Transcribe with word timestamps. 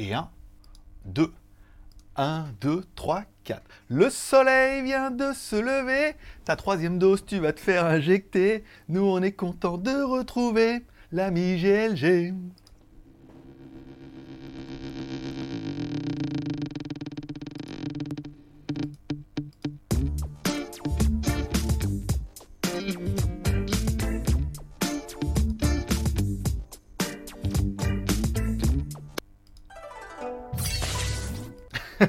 Et 0.00 0.14
1, 0.14 0.30
2, 1.06 1.32
1, 2.14 2.46
2, 2.60 2.84
3, 2.94 3.24
4. 3.42 3.62
Le 3.88 4.10
soleil 4.10 4.84
vient 4.84 5.10
de 5.10 5.32
se 5.32 5.56
lever. 5.56 6.14
Ta 6.44 6.54
troisième 6.54 7.00
dose, 7.00 7.24
tu 7.24 7.40
vas 7.40 7.52
te 7.52 7.58
faire 7.58 7.84
injecter. 7.84 8.62
Nous, 8.88 9.02
on 9.02 9.20
est 9.22 9.32
content 9.32 9.76
de 9.76 10.02
retrouver 10.02 10.84
l'ami 11.10 11.56
GLG. 11.60 12.32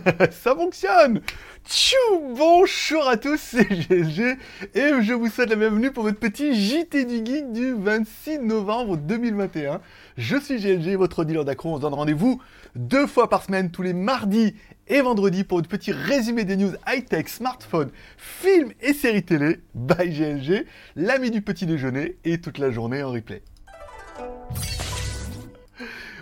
Ça 0.31 0.55
fonctionne 0.55 1.22
Tchou 1.66 1.95
Bonjour 2.36 3.08
à 3.08 3.17
tous, 3.17 3.38
c'est 3.38 3.66
GLG 3.66 4.38
et 4.73 5.02
je 5.02 5.13
vous 5.13 5.30
souhaite 5.30 5.50
la 5.50 5.55
bienvenue 5.55 5.91
pour 5.91 6.04
votre 6.04 6.17
petit 6.17 6.55
JT 6.55 7.05
du 7.05 7.17
Geek 7.17 7.52
du 7.52 7.73
26 7.73 8.40
novembre 8.40 8.98
2021. 8.98 9.81
Je 10.17 10.38
suis 10.38 10.58
GLG, 10.58 10.95
votre 10.95 11.26
dealer 11.26 11.45
d'accro. 11.45 11.73
On 11.73 11.77
se 11.77 11.81
donne 11.81 11.94
rendez-vous 11.94 12.41
deux 12.76 13.08
fois 13.08 13.30
par 13.30 13.44
semaine, 13.44 13.72
tous 13.72 13.81
les 13.81 13.94
mardis 13.94 14.55
et 14.88 15.02
vendredis 15.02 15.44
pour 15.44 15.58
votre 15.58 15.70
petit 15.70 15.91
résumé 15.91 16.44
des 16.44 16.55
news 16.55 16.73
high-tech, 16.88 17.28
smartphone, 17.28 17.91
films 18.17 18.72
et 18.81 18.94
séries 18.94 19.23
télé 19.23 19.59
by 19.76 20.09
GLG, 20.09 20.66
l'ami 20.95 21.30
du 21.30 21.41
petit 21.41 21.66
déjeuner 21.66 22.17
et 22.23 22.39
toute 22.39 22.58
la 22.58 22.72
journée 22.72 23.03
en 23.03 23.12
replay. 23.12 23.44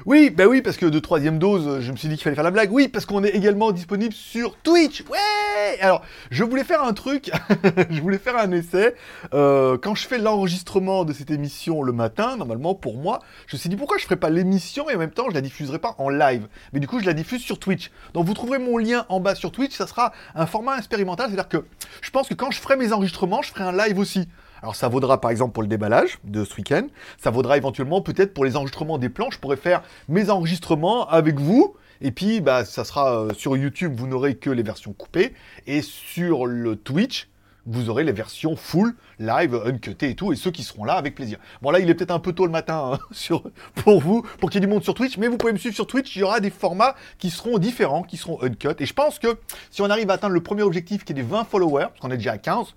Oui, 0.08 0.30
bah 0.30 0.46
oui, 0.48 0.62
parce 0.62 0.78
que 0.78 0.86
de 0.86 1.00
troisième 1.00 1.38
dose, 1.38 1.82
je 1.82 1.92
me 1.92 1.98
suis 1.98 2.08
dit 2.08 2.16
qu'il 2.16 2.24
fallait 2.24 2.38
faire 2.38 2.46
la 2.46 2.52
blague. 2.52 2.72
Oui, 2.72 2.88
parce 2.88 3.06
qu'on 3.06 3.26
est 3.26 3.36
également 3.36 3.74
disponible 3.74 4.14
sur 4.14 4.56
Twitch. 4.56 5.04
Ouais 5.09 5.81
Alors, 5.81 6.02
je 6.31 6.45
voulais 6.45 6.64
faire 6.64 6.81
un 6.81 6.94
truc, 6.94 7.30
je 7.90 8.00
voulais 8.00 8.18
faire 8.18 8.38
un 8.38 8.50
essai. 8.54 8.96
Euh, 9.34 9.78
quand 9.78 9.96
je 9.96 10.08
fais 10.08 10.18
l'enregistrement 10.18 11.04
de 11.04 11.12
cette 11.12 11.30
émission 11.30 11.84
le 11.84 11.92
matin, 11.92 12.38
normalement 12.38 12.73
pour 12.73 12.96
moi, 12.96 13.20
je 13.48 13.58
me 13.58 13.59
suis 13.59 13.68
dit 13.68 13.76
pourquoi 13.76 13.98
je 13.98 14.06
ferais 14.06 14.16
pas 14.16 14.30
l'émission 14.30 14.90
et 14.90 14.96
en 14.96 15.00
même 15.00 15.12
temps 15.12 15.26
je 15.28 15.36
la 15.36 15.42
diffuserai 15.42 15.78
pas 15.78 15.94
en 15.98 16.08
live? 16.08 16.48
Mais 16.72 16.80
du 16.80 16.88
coup, 16.88 17.02
je 17.02 17.06
la 17.06 17.14
diffuse 17.14 17.42
sur 17.42 17.59
Twitch. 17.59 17.92
Donc 18.14 18.26
vous 18.26 18.34
trouverez 18.34 18.59
mon 18.59 18.78
lien 18.78 19.06
en 19.09 19.20
bas 19.20 19.36
sur 19.36 19.52
Twitch, 19.52 19.76
ça 19.76 19.88
sera 19.88 20.14
un 20.36 20.46
format 20.46 20.78
expérimental, 20.78 21.28
c'est-à-dire 21.28 21.50
que 21.50 21.66
je 22.00 22.12
pense 22.12 22.30
que 22.30 22.34
quand 22.34 22.50
je 22.52 22.62
ferai 22.62 22.78
mes 22.78 22.94
enregistrements, 22.94 23.42
je 23.42 23.52
ferai 23.52 23.66
un 23.66 23.74
live 23.74 24.00
aussi. 24.00 24.30
Alors 24.61 24.75
ça 24.75 24.88
vaudra 24.88 25.22
par 25.22 25.31
exemple 25.31 25.53
pour 25.53 25.63
le 25.63 25.69
déballage 25.69 26.19
de 26.23 26.44
ce 26.44 26.55
week-end, 26.55 26.88
ça 27.17 27.30
vaudra 27.30 27.58
éventuellement 27.58 28.02
peut-être 28.02 28.33
pour 28.33 28.45
les 28.45 28.55
enregistrements 28.55 28.97
des 28.97 29.09
plans, 29.09 29.30
je 29.30 29.39
pourrais 29.39 29.58
faire 29.58 29.83
mes 30.09 30.30
enregistrements 30.30 31.08
avec 31.08 31.39
vous, 31.39 31.75
et 32.02 32.11
puis 32.11 32.41
bah, 32.41 32.66
ça 32.66 32.83
sera 32.83 33.22
euh, 33.22 33.33
sur 33.33 33.58
YouTube, 33.58 33.94
vous 33.95 34.08
n'aurez 34.08 34.35
que 34.35 34.50
les 34.50 34.63
versions 34.63 34.94
coupées, 34.94 35.33
et 35.66 35.81
sur 35.81 36.45
le 36.45 36.75
Twitch, 36.75 37.28
vous 37.68 37.90
aurez 37.90 38.04
les 38.04 38.14
versions 38.14 38.56
full, 38.56 38.96
live, 39.20 39.62
uncutées 39.66 40.10
et 40.10 40.16
tout, 40.16 40.32
et 40.32 40.36
ceux 40.36 40.52
qui 40.52 40.64
seront 40.64 40.86
là 40.86 40.94
avec 40.94 41.16
plaisir. 41.16 41.38
Bon 41.62 41.70
là, 41.70 41.80
il 41.80 41.90
est 41.90 41.94
peut-être 41.94 42.12
un 42.12 42.20
peu 42.20 42.32
tôt 42.34 42.46
le 42.46 42.52
matin 42.52 42.94
hein, 42.94 43.00
sur, 43.12 43.44
pour 43.76 44.00
vous, 44.00 44.24
pour 44.40 44.50
qu'il 44.50 44.62
y 44.62 44.64
ait 44.64 44.68
du 44.68 44.72
monde 44.72 44.84
sur 44.84 44.94
Twitch, 44.94 45.18
mais 45.18 45.28
vous 45.28 45.38
pouvez 45.38 45.54
me 45.54 45.58
suivre 45.58 45.76
sur 45.76 45.86
Twitch, 45.86 46.16
il 46.16 46.20
y 46.20 46.24
aura 46.24 46.40
des 46.40 46.50
formats 46.50 46.96
qui 47.20 47.30
seront 47.30 47.58
différents, 47.58 48.04
qui 48.04 48.18
seront 48.18 48.42
uncut, 48.42 48.70
et 48.80 48.86
je 48.86 48.94
pense 48.94 49.20
que 49.20 49.38
si 49.70 49.82
on 49.82 49.90
arrive 49.90 50.09
à 50.09 50.14
atteindre 50.14 50.34
le 50.34 50.42
premier 50.42 50.64
objectif 50.64 51.04
qui 51.04 51.12
est 51.12 51.16
des 51.16 51.22
20 51.22 51.44
followers, 51.44 51.88
parce 51.90 52.00
qu'on 52.00 52.12
est 52.12 52.18
déjà 52.18 52.32
à 52.32 52.38
15 52.38 52.74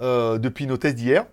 euh, 0.00 0.38
depuis 0.38 0.66
nos 0.66 0.76
tests 0.76 0.96
d'hier, 0.96 1.24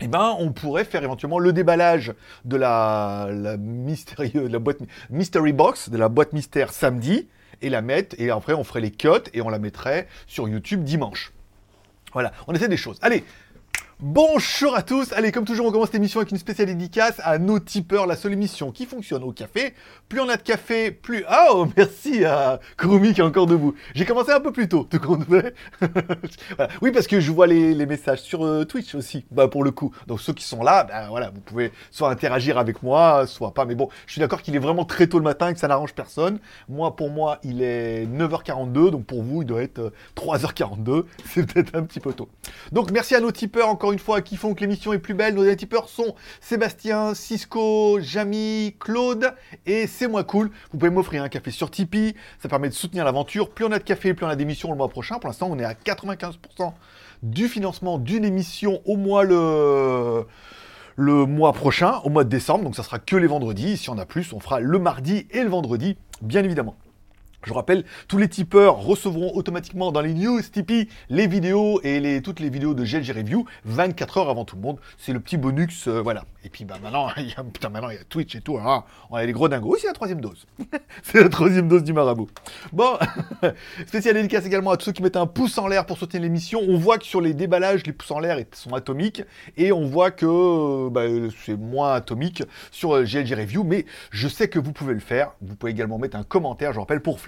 eh 0.00 0.08
ben, 0.08 0.34
on 0.40 0.50
pourrait 0.52 0.84
faire 0.84 1.04
éventuellement 1.04 1.38
le 1.38 1.52
déballage 1.52 2.12
de 2.44 2.56
la, 2.56 3.28
la, 3.32 3.56
mystérieux, 3.56 4.48
de 4.48 4.52
la 4.52 4.58
boîte 4.58 4.78
Mystery 5.10 5.52
Box, 5.52 5.90
de 5.90 5.96
la 5.96 6.08
boîte 6.08 6.32
mystère 6.32 6.72
samedi, 6.72 7.28
et 7.60 7.70
la 7.70 7.82
mettre, 7.82 8.16
et 8.18 8.30
après 8.30 8.54
on 8.54 8.64
ferait 8.64 8.80
les 8.80 8.90
cuts, 8.90 9.08
et 9.32 9.40
on 9.42 9.48
la 9.48 9.60
mettrait 9.60 10.08
sur 10.26 10.48
YouTube 10.48 10.82
dimanche. 10.82 11.32
Voilà, 12.12 12.32
on 12.46 12.54
essaie 12.54 12.68
des 12.68 12.76
choses. 12.76 12.98
Allez, 13.02 13.24
Bonjour 14.04 14.74
à 14.74 14.82
tous, 14.82 15.12
allez 15.12 15.30
comme 15.30 15.44
toujours 15.44 15.66
on 15.66 15.70
commence 15.70 15.86
cette 15.86 15.94
émission 15.94 16.18
avec 16.18 16.32
une 16.32 16.36
spéciale 16.36 16.66
dédicace 16.66 17.20
à 17.22 17.38
nos 17.38 17.60
tipeurs, 17.60 18.08
la 18.08 18.16
seule 18.16 18.32
émission 18.32 18.72
qui 18.72 18.84
fonctionne 18.84 19.22
au 19.22 19.30
café. 19.30 19.74
Plus 20.08 20.18
on 20.18 20.28
a 20.28 20.36
de 20.36 20.42
café, 20.42 20.90
plus... 20.90 21.24
Oh 21.30 21.68
merci 21.76 22.24
à 22.24 22.58
Kurumi 22.76 23.14
qui 23.14 23.20
est 23.20 23.24
encore 23.24 23.46
debout. 23.46 23.76
J'ai 23.94 24.04
commencé 24.04 24.32
un 24.32 24.40
peu 24.40 24.50
plus 24.50 24.68
tôt, 24.68 24.88
tout 24.90 24.98
compte. 24.98 25.24
Oui 26.82 26.90
parce 26.90 27.06
que 27.06 27.20
je 27.20 27.30
vois 27.30 27.46
les, 27.46 27.86
messages 27.86 28.22
sur 28.22 28.44
euh, 28.44 28.64
Twitch 28.64 28.96
aussi, 28.96 29.24
bah 29.30 29.46
pour 29.46 29.62
le 29.62 29.70
coup. 29.70 29.94
Donc 30.08 30.20
ceux 30.20 30.32
qui 30.32 30.42
sont 30.42 30.64
là, 30.64 30.82
bah 30.82 31.06
voilà, 31.08 31.30
vous 31.30 31.40
pouvez 31.40 31.70
soit 31.92 32.10
interagir 32.10 32.58
avec 32.58 32.82
moi, 32.82 33.28
soit 33.28 33.54
pas. 33.54 33.66
Mais 33.66 33.76
bon, 33.76 33.88
je 34.06 34.12
suis 34.12 34.20
d'accord 34.20 34.42
qu'il 34.42 34.56
est 34.56 34.60
vraiment 34.60 34.84
très 34.84 35.06
tôt 35.06 35.18
le 35.18 35.24
matin 35.24 35.46
et 35.46 35.54
que 35.54 35.60
ça 35.60 35.68
n'arrange 35.68 35.94
personne. 35.94 36.40
Moi 36.68 36.96
pour 36.96 37.10
moi 37.10 37.38
il 37.44 37.62
est 37.62 38.06
9h42, 38.06 38.90
donc 38.90 39.04
pour 39.04 39.22
vous 39.22 39.42
il 39.42 39.46
doit 39.46 39.62
être 39.62 39.78
euh, 39.78 39.90
3h42, 40.16 41.04
c'est 41.26 41.46
peut-être 41.46 41.76
un 41.76 41.84
petit 41.84 42.00
peu 42.00 42.12
tôt. 42.12 42.28
Donc 42.72 42.90
merci 42.90 43.14
à 43.14 43.20
nos 43.20 43.30
tipeurs 43.30 43.68
encore 43.68 43.91
une 43.92 43.98
fois, 43.98 44.22
qui 44.22 44.36
font 44.36 44.54
que 44.54 44.60
l'émission 44.60 44.92
est 44.92 44.98
plus 44.98 45.14
belle. 45.14 45.34
Nos 45.34 45.54
tipeurs 45.54 45.88
sont 45.88 46.14
Sébastien, 46.40 47.14
Cisco, 47.14 47.98
Jamy, 48.00 48.74
Claude 48.80 49.34
et 49.66 49.86
C'est 49.86 50.08
Moi 50.08 50.24
Cool. 50.24 50.50
Vous 50.72 50.78
pouvez 50.78 50.90
m'offrir 50.90 51.22
un 51.22 51.28
café 51.28 51.50
sur 51.50 51.70
Tipeee. 51.70 52.14
Ça 52.40 52.48
permet 52.48 52.68
de 52.68 52.74
soutenir 52.74 53.04
l'aventure. 53.04 53.50
Plus 53.50 53.64
on 53.64 53.72
a 53.72 53.78
de 53.78 53.84
café, 53.84 54.14
plus 54.14 54.26
on 54.26 54.28
a 54.28 54.36
d'émissions 54.36 54.70
le 54.70 54.76
mois 54.76 54.88
prochain. 54.88 55.18
Pour 55.18 55.28
l'instant, 55.28 55.48
on 55.50 55.58
est 55.58 55.64
à 55.64 55.74
95% 55.74 56.72
du 57.22 57.48
financement 57.48 57.98
d'une 57.98 58.24
émission 58.24 58.80
au 58.84 58.96
mois 58.96 59.24
le 59.24 60.26
le 60.96 61.24
mois 61.24 61.52
prochain, 61.52 62.00
au 62.04 62.10
mois 62.10 62.24
de 62.24 62.28
décembre. 62.28 62.64
Donc 62.64 62.76
ça 62.76 62.82
sera 62.82 62.98
que 62.98 63.16
les 63.16 63.26
vendredis. 63.26 63.76
Si 63.76 63.90
on 63.90 63.98
a 63.98 64.06
plus, 64.06 64.32
on 64.32 64.40
fera 64.40 64.60
le 64.60 64.78
mardi 64.78 65.26
et 65.30 65.42
le 65.42 65.48
vendredi, 65.48 65.96
bien 66.20 66.44
évidemment. 66.44 66.76
Je 67.44 67.52
rappelle, 67.52 67.84
tous 68.06 68.18
les 68.18 68.28
tipeurs 68.28 68.76
recevront 68.76 69.32
automatiquement 69.34 69.90
dans 69.90 70.00
les 70.00 70.14
news 70.14 70.40
Tipeee 70.40 70.88
les 71.10 71.26
vidéos 71.26 71.80
et 71.82 71.98
les, 71.98 72.22
toutes 72.22 72.38
les 72.38 72.50
vidéos 72.50 72.72
de 72.72 72.84
GLG 72.84 73.10
Review 73.16 73.46
24 73.64 74.18
heures 74.18 74.30
avant 74.30 74.44
tout 74.44 74.54
le 74.54 74.62
monde. 74.62 74.78
C'est 74.96 75.12
le 75.12 75.18
petit 75.18 75.36
bonus, 75.36 75.88
euh, 75.88 76.00
voilà. 76.00 76.24
Et 76.44 76.48
puis 76.48 76.64
bah 76.64 76.76
maintenant, 76.80 77.08
il 77.16 77.28
y 77.28 77.34
a, 77.36 77.42
putain, 77.42 77.68
maintenant 77.68 77.90
il 77.90 77.96
y 77.96 77.98
a 77.98 78.04
Twitch 78.04 78.36
et 78.36 78.40
tout. 78.40 78.58
Hein. 78.58 78.84
On 79.10 79.16
a 79.16 79.24
les 79.24 79.32
gros 79.32 79.48
dingos. 79.48 79.72
Oui, 79.72 79.78
c'est 79.80 79.88
la 79.88 79.92
troisième 79.92 80.20
dose. 80.20 80.46
c'est 81.02 81.20
la 81.20 81.28
troisième 81.28 81.66
dose 81.66 81.82
du 81.82 81.92
marabout. 81.92 82.28
Bon, 82.72 82.96
spécial 83.86 84.14
dédicace 84.14 84.46
également 84.46 84.70
à 84.70 84.76
tous 84.76 84.86
ceux 84.86 84.92
qui 84.92 85.02
mettent 85.02 85.16
un 85.16 85.26
pouce 85.26 85.58
en 85.58 85.66
l'air 85.66 85.84
pour 85.84 85.98
soutenir 85.98 86.22
l'émission. 86.22 86.60
On 86.60 86.76
voit 86.76 86.98
que 86.98 87.04
sur 87.04 87.20
les 87.20 87.34
déballages, 87.34 87.84
les 87.86 87.92
pouces 87.92 88.12
en 88.12 88.20
l'air 88.20 88.38
sont 88.52 88.74
atomiques 88.74 89.22
et 89.56 89.72
on 89.72 89.84
voit 89.84 90.12
que 90.12 90.88
bah, 90.90 91.02
c'est 91.44 91.56
moins 91.56 91.94
atomique 91.94 92.44
sur 92.70 93.02
GLG 93.02 93.34
Review. 93.34 93.64
Mais 93.64 93.84
je 94.12 94.28
sais 94.28 94.48
que 94.48 94.60
vous 94.60 94.72
pouvez 94.72 94.94
le 94.94 95.00
faire. 95.00 95.32
Vous 95.40 95.56
pouvez 95.56 95.72
également 95.72 95.98
mettre 95.98 96.16
un 96.16 96.24
commentaire, 96.24 96.72
je 96.72 96.78
rappelle, 96.78 97.00
pour 97.00 97.18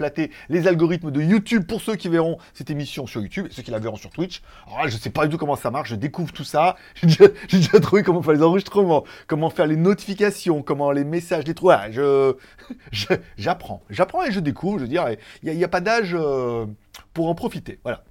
les 0.49 0.67
algorithmes 0.67 1.11
de 1.11 1.21
YouTube 1.21 1.65
pour 1.67 1.81
ceux 1.81 1.95
qui 1.95 2.09
verront 2.09 2.37
cette 2.53 2.69
émission 2.69 3.07
sur 3.07 3.21
YouTube 3.21 3.47
et 3.49 3.53
ceux 3.53 3.61
qui 3.61 3.71
la 3.71 3.79
verront 3.79 3.97
sur 3.97 4.09
Twitch. 4.09 4.41
Alors 4.67 4.83
là, 4.83 4.87
je 4.87 4.97
sais 4.97 5.09
pas 5.09 5.25
du 5.25 5.31
tout 5.31 5.37
comment 5.37 5.55
ça 5.55 5.71
marche, 5.71 5.89
je 5.89 5.95
découvre 5.95 6.31
tout 6.31 6.43
ça. 6.43 6.75
J'ai 7.03 7.29
déjà, 7.51 7.79
trouvé 7.79 8.03
comment 8.03 8.21
faire 8.21 8.33
les 8.33 8.43
enregistrements, 8.43 9.03
comment 9.27 9.49
faire 9.49 9.67
les 9.67 9.75
notifications, 9.75 10.61
comment 10.61 10.91
les 10.91 11.03
messages, 11.03 11.45
les 11.45 11.53
trucs. 11.53 11.65
je, 11.91 12.35
j'apprends, 13.37 13.81
j'apprends 13.89 14.23
et 14.23 14.31
je 14.31 14.39
découvre. 14.39 14.77
Je 14.77 14.83
veux 14.83 14.89
dire, 14.89 15.07
il 15.43 15.51
n'y 15.51 15.63
a, 15.63 15.65
a, 15.65 15.69
pas 15.69 15.81
d'âge 15.81 16.13
euh, 16.13 16.65
pour 17.13 17.29
en 17.29 17.35
profiter. 17.35 17.79
Voilà. 17.83 18.03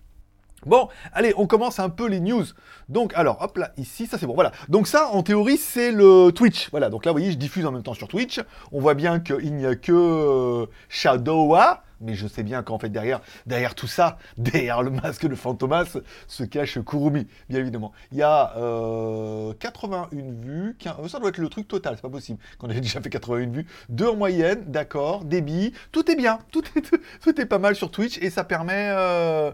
Bon, 0.67 0.89
allez, 1.13 1.35
on 1.37 1.47
commence 1.47 1.79
un 1.79 1.91
peu 1.91 2.09
les 2.09 2.21
news. 2.21 2.45
Donc, 2.89 3.13
alors, 3.15 3.43
hop 3.43 3.57
là, 3.59 3.73
ici, 3.77 4.07
ça 4.07 4.19
c'est 4.19 4.27
bon, 4.27 4.35
voilà. 4.35 4.53
Donc 4.69 4.87
ça, 4.87 5.09
en 5.09 5.23
théorie, 5.23 5.59
c'est 5.59 5.93
le 5.93 6.31
Twitch. 6.31 6.71
Voilà, 6.71 6.89
donc 6.91 7.05
là, 7.05 7.13
vous 7.13 7.19
voyez, 7.19 7.33
je 7.33 7.39
diffuse 7.39 7.67
en 7.67 7.73
même 7.73 7.83
temps 7.83 7.95
sur 7.95 8.09
Twitch. 8.09 8.41
On 8.73 8.81
voit 8.81 8.95
bien 8.95 9.21
qu'il 9.21 9.55
n'y 9.55 9.67
a 9.67 9.75
que 9.75 9.93
euh, 9.93 10.67
Shadowa, 10.89 11.83
mais 12.01 12.15
je 12.15 12.27
sais 12.27 12.43
bien 12.43 12.63
qu'en 12.63 12.79
fait, 12.79 12.89
derrière, 12.89 13.21
derrière 13.47 13.75
tout 13.75 13.87
ça, 13.87 14.19
derrière 14.39 14.83
le 14.83 14.91
masque 14.91 15.27
de 15.27 15.35
Fantomas, 15.35 15.99
se 16.29 16.45
cache 16.45 16.79
Kurumi, 16.81 17.27
bien 17.49 17.61
évidemment. 17.61 17.93
Il 18.13 18.19
y 18.19 18.23
a 18.23 18.57
euh, 18.57 19.53
81 19.61 20.09
vues, 20.13 20.77
15... 20.79 21.09
ça 21.09 21.19
doit 21.19 21.31
être 21.31 21.39
le 21.39 21.49
truc 21.49 21.69
total, 21.69 21.95
c'est 21.97 22.03
pas 22.03 22.09
possible, 22.09 22.39
qu'on 22.59 22.71
ait 22.71 22.81
déjà 22.81 23.01
fait 23.01 23.11
81 23.11 23.51
vues. 23.51 23.67
Deux 23.89 24.09
en 24.09 24.17
moyenne, 24.17 24.65
d'accord, 24.67 25.25
débit, 25.25 25.73
tout 25.93 26.11
est 26.11 26.17
bien, 26.17 26.39
tout 26.51 26.63
est, 26.77 26.81
tout, 26.81 26.99
tout 27.23 27.41
est 27.41 27.47
pas 27.47 27.59
mal 27.59 27.75
sur 27.75 27.91
Twitch, 27.91 28.19
et 28.19 28.31
ça 28.31 28.45
permet... 28.45 28.89
Euh 28.91 29.53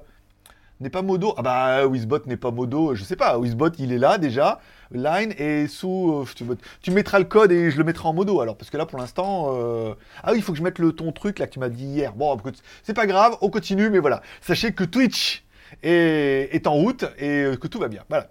n'est 0.80 0.90
pas 0.90 1.02
modo. 1.02 1.34
Ah 1.36 1.42
bah 1.42 1.86
Wizbot 1.86 2.20
n'est 2.26 2.36
pas 2.36 2.50
modo, 2.50 2.94
je 2.94 3.04
sais 3.04 3.16
pas. 3.16 3.38
Wizbot 3.38 3.70
il 3.78 3.92
est 3.92 3.98
là 3.98 4.18
déjà. 4.18 4.60
Line 4.92 5.32
et 5.38 5.68
sous. 5.68 6.22
Euh, 6.22 6.34
tu, 6.34 6.44
tu, 6.82 6.90
mettras 6.90 7.18
le 7.18 7.24
code 7.24 7.52
et 7.52 7.70
je 7.70 7.78
le 7.78 7.84
mettrai 7.84 8.08
en 8.08 8.12
modo 8.12 8.40
alors 8.40 8.56
parce 8.56 8.70
que 8.70 8.76
là 8.76 8.86
pour 8.86 8.98
l'instant. 8.98 9.54
Euh... 9.54 9.94
Ah 10.22 10.32
oui, 10.32 10.38
il 10.38 10.42
faut 10.42 10.52
que 10.52 10.58
je 10.58 10.64
mette 10.64 10.78
le 10.78 10.92
ton 10.92 11.12
truc 11.12 11.38
là 11.38 11.46
que 11.46 11.52
tu 11.52 11.58
m'as 11.58 11.68
dit 11.68 11.84
hier. 11.84 12.12
Bon, 12.14 12.36
c'est 12.82 12.94
pas 12.94 13.06
grave, 13.06 13.36
on 13.40 13.50
continue, 13.50 13.90
mais 13.90 13.98
voilà. 13.98 14.22
Sachez 14.40 14.72
que 14.72 14.84
Twitch 14.84 15.44
est, 15.82 16.48
est 16.52 16.66
en 16.66 16.74
route 16.74 17.04
et 17.18 17.52
que 17.60 17.68
tout 17.68 17.78
va 17.78 17.88
bien. 17.88 18.02
Voilà. 18.08 18.28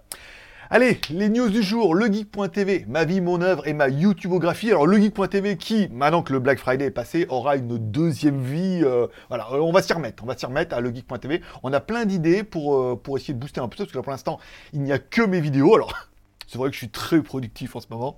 Allez, 0.72 1.00
les 1.10 1.28
news 1.28 1.48
du 1.48 1.64
jour, 1.64 1.96
legeek.tv, 1.96 2.84
ma 2.86 3.04
vie, 3.04 3.20
mon 3.20 3.40
œuvre 3.40 3.66
et 3.66 3.72
ma 3.72 3.88
YouTubeographie. 3.88 4.70
Alors 4.70 4.86
legeek.tv 4.86 5.56
qui, 5.56 5.88
maintenant 5.90 6.22
que 6.22 6.32
le 6.32 6.38
Black 6.38 6.60
Friday 6.60 6.84
est 6.84 6.90
passé, 6.92 7.26
aura 7.28 7.56
une 7.56 7.76
deuxième 7.76 8.40
vie. 8.40 8.80
Euh, 8.84 9.08
voilà, 9.30 9.52
on 9.52 9.72
va 9.72 9.82
s'y 9.82 9.92
remettre, 9.92 10.22
on 10.22 10.26
va 10.26 10.38
s'y 10.38 10.46
remettre 10.46 10.76
à 10.76 10.80
legeek.tv. 10.80 11.42
On 11.64 11.72
a 11.72 11.80
plein 11.80 12.04
d'idées 12.04 12.44
pour, 12.44 12.76
euh, 12.76 12.94
pour 12.94 13.18
essayer 13.18 13.34
de 13.34 13.40
booster 13.40 13.60
un 13.60 13.66
peu, 13.66 13.78
parce 13.78 13.90
que 13.90 13.98
là, 13.98 14.04
pour 14.04 14.12
l'instant, 14.12 14.38
il 14.72 14.82
n'y 14.82 14.92
a 14.92 15.00
que 15.00 15.22
mes 15.22 15.40
vidéos. 15.40 15.74
Alors, 15.74 15.92
c'est 16.46 16.56
vrai 16.56 16.68
que 16.68 16.74
je 16.74 16.78
suis 16.78 16.88
très 16.88 17.20
productif 17.20 17.74
en 17.74 17.80
ce 17.80 17.88
moment. 17.90 18.16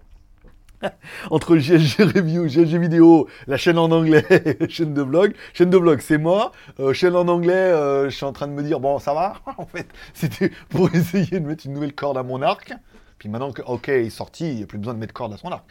entre 1.31 1.57
GLG 1.57 2.03
Review, 2.15 2.47
GLG 2.47 2.79
Vidéo, 2.79 3.29
la 3.47 3.57
chaîne 3.57 3.79
en 3.79 3.91
anglais, 3.91 4.25
chaîne 4.69 4.95
de 4.95 5.03
blog. 5.03 5.35
Chaîne 5.55 5.71
de 5.71 5.79
blog, 5.79 6.01
c'est 6.01 6.19
moi. 6.19 6.53
Euh, 6.81 6.93
chaîne 6.93 7.17
en 7.17 7.29
anglais, 7.29 7.53
euh, 7.53 8.11
je 8.11 8.17
suis 8.17 8.25
en 8.25 8.33
train 8.33 8.49
de 8.49 8.53
me 8.53 8.63
dire, 8.63 8.81
bon, 8.81 8.99
ça 8.99 9.15
va 9.15 9.35
En 9.59 9.67
fait, 9.67 9.87
c'était 10.15 10.51
pour 10.69 10.95
essayer 10.95 11.41
de 11.41 11.47
mettre 11.47 11.67
une 11.67 11.75
nouvelle 11.75 11.95
corde 11.95 12.19
à 12.19 12.23
mon 12.23 12.43
arc. 12.43 12.73
Puis 13.23 13.29
maintenant 13.29 13.53
que 13.53 13.63
OK 13.63 13.89
est 13.89 14.11
sorti, 14.11 14.49
il 14.49 14.57
n'y 14.57 14.63
a 14.65 14.67
plus 14.67 14.79
besoin 14.79 14.95
de 14.95 14.99
mettre 14.99 15.15
corde 15.15 15.33
à 15.33 15.37
son 15.37 15.53
arc. 15.53 15.65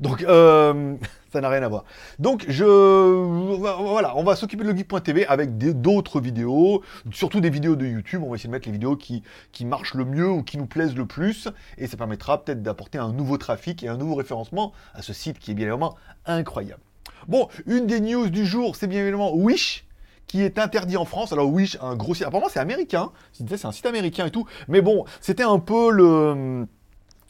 Donc, 0.00 0.22
euh, 0.22 0.94
ça 1.30 1.42
n'a 1.42 1.50
rien 1.50 1.62
à 1.62 1.68
voir. 1.68 1.84
Donc, 2.18 2.46
je, 2.48 2.64
voilà, 2.64 4.16
on 4.16 4.24
va 4.24 4.34
s'occuper 4.34 4.64
de 4.64 4.70
logic.tv 4.70 5.26
avec 5.26 5.58
d'autres 5.58 6.20
vidéos, 6.20 6.82
surtout 7.12 7.42
des 7.42 7.50
vidéos 7.50 7.76
de 7.76 7.84
YouTube. 7.84 8.22
On 8.24 8.30
va 8.30 8.36
essayer 8.36 8.48
de 8.48 8.52
mettre 8.52 8.66
les 8.66 8.72
vidéos 8.72 8.96
qui, 8.96 9.22
qui 9.52 9.66
marchent 9.66 9.92
le 9.92 10.06
mieux 10.06 10.30
ou 10.30 10.42
qui 10.42 10.56
nous 10.56 10.64
plaisent 10.64 10.96
le 10.96 11.04
plus. 11.04 11.48
Et 11.76 11.86
ça 11.86 11.98
permettra 11.98 12.42
peut-être 12.42 12.62
d'apporter 12.62 12.96
un 12.96 13.12
nouveau 13.12 13.36
trafic 13.36 13.82
et 13.82 13.88
un 13.88 13.98
nouveau 13.98 14.14
référencement 14.14 14.72
à 14.94 15.02
ce 15.02 15.12
site 15.12 15.38
qui 15.38 15.50
est 15.50 15.54
bien 15.54 15.66
évidemment 15.66 15.96
incroyable. 16.24 16.80
Bon, 17.28 17.48
une 17.66 17.86
des 17.86 18.00
news 18.00 18.30
du 18.30 18.46
jour, 18.46 18.74
c'est 18.74 18.86
bien 18.86 19.02
évidemment 19.02 19.34
Wish 19.34 19.84
qui 20.28 20.40
est 20.40 20.58
interdit 20.58 20.96
en 20.96 21.04
France. 21.04 21.30
Alors 21.34 21.52
Wish, 21.52 21.76
un 21.82 21.94
gros 21.94 22.14
site, 22.14 22.24
apparemment 22.24 22.48
c'est 22.50 22.58
américain, 22.58 23.10
c'est 23.32 23.66
un 23.66 23.72
site 23.72 23.84
américain 23.84 24.24
et 24.24 24.30
tout, 24.30 24.46
mais 24.66 24.80
bon, 24.80 25.04
c'était 25.20 25.42
un 25.42 25.58
peu 25.58 25.90
le 25.90 26.66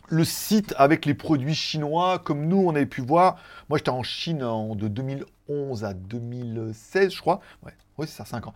le 0.09 0.25
site 0.25 0.75
avec 0.77 1.07
les 1.07 1.15
produits 1.15 1.55
chinois, 1.55 2.19
comme 2.19 2.47
nous 2.47 2.65
on 2.67 2.75
avait 2.75 2.87
pu 2.87 3.01
voir. 3.01 3.37
Moi 3.69 3.79
j'étais 3.79 3.91
en 3.91 4.03
Chine 4.03 4.45
de 4.75 4.89
2011 4.89 5.85
à 5.85 5.95
2016, 5.95 7.13
je 7.13 7.21
crois. 7.21 7.41
Ouais, 7.99 8.07
c'est 8.07 8.17
ça, 8.17 8.25
5 8.27 8.47
ans. 8.49 8.55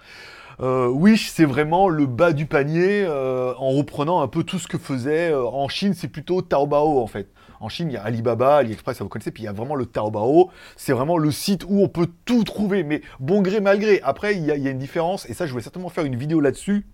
Euh, 0.60 0.88
Wish, 0.88 1.30
c'est 1.30 1.46
vraiment 1.46 1.88
le 1.88 2.04
bas 2.04 2.34
du 2.34 2.44
panier 2.44 3.04
euh, 3.06 3.54
en 3.56 3.70
reprenant 3.70 4.20
un 4.20 4.28
peu 4.28 4.44
tout 4.44 4.58
ce 4.58 4.68
que 4.68 4.76
faisait. 4.76 5.32
Euh, 5.32 5.46
en 5.46 5.68
Chine, 5.68 5.94
c'est 5.94 6.08
plutôt 6.08 6.42
Taobao 6.42 7.00
en 7.00 7.06
fait. 7.06 7.28
En 7.58 7.70
Chine, 7.70 7.88
il 7.90 7.94
y 7.94 7.96
a 7.96 8.02
Alibaba, 8.02 8.56
AliExpress, 8.56 8.98
ça 8.98 9.04
vous 9.04 9.08
connaissez, 9.08 9.30
puis 9.30 9.42
il 9.42 9.46
y 9.46 9.48
a 9.48 9.52
vraiment 9.52 9.74
le 9.74 9.86
Taobao. 9.86 10.50
C'est 10.76 10.92
vraiment 10.92 11.16
le 11.16 11.30
site 11.30 11.64
où 11.66 11.82
on 11.82 11.88
peut 11.88 12.08
tout 12.24 12.44
trouver, 12.44 12.82
mais 12.84 13.02
bon 13.18 13.40
gré, 13.40 13.60
mal 13.60 13.78
gré. 13.78 14.00
Après, 14.02 14.34
il 14.36 14.44
y, 14.44 14.50
a, 14.50 14.54
une 14.54 14.78
différence, 14.78 15.28
et 15.28 15.34
ça, 15.34 15.46
je 15.46 15.54
vais 15.54 15.60
certainement 15.60 15.90
faire 15.90 16.04
une 16.04 16.16
vidéo 16.16 16.40
là-dessus. 16.40 16.86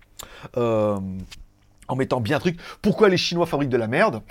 Euh, 0.57 0.97
en 1.87 1.95
mettant 1.95 2.19
bien 2.19 2.39
truc. 2.39 2.59
Pourquoi 2.81 3.07
les 3.07 3.17
Chinois 3.17 3.45
fabriquent 3.45 3.69
de 3.69 3.77
la 3.77 3.87
merde? 3.87 4.21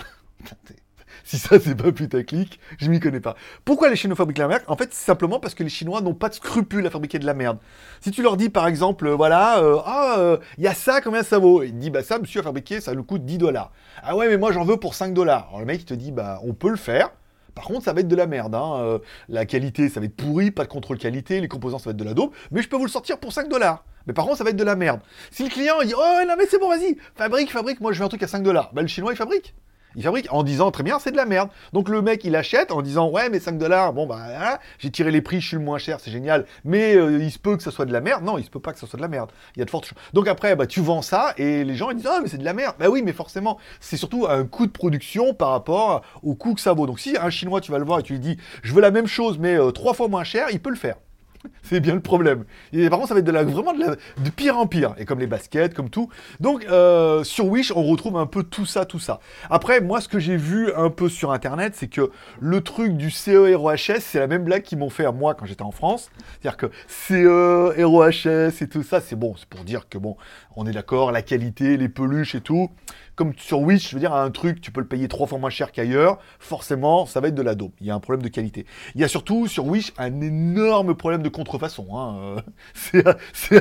Si 1.25 1.39
ça 1.39 1.59
c'est 1.59 1.75
pas 1.75 1.93
putaclic, 1.93 2.61
je 2.79 2.89
m'y 2.91 3.01
connais 3.01 3.21
pas. 3.21 3.35
Pourquoi 3.65 3.91
les 3.91 3.97
Chinois 3.97 4.17
fabriquent 4.17 4.39
la 4.39 4.49
merde? 4.49 4.63
En 4.69 4.77
fait, 4.77 4.93
c'est 4.93 5.05
simplement 5.05 5.41
parce 5.41 5.55
que 5.55 5.63
les 5.63 5.69
Chinois 5.69 6.01
n'ont 6.01 6.15
pas 6.15 6.29
de 6.29 6.35
scrupules 6.35 6.87
à 6.87 6.91
fabriquer 6.91 7.19
de 7.19 7.27
la 7.27 7.35
merde. 7.35 7.59
Si 8.01 8.11
tu 8.11 8.23
leur 8.23 8.37
dis 8.37 8.49
par 8.49 8.67
exemple, 8.67 9.09
voilà, 9.11 9.59
euh, 9.59 9.79
ah, 9.85 10.15
il 10.17 10.21
euh, 10.21 10.37
y 10.59 10.67
a 10.67 10.75
ça, 10.75 11.01
combien 11.01 11.23
ça 11.23 11.39
vaut? 11.39 11.63
Il 11.63 11.79
dit, 11.79 11.91
bah 11.91 12.03
ça, 12.03 12.19
monsieur 12.19 12.41
a 12.41 12.45
fabriqué, 12.45 12.81
ça 12.81 12.95
nous 12.95 13.05
coûte 13.05 13.25
10 13.25 13.39
dollars. 13.39 13.73
Ah 14.03 14.17
ouais, 14.17 14.29
mais 14.29 14.37
moi 14.37 14.53
j'en 14.53 14.65
veux 14.65 14.77
pour 14.77 14.95
5 14.95 15.15
dollars. 15.15 15.47
Alors 15.49 15.61
le 15.61 15.67
mec 15.67 15.81
il 15.81 15.85
te 15.85 15.95
dit, 15.95 16.13
bah 16.13 16.41
on 16.45 16.55
peut 16.55 16.71
le 16.71 16.77
faire. 16.77 17.11
Par 17.57 17.65
contre, 17.65 17.85
ça 17.85 17.95
va 17.95 18.01
être 18.01 18.09
de 18.09 18.17
la 18.17 18.27
merde. 18.27 18.55
Hein. 18.55 18.75
Euh, 18.77 18.99
la 19.31 19.47
qualité, 19.47 19.89
ça 19.89 19.99
va 19.99 20.07
être 20.07 20.15
pourri, 20.15 20.51
pas 20.51 20.65
de 20.65 20.69
contrôle 20.69 20.99
qualité, 20.99 21.41
les 21.41 21.49
composants, 21.49 21.79
ça 21.79 21.87
va 21.87 21.91
être 21.93 21.97
de 21.97 22.05
la 22.05 22.13
dope, 22.13 22.35
mais 22.51 22.61
je 22.61 22.69
peux 22.69 22.77
vous 22.77 22.85
le 22.85 22.91
sortir 22.91 23.19
pour 23.19 23.33
5 23.33 23.49
dollars. 23.49 23.85
Mais 24.07 24.13
par 24.13 24.27
contre, 24.27 24.37
ça 24.37 24.45
va 24.45 24.51
être 24.51 24.57
de 24.57 24.65
la 24.65 24.77
merde. 24.77 25.01
Si 25.31 25.43
le 25.43 25.49
client 25.49 25.77
il 25.81 25.89
dit, 25.89 25.95
oh 25.97 26.25
non, 26.29 26.35
mais 26.39 26.45
c'est 26.47 26.61
bon, 26.61 26.69
vas-y, 26.69 26.99
fabrique, 27.17 27.51
fabrique, 27.51 27.81
moi 27.81 27.93
je 27.93 27.99
veux 27.99 28.05
un 28.05 28.09
truc 28.09 28.23
à 28.23 28.29
5 28.29 28.43
dollars. 28.43 28.71
Bah, 28.75 28.83
le 28.83 28.89
chinois, 28.89 29.13
il 29.13 29.17
fabrique 29.17 29.55
il 29.97 30.03
fabrique 30.03 30.27
en 30.31 30.43
disant 30.43 30.71
très 30.71 30.83
bien 30.83 30.99
c'est 30.99 31.11
de 31.11 31.17
la 31.17 31.25
merde. 31.25 31.49
Donc 31.73 31.89
le 31.89 32.03
mec 32.03 32.23
il 32.25 32.37
achète 32.37 32.71
en 32.71 32.83
disant 32.83 33.11
ouais 33.11 33.31
mais 33.31 33.41
5 33.41 33.59
dollars, 33.59 33.93
bon 33.93 34.07
bah 34.07 34.61
j'ai 34.79 34.91
tiré 34.91 35.11
les 35.11 35.23
prix, 35.23 35.41
je 35.41 35.49
suis 35.49 35.57
le 35.57 35.63
moins 35.63 35.79
cher, 35.79 35.99
c'est 36.01 36.11
génial, 36.11 36.45
mais 36.65 36.95
euh, 36.95 37.19
il 37.19 37.33
se 37.33 37.39
peut 37.39 37.57
que 37.57 37.63
ça 37.63 37.71
soit 37.71 37.87
de 37.87 37.93
la 37.93 38.01
merde. 38.01 38.23
Non, 38.23 38.39
il 38.39 38.45
se 38.45 38.51
peut 38.51 38.61
pas 38.61 38.73
que 38.73 38.79
ça 38.79 38.87
soit 38.87 38.99
de 38.99 39.03
la 39.03 39.09
merde. 39.09 39.31
Il 39.57 39.61
y 39.61 39.63
a 39.63 39.65
de 39.65 39.71
fortes 39.71 39.87
choses. 39.87 39.99
Donc 40.13 40.29
après 40.29 40.55
bah 40.55 40.67
tu 40.67 40.81
vends 40.81 41.03
ça 41.03 41.33
et 41.39 41.65
les 41.65 41.75
gens 41.75 41.91
ils 41.91 41.97
disent 41.97 42.09
ah 42.09 42.21
mais 42.23 42.29
c'est 42.29 42.39
de 42.39 42.45
la 42.45 42.53
merde. 42.53 42.77
Bah 42.79 42.89
oui 42.91 43.03
mais 43.03 43.13
forcément 43.13 43.59
c'est 43.81 43.97
surtout 43.97 44.27
un 44.29 44.45
coût 44.45 44.67
de 44.67 44.73
production 44.73 45.35
par 45.35 45.51
rapport 45.51 46.03
au 46.23 46.35
coût 46.35 46.55
que 46.55 46.61
ça 46.61 46.75
vaut. 46.75 46.87
Donc 46.87 47.01
si 47.01 47.17
un 47.19 47.31
chinois 47.31 47.61
tu 47.61 47.73
vas 47.73 47.79
le 47.79 47.85
voir 47.85 48.01
et 48.01 48.03
tu 48.03 48.13
lui 48.13 48.21
dis 48.21 48.37
je 48.63 48.75
veux 48.75 48.83
la 48.83 48.91
même 48.91 49.07
chose 49.07 49.39
mais 49.39 49.59
euh, 49.59 49.71
trois 49.71 49.95
fois 49.95 50.09
moins 50.09 50.25
cher, 50.25 50.49
il 50.53 50.61
peut 50.61 50.71
le 50.71 50.77
faire. 50.77 50.97
C'est 51.63 51.81
bien 51.81 51.95
le 51.95 52.01
problème. 52.01 52.45
Et 52.73 52.89
par 52.89 52.99
contre, 52.99 53.09
ça 53.09 53.15
va 53.15 53.21
être 53.21 53.27
de 53.27 53.33
la, 53.33 53.45
vraiment 53.45 53.73
de, 53.73 54.31
pire 54.31 54.59
en 54.59 54.67
pire. 54.67 54.95
Et 54.99 55.05
comme 55.05 55.19
les 55.19 55.27
baskets, 55.27 55.75
comme 55.75 55.91
tout. 55.91 56.09
Donc, 56.41 56.65
euh, 56.67 57.25
sur 57.25 57.47
Wish, 57.47 57.73
on 57.73 57.83
retrouve 57.83 58.17
un 58.17 58.27
peu 58.27 58.43
tout 58.43 58.67
ça, 58.67 58.85
tout 58.85 58.99
ça. 58.99 59.21
Après, 59.51 59.81
moi, 59.81 60.01
ce 60.01 60.09
que 60.09 60.19
j'ai 60.19 60.37
vu 60.37 60.73
un 60.75 60.91
peu 60.91 61.09
sur 61.09 61.33
Internet, 61.33 61.75
c'est 61.77 61.89
que 61.89 62.11
le 62.41 62.61
truc 62.61 62.97
du 62.97 63.11
CE 63.11 63.55
ROHS, 63.55 64.01
c'est 64.01 64.19
la 64.19 64.27
même 64.27 64.45
blague 64.45 64.63
qu'ils 64.63 64.79
m'ont 64.79 64.91
fait 64.91 65.05
à 65.05 65.13
moi 65.13 65.35
quand 65.35 65.47
j'étais 65.47 65.63
en 65.63 65.73
France. 65.73 66.11
C'est-à-dire 66.41 66.57
que 66.57 66.67
CE, 66.87 67.85
ROHS 67.85 68.63
et 68.63 68.69
tout 68.69 68.83
ça, 68.83 69.01
c'est 69.01 69.17
bon. 69.17 69.35
C'est 69.37 69.49
pour 69.49 69.65
dire 69.65 69.89
que, 69.89 69.99
bon, 69.99 70.17
on 70.57 70.67
est 70.67 70.73
d'accord, 70.73 71.13
la 71.13 71.23
qualité, 71.23 71.77
les 71.77 71.89
peluches 71.89 72.35
et 72.35 72.41
tout 72.41 72.71
comme 73.17 73.33
sur 73.39 73.61
Wish, 73.61 73.89
je 73.89 73.97
veux 73.97 74.01
dire, 74.01 74.15
un 74.15 74.31
truc, 74.31 74.61
tu 74.61 74.71
peux 74.71 74.81
le 74.81 74.87
payer 74.87 75.09
trois 75.09 75.27
fois 75.27 75.39
moins 75.39 75.51
cher 75.51 75.73
qu'ailleurs, 75.73 76.19
forcément, 76.39 77.07
ça 77.07 77.21
va 77.21 77.29
être 77.29 77.35
de 77.35 77.43
la 77.43 77.55
dope. 77.55 77.73
Il 77.81 77.87
y 77.87 77.91
a 77.91 77.95
un 77.95 78.01
problème 78.01 78.23
de 78.23 78.29
qualité. 78.29 78.67
Il 78.95 79.01
y 79.01 79.05
a 79.05 79.09
surtout 79.09 79.49
sur 79.49 79.67
Wish 79.67 79.93
un 79.97 80.21
énorme 80.21 80.95
problème 80.95 81.23
de 81.23 81.31
contrefaçon. 81.31 81.87
Hein. 81.97 82.37
C'est 82.75 83.07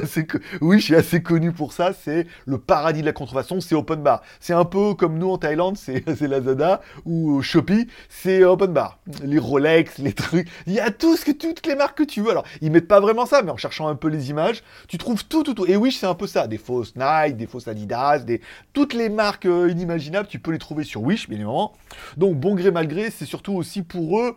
assez, 0.03 0.27
Wish 0.59 0.91
est 0.91 0.97
assez 0.97 1.23
connu 1.23 1.53
pour 1.53 1.71
ça. 1.71 1.93
C'est 1.93 2.27
le 2.45 2.57
paradis 2.57 2.99
de 2.99 3.05
la 3.05 3.13
contrefaçon, 3.13 3.61
c'est 3.61 3.75
open 3.75 4.01
bar. 4.01 4.21
C'est 4.39 4.53
un 4.53 4.65
peu 4.65 4.93
comme 4.93 5.17
nous 5.17 5.29
en 5.29 5.37
Thaïlande, 5.37 5.77
c'est 5.77 6.27
Lazada 6.27 6.81
ou 7.05 7.41
Shopee, 7.41 7.87
c'est 8.09 8.43
open 8.43 8.73
bar. 8.73 8.99
Les 9.23 9.39
Rolex, 9.39 9.99
les 9.99 10.13
trucs, 10.13 10.49
il 10.67 10.73
y 10.73 10.79
a 10.79 10.91
tout 10.91 11.15
ce 11.15 11.23
que 11.23 11.31
toutes 11.31 11.65
les 11.65 11.75
marques 11.75 11.97
que 11.97 12.03
tu 12.03 12.21
veux. 12.21 12.31
Alors, 12.31 12.45
ils 12.61 12.71
mettent 12.71 12.87
pas 12.87 12.99
vraiment 12.99 13.25
ça, 13.25 13.41
mais 13.41 13.51
en 13.51 13.57
cherchant 13.57 13.87
un 13.87 13.95
peu 13.95 14.09
les 14.09 14.29
images, 14.29 14.63
tu 14.87 14.97
trouves 14.97 15.25
tout, 15.25 15.43
tout, 15.43 15.53
tout. 15.53 15.65
Et 15.65 15.77
Wish, 15.77 15.97
c'est 15.97 16.07
un 16.07 16.15
peu 16.15 16.27
ça. 16.27 16.47
Des 16.47 16.57
fausses 16.57 16.93
Nike, 16.95 17.37
des 17.37 17.47
fausses 17.47 17.67
Adidas, 17.67 18.19
des 18.19 18.41
toutes 18.73 18.93
les 18.93 19.09
marques 19.09 19.44
inimaginables, 19.45 20.27
tu 20.27 20.39
peux 20.39 20.51
les 20.51 20.57
trouver 20.57 20.83
sur 20.83 21.01
Wish, 21.01 21.29
bien 21.29 21.37
évidemment. 21.37 21.73
Donc, 22.17 22.35
bon 22.37 22.55
gré, 22.55 22.71
mal 22.71 22.87
gré, 22.87 23.11
c'est 23.11 23.25
surtout 23.25 23.53
aussi 23.53 23.83
pour 23.83 24.19
eux... 24.19 24.35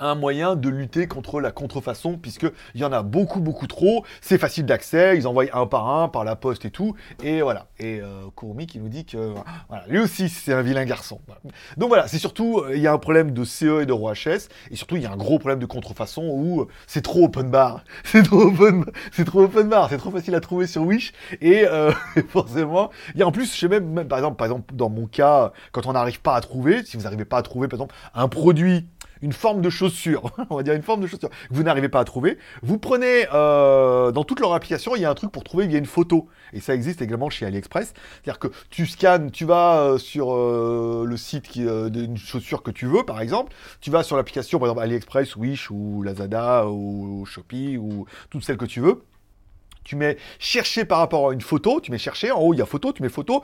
Un 0.00 0.14
moyen 0.14 0.56
de 0.56 0.68
lutter 0.68 1.06
contre 1.06 1.40
la 1.40 1.52
contrefaçon, 1.52 2.18
puisqu'il 2.18 2.80
y 2.80 2.84
en 2.84 2.92
a 2.92 3.02
beaucoup, 3.02 3.40
beaucoup 3.40 3.66
trop. 3.66 4.04
C'est 4.20 4.38
facile 4.38 4.66
d'accès, 4.66 5.16
ils 5.16 5.26
envoient 5.26 5.44
un 5.52 5.66
par 5.66 5.88
un, 5.88 6.08
par 6.08 6.24
la 6.24 6.36
poste 6.36 6.64
et 6.64 6.70
tout. 6.70 6.94
Et 7.22 7.42
voilà. 7.42 7.66
Et 7.78 8.00
euh, 8.00 8.28
qui 8.66 8.78
nous 8.78 8.88
dit 8.88 9.04
que 9.04 9.34
voilà, 9.68 9.84
lui 9.88 9.98
aussi, 9.98 10.28
c'est 10.28 10.52
un 10.52 10.62
vilain 10.62 10.84
garçon. 10.84 11.20
Donc 11.76 11.88
voilà, 11.88 12.06
c'est 12.06 12.18
surtout, 12.18 12.58
euh, 12.58 12.76
il 12.76 12.80
y 12.80 12.86
a 12.86 12.92
un 12.92 12.98
problème 12.98 13.32
de 13.32 13.44
CE 13.44 13.82
et 13.82 13.86
de 13.86 13.92
ROHS, 13.92 14.48
et 14.70 14.76
surtout, 14.76 14.96
il 14.96 15.02
y 15.02 15.06
a 15.06 15.12
un 15.12 15.16
gros 15.16 15.38
problème 15.38 15.58
de 15.58 15.66
contrefaçon 15.66 16.22
où 16.22 16.62
euh, 16.62 16.68
c'est 16.86 17.02
trop 17.02 17.24
open 17.24 17.50
bar. 17.50 17.84
C'est 18.04 18.22
trop 18.22 18.42
open, 18.42 18.84
c'est 19.12 19.24
trop 19.24 19.42
open 19.42 19.68
bar, 19.68 19.88
c'est 19.88 19.96
trop 19.96 20.10
facile 20.10 20.34
à 20.34 20.40
trouver 20.40 20.66
sur 20.66 20.82
Wish. 20.82 21.12
Et 21.40 21.66
euh, 21.66 21.90
forcément, 22.28 22.90
il 23.14 23.20
y 23.20 23.22
a 23.22 23.26
en 23.26 23.32
plus, 23.32 23.52
je 23.52 23.58
sais 23.58 23.68
même, 23.68 23.88
même, 23.88 24.06
par 24.06 24.18
exemple, 24.18 24.36
par 24.36 24.46
exemple, 24.46 24.74
dans 24.74 24.88
mon 24.88 25.06
cas, 25.06 25.52
quand 25.72 25.86
on 25.86 25.92
n'arrive 25.92 26.20
pas 26.20 26.36
à 26.36 26.40
trouver, 26.40 26.84
si 26.84 26.96
vous 26.96 27.04
n'arrivez 27.04 27.24
pas 27.24 27.38
à 27.38 27.42
trouver, 27.42 27.66
par 27.66 27.78
exemple, 27.78 27.94
un 28.14 28.28
produit 28.28 28.86
une 29.24 29.32
forme 29.32 29.62
de 29.62 29.70
chaussure, 29.70 30.30
on 30.50 30.56
va 30.56 30.62
dire 30.62 30.74
une 30.74 30.82
forme 30.82 31.00
de 31.00 31.06
chaussure, 31.06 31.30
que 31.30 31.34
vous 31.50 31.62
n'arrivez 31.62 31.88
pas 31.88 32.00
à 32.00 32.04
trouver, 32.04 32.36
vous 32.62 32.78
prenez, 32.78 33.26
euh, 33.32 34.12
dans 34.12 34.22
toute 34.22 34.38
leur 34.38 34.52
application, 34.52 34.94
il 34.94 35.02
y 35.02 35.04
a 35.06 35.10
un 35.10 35.14
truc 35.14 35.32
pour 35.32 35.44
trouver, 35.44 35.64
il 35.64 35.72
y 35.72 35.74
a 35.74 35.78
une 35.78 35.86
photo. 35.86 36.28
Et 36.52 36.60
ça 36.60 36.74
existe 36.74 37.00
également 37.00 37.30
chez 37.30 37.46
AliExpress. 37.46 37.94
C'est-à-dire 38.22 38.38
que 38.38 38.48
tu 38.68 38.86
scannes, 38.86 39.30
tu 39.30 39.46
vas 39.46 39.80
euh, 39.80 39.98
sur 39.98 40.34
euh, 40.34 41.04
le 41.06 41.16
site 41.16 41.58
d'une 41.58 42.16
chaussure 42.18 42.62
que 42.62 42.70
tu 42.70 42.86
veux, 42.86 43.02
par 43.02 43.20
exemple, 43.20 43.52
tu 43.80 43.90
vas 43.90 44.02
sur 44.02 44.16
l'application, 44.16 44.58
par 44.58 44.68
exemple 44.68 44.82
AliExpress, 44.82 45.36
Wish 45.36 45.70
ou 45.70 46.02
Lazada 46.02 46.68
ou 46.68 47.24
Shopee 47.24 47.78
ou 47.78 48.04
toutes 48.28 48.44
celles 48.44 48.58
que 48.58 48.66
tu 48.66 48.80
veux. 48.80 49.04
Tu 49.84 49.96
mets 49.96 50.18
chercher 50.38 50.84
par 50.84 50.98
rapport 50.98 51.30
à 51.30 51.32
une 51.32 51.40
photo, 51.40 51.80
tu 51.80 51.90
mets 51.90 51.98
chercher, 51.98 52.30
en 52.30 52.40
haut 52.40 52.54
il 52.54 52.58
y 52.58 52.62
a 52.62 52.66
photo, 52.66 52.92
tu 52.92 53.02
mets 53.02 53.08
photo, 53.08 53.42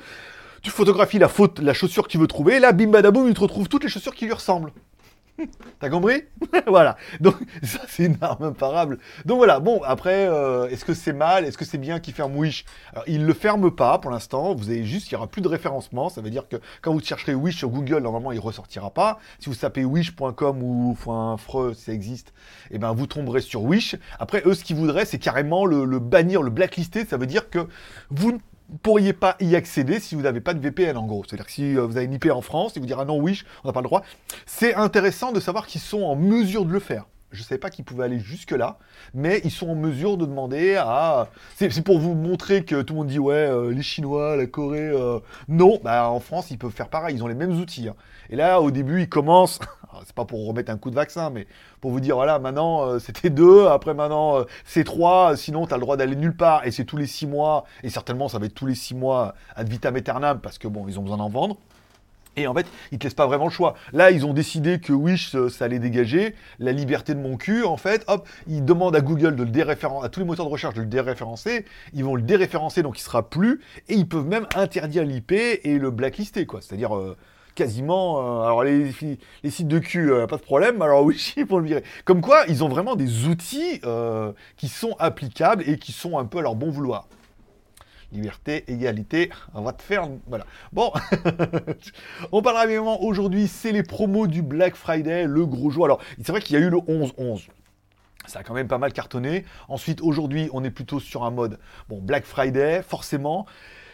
tu 0.62 0.70
photographies 0.70 1.18
la, 1.18 1.28
faute, 1.28 1.58
la 1.58 1.74
chaussure 1.74 2.04
que 2.04 2.12
tu 2.12 2.18
veux 2.18 2.26
trouver, 2.26 2.56
et 2.56 2.60
là, 2.60 2.72
bim 2.72 2.88
badaboum, 2.90 3.28
il 3.28 3.34
te 3.34 3.40
retrouve 3.40 3.68
toutes 3.68 3.84
les 3.84 3.90
chaussures 3.90 4.14
qui 4.14 4.26
lui 4.26 4.32
ressemblent. 4.32 4.72
T'as 5.78 5.88
compris 5.88 6.24
Voilà. 6.66 6.96
Donc 7.20 7.36
ça 7.62 7.80
c'est 7.88 8.04
une 8.04 8.16
arme 8.20 8.44
imparable. 8.44 8.98
Donc 9.24 9.38
voilà. 9.38 9.60
Bon 9.60 9.80
après, 9.84 10.26
euh, 10.26 10.68
est-ce 10.68 10.84
que 10.84 10.94
c'est 10.94 11.12
mal? 11.12 11.44
Est-ce 11.44 11.58
que 11.58 11.64
c'est 11.64 11.78
bien 11.78 12.00
qu'il 12.00 12.14
ferme 12.14 12.36
Wish 12.36 12.64
Alors, 12.92 13.04
Il 13.06 13.26
le 13.26 13.34
ferme 13.34 13.70
pas 13.70 13.98
pour 13.98 14.10
l'instant. 14.10 14.54
Vous 14.54 14.70
avez 14.70 14.84
juste, 14.84 15.10
il 15.10 15.14
y 15.14 15.16
aura 15.16 15.26
plus 15.26 15.42
de 15.42 15.48
référencement. 15.48 16.08
Ça 16.08 16.20
veut 16.20 16.30
dire 16.30 16.48
que 16.48 16.56
quand 16.82 16.92
vous 16.92 17.00
chercherez 17.00 17.34
Wish 17.34 17.56
sur 17.58 17.68
Google, 17.68 18.02
normalement 18.02 18.32
il 18.32 18.40
ressortira 18.40 18.90
pas. 18.90 19.18
Si 19.38 19.48
vous 19.48 19.54
tapez 19.54 19.84
wish.com 19.84 20.62
ou 20.62 20.96
.fre, 20.96 21.72
si 21.74 21.84
ça 21.84 21.92
existe, 21.92 22.28
et 22.70 22.76
eh 22.76 22.78
ben 22.78 22.92
vous 22.92 23.06
tomberez 23.06 23.40
sur 23.40 23.62
Wish. 23.62 23.96
Après 24.18 24.42
eux, 24.46 24.54
ce 24.54 24.64
qu'ils 24.64 24.76
voudraient, 24.76 25.04
c'est 25.04 25.18
carrément 25.18 25.66
le, 25.66 25.84
le 25.84 25.98
bannir, 25.98 26.42
le 26.42 26.50
blacklister. 26.50 27.04
Ça 27.04 27.16
veut 27.16 27.26
dire 27.26 27.50
que 27.50 27.66
vous 28.10 28.32
ne 28.32 28.38
pourriez 28.82 29.12
pas 29.12 29.36
y 29.40 29.56
accéder 29.56 30.00
si 30.00 30.14
vous 30.14 30.22
n'avez 30.22 30.40
pas 30.40 30.54
de 30.54 30.60
VPN 30.60 30.96
en 30.96 31.06
gros. 31.06 31.24
C'est-à-dire 31.24 31.46
que 31.46 31.52
si 31.52 31.76
euh, 31.76 31.86
vous 31.86 31.96
avez 31.96 32.06
une 32.06 32.14
IP 32.14 32.30
en 32.30 32.40
France, 32.40 32.76
et 32.76 32.80
vous 32.80 32.86
direz 32.86 33.02
ah 33.02 33.04
non, 33.04 33.18
oui, 33.18 33.42
on 33.64 33.68
n'a 33.68 33.72
pas 33.72 33.80
le 33.80 33.86
droit. 33.86 34.02
C'est 34.46 34.74
intéressant 34.74 35.32
de 35.32 35.40
savoir 35.40 35.66
qu'ils 35.66 35.80
sont 35.80 36.02
en 36.02 36.16
mesure 36.16 36.64
de 36.64 36.72
le 36.72 36.80
faire. 36.80 37.06
Je 37.32 37.40
ne 37.40 37.44
savais 37.44 37.58
pas 37.58 37.70
qu'ils 37.70 37.84
pouvaient 37.84 38.04
aller 38.04 38.18
jusque-là, 38.18 38.78
mais 39.14 39.40
ils 39.44 39.52
sont 39.52 39.68
en 39.68 39.76
mesure 39.76 40.16
de 40.16 40.26
demander 40.26 40.74
à... 40.76 41.28
C'est 41.56 41.84
pour 41.84 42.00
vous 42.00 42.14
montrer 42.14 42.64
que 42.64 42.82
tout 42.82 42.94
le 42.94 42.98
monde 42.98 43.06
dit, 43.06 43.20
ouais, 43.20 43.34
euh, 43.34 43.72
les 43.72 43.82
Chinois, 43.82 44.36
la 44.36 44.46
Corée... 44.46 44.88
Euh, 44.88 45.20
non, 45.48 45.78
bah, 45.84 46.10
en 46.10 46.18
France, 46.18 46.50
ils 46.50 46.58
peuvent 46.58 46.72
faire 46.72 46.88
pareil, 46.88 47.14
ils 47.14 47.22
ont 47.22 47.28
les 47.28 47.34
mêmes 47.34 47.52
outils. 47.52 47.88
Hein. 47.88 47.94
Et 48.30 48.36
là, 48.36 48.60
au 48.60 48.70
début, 48.70 49.02
ils 49.02 49.08
commencent... 49.08 49.60
C'est 50.04 50.14
pas 50.14 50.24
pour 50.24 50.46
remettre 50.46 50.72
un 50.72 50.78
coup 50.78 50.90
de 50.90 50.94
vaccin, 50.94 51.30
mais 51.30 51.46
pour 51.80 51.90
vous 51.90 52.00
dire, 52.00 52.14
voilà, 52.14 52.38
maintenant, 52.38 52.86
euh, 52.86 52.98
c'était 53.00 53.28
deux, 53.28 53.66
après 53.66 53.92
maintenant, 53.92 54.44
c'est 54.64 54.84
trois, 54.84 55.36
sinon, 55.36 55.66
tu 55.66 55.74
as 55.74 55.76
le 55.76 55.82
droit 55.82 55.96
d'aller 55.96 56.16
nulle 56.16 56.36
part, 56.36 56.64
et 56.64 56.70
c'est 56.70 56.84
tous 56.84 56.96
les 56.96 57.08
six 57.08 57.26
mois, 57.26 57.64
et 57.82 57.90
certainement, 57.90 58.28
ça 58.28 58.38
va 58.38 58.46
être 58.46 58.54
tous 58.54 58.66
les 58.66 58.76
six 58.76 58.94
mois 58.94 59.34
ad 59.56 59.68
vitam 59.68 59.96
aeternam, 59.96 60.40
parce 60.40 60.58
que, 60.58 60.68
bon, 60.68 60.86
ils 60.88 60.98
ont 60.98 61.02
besoin 61.02 61.18
d'en 61.18 61.28
vendre. 61.28 61.58
Et 62.40 62.46
en 62.46 62.54
fait, 62.54 62.66
ils 62.92 62.98
te 62.98 63.04
laissent 63.04 63.14
pas 63.14 63.26
vraiment 63.26 63.44
le 63.44 63.50
choix. 63.50 63.74
Là, 63.92 64.10
ils 64.10 64.26
ont 64.26 64.32
décidé 64.32 64.80
que 64.80 64.92
Wish, 64.92 65.34
euh, 65.34 65.48
ça 65.48 65.66
allait 65.66 65.78
dégager 65.78 66.34
la 66.58 66.72
liberté 66.72 67.14
de 67.14 67.20
mon 67.20 67.36
cul. 67.36 67.64
En 67.64 67.76
fait, 67.76 68.04
hop, 68.08 68.28
ils 68.46 68.64
demandent 68.64 68.96
à 68.96 69.00
Google 69.00 69.36
de 69.36 69.44
le 69.44 69.50
déréférencer, 69.50 70.06
à 70.06 70.08
tous 70.08 70.20
les 70.20 70.26
moteurs 70.26 70.46
de 70.46 70.50
recherche 70.50 70.74
de 70.74 70.80
le 70.80 70.86
déréférencer. 70.86 71.64
Ils 71.92 72.04
vont 72.04 72.16
le 72.16 72.22
déréférencer, 72.22 72.82
donc 72.82 72.98
il 72.98 73.02
sera 73.02 73.28
plus. 73.28 73.60
Et 73.88 73.94
ils 73.94 74.08
peuvent 74.08 74.26
même 74.26 74.46
interdire 74.54 75.04
l'IP 75.04 75.32
et 75.32 75.78
le 75.78 75.90
blacklister, 75.90 76.46
quoi. 76.46 76.60
C'est-à-dire 76.60 76.96
euh, 76.96 77.16
quasiment. 77.54 78.18
euh, 78.18 78.46
alors 78.46 78.64
les, 78.64 78.92
sites 79.50 79.68
de 79.68 79.78
cul, 79.78 80.10
pas 80.28 80.36
de 80.36 80.42
problème. 80.42 80.80
Alors 80.82 81.04
Wish, 81.04 81.34
ils 81.36 81.44
vont 81.44 81.58
le 81.58 81.66
virer. 81.66 81.84
Comme 82.04 82.20
quoi, 82.20 82.44
ils 82.48 82.64
ont 82.64 82.68
vraiment 82.68 82.96
des 82.96 83.26
outils 83.26 83.80
qui 84.56 84.68
sont 84.68 84.96
applicables 84.98 85.64
et 85.66 85.78
qui 85.78 85.92
sont 85.92 86.18
un 86.18 86.24
peu 86.24 86.38
à 86.38 86.42
leur 86.42 86.54
bon 86.54 86.70
vouloir 86.70 87.06
liberté, 88.12 88.64
égalité, 88.68 89.30
on 89.54 89.62
va 89.62 89.72
te 89.72 89.82
faire... 89.82 90.08
Voilà. 90.26 90.46
Bon, 90.72 90.92
on 92.32 92.42
parlera 92.42 92.64
évidemment 92.64 93.02
aujourd'hui, 93.02 93.48
c'est 93.48 93.72
les 93.72 93.82
promos 93.82 94.26
du 94.26 94.42
Black 94.42 94.74
Friday, 94.74 95.26
le 95.26 95.46
gros 95.46 95.70
jour. 95.70 95.84
Alors, 95.84 96.00
c'est 96.22 96.32
vrai 96.32 96.40
qu'il 96.40 96.58
y 96.58 96.62
a 96.62 96.64
eu 96.64 96.70
le 96.70 96.78
11-11. 96.78 97.48
Ça 98.26 98.40
a 98.40 98.42
quand 98.42 98.54
même 98.54 98.68
pas 98.68 98.78
mal 98.78 98.92
cartonné. 98.92 99.44
Ensuite, 99.68 100.00
aujourd'hui, 100.02 100.48
on 100.52 100.62
est 100.62 100.70
plutôt 100.70 101.00
sur 101.00 101.24
un 101.24 101.30
mode, 101.30 101.58
bon, 101.88 102.00
Black 102.00 102.24
Friday, 102.24 102.82
forcément. 102.82 103.46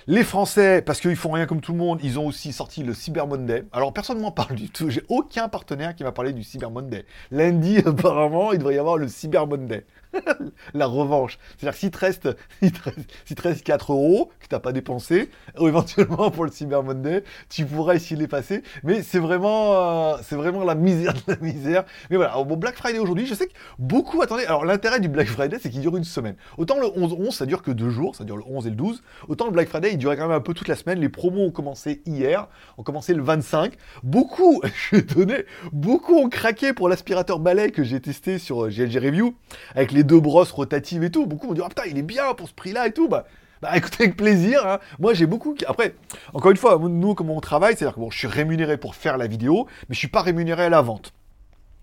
Les 0.09 0.23
Français, 0.23 0.83
parce 0.83 1.01
qu'ils 1.01 1.17
font 1.17 1.33
rien 1.33 1.47
comme 1.47 1.61
tout 1.61 1.73
le 1.73 1.79
monde, 1.79 1.99
ils 2.01 2.17
ont 2.17 2.27
aussi 2.29 2.53
sorti 2.53 2.85
le 2.85 2.95
Cyber 2.95 3.27
Monday. 3.27 3.65
Alors 3.73 3.93
personne 3.93 4.19
ne 4.19 4.23
m'en 4.23 4.31
parle 4.31 4.55
du 4.55 4.71
tout. 4.71 4.89
J'ai 4.89 5.03
aucun 5.09 5.49
partenaire 5.49 5.97
qui 5.97 6.05
m'a 6.05 6.13
parlé 6.13 6.33
du 6.33 6.45
Cyber 6.45 6.71
Monday. 6.71 7.05
Lundi, 7.33 7.79
apparemment, 7.85 8.53
il 8.53 8.59
devrait 8.61 8.77
y 8.77 8.79
avoir 8.79 8.99
le 8.99 9.09
Cyber 9.09 9.49
Monday. 9.49 9.85
la 10.75 10.87
revanche. 10.87 11.39
C'est-à-dire 11.57 11.79
s'il 11.79 11.91
te 11.93 11.99
reste, 11.99 12.29
s'il 12.61 12.73
te 12.73 12.83
reste, 12.83 12.99
s'il 13.25 13.37
te 13.37 13.43
reste 13.43 13.63
4 13.65 13.93
euros 13.93 14.31
que 14.41 14.49
tu 14.49 14.55
n'as 14.55 14.61
pas 14.61 14.73
dépensé, 14.73 15.31
ou 15.59 15.69
éventuellement 15.69 16.31
pour 16.31 16.45
le 16.45 16.51
Cyber 16.51 16.83
Monday, 16.83 17.25
tu 17.49 17.65
pourras 17.65 17.95
essayer 17.95 18.17
de 18.17 18.23
les 18.23 18.29
passer. 18.29 18.63
Mais 18.83 19.03
c'est 19.03 19.19
vraiment, 19.19 20.13
euh, 20.13 20.17
c'est 20.23 20.37
vraiment 20.37 20.65
la 20.65 20.75
misère 20.75 21.15
de 21.15 21.33
la 21.33 21.37
misère. 21.37 21.85
Mais 22.11 22.17
voilà, 22.17 22.43
bon, 22.43 22.57
Black 22.57 22.77
Friday 22.77 22.99
aujourd'hui, 22.99 23.27
je 23.27 23.35
sais 23.35 23.47
que 23.47 23.53
beaucoup 23.79 24.23
attendaient. 24.23 24.47
Alors 24.47 24.65
l'intérêt 24.65 25.01
du 25.01 25.09
Black 25.09 25.29
Friday, 25.29 25.59
c'est 25.61 25.71
qu'il 25.71 25.81
dure 25.81 25.97
une 25.97 26.05
semaine. 26.05 26.37
Autant 26.59 26.79
le 26.79 26.87
11-11, 26.87 27.33
ça 27.33 27.47
dure 27.47 27.63
que 27.63 27.71
deux 27.71 27.91
jours, 27.91 28.17
ça 28.17 28.25
dure 28.25 28.37
le 28.37 28.45
11 28.47 28.67
et 28.67 28.71
le 28.71 28.77
12. 28.77 29.03
Autant 29.29 29.47
le 29.47 29.53
Black 29.53 29.69
Friday, 29.69 29.93
il 29.93 29.99
durait 29.99 30.17
quand 30.17 30.29
même 30.29 30.37
un 30.37 30.41
peu 30.41 30.55
toute 30.55 30.69
la 30.69 30.77
semaine. 30.77 31.01
Les 31.01 31.09
promos 31.09 31.47
ont 31.47 31.51
commencé 31.51 32.03
hier, 32.07 32.49
ont 32.79 32.83
commencé 32.83 33.15
le 33.15 33.23
25. 33.23 33.75
Beaucoup, 34.03 34.61
je 34.65 34.81
suis 34.81 34.97
étonné, 34.99 35.45
beaucoup 35.73 36.17
ont 36.17 36.29
craqué 36.29 36.73
pour 36.73 36.89
l'aspirateur 36.89 37.39
balai 37.39 37.71
que 37.71 37.83
j'ai 37.83 38.01
testé 38.01 38.39
sur 38.39 38.65
euh, 38.65 38.69
GLG 38.69 38.99
Review, 38.99 39.35
avec 39.75 39.93
les 39.93 40.05
deux 40.07 40.21
brosses 40.21 40.53
rotatives 40.53 41.05
et 41.05 41.11
tout. 41.11 41.27
Beaucoup 41.27 41.49
m'ont 41.49 41.55
dit, 41.55 41.61
ah 41.65 41.69
putain, 41.69 41.85
il 41.89 41.99
est 41.99 42.03
bien 42.03 42.33
pour 42.35 42.49
ce 42.49 42.55
prix-là 42.55 42.87
et 42.87 42.93
tout. 42.93 43.09
Bah, 43.09 43.27
bah 43.63 43.71
écoutez, 43.77 44.05
avec 44.05 44.17
plaisir. 44.17 44.67
hein. 44.67 44.79
Moi, 44.99 45.15
j'ai 45.15 45.27
beaucoup. 45.27 45.55
Après, 45.67 45.95
encore 46.35 46.51
une 46.51 46.57
fois, 46.57 46.79
nous, 46.79 47.15
comment 47.15 47.37
on 47.37 47.41
travaille, 47.41 47.77
c'est-à-dire 47.77 47.95
que 47.95 48.01
bon, 48.01 48.11
je 48.11 48.19
suis 48.19 48.29
rémunéré 48.29 48.77
pour 48.77 48.95
faire 48.95 49.17
la 49.17 49.27
vidéo, 49.27 49.67
mais 49.89 49.95
je 49.95 49.99
suis 49.99 50.09
pas 50.09 50.23
rémunéré 50.23 50.65
à 50.65 50.69
la 50.69 50.83
vente. 50.83 51.13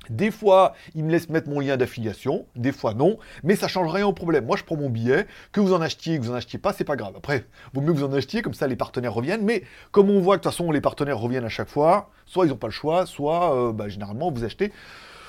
Des 0.10 0.32
fois, 0.32 0.74
ils 0.96 1.04
me 1.06 1.10
laissent 1.12 1.30
mettre 1.30 1.50
mon 1.50 1.62
lien 1.62 1.78
d'affiliation, 1.78 2.46
des 2.58 2.74
fois 2.74 2.94
non, 2.94 3.18
mais 3.42 3.56
ça 3.56 3.70
change 3.70 3.90
rien 3.90 4.06
au 4.06 4.12
problème. 4.12 4.46
Moi, 4.46 4.58
je 4.58 4.64
prends 4.66 4.76
mon 4.76 4.90
billet, 4.90 5.28
que 5.54 5.62
vous 5.62 5.74
en 5.74 5.80
achetiez, 5.82 6.18
que 6.20 6.24
vous 6.24 6.32
en 6.32 6.36
achetiez 6.36 6.60
pas, 6.60 6.74
c'est 6.74 6.84
pas 6.84 6.98
grave. 6.98 7.14
Après, 7.16 7.46
vaut 7.74 7.80
mieux 7.80 7.94
que 7.94 8.00
vous 8.00 8.04
en 8.04 8.12
achetiez, 8.12 8.42
comme 8.42 8.54
ça 8.54 8.68
les 8.68 8.76
partenaires 8.76 9.14
reviennent. 9.14 9.44
Mais 9.44 9.64
comme 9.92 10.10
on 10.10 10.20
voit 10.20 10.36
que 10.36 10.42
de 10.42 10.44
toute 10.44 10.52
façon 10.52 10.72
les 10.72 10.82
partenaires 10.82 11.18
reviennent 11.18 11.46
à 11.46 11.50
chaque 11.50 11.70
fois, 11.70 12.10
soit 12.26 12.46
ils 12.46 12.50
n'ont 12.50 12.58
pas 12.58 12.68
le 12.68 12.74
choix, 12.74 13.06
soit 13.06 13.56
euh, 13.56 13.72
bah, 13.72 13.88
généralement 13.88 14.30
vous 14.30 14.44
achetez. 14.44 14.74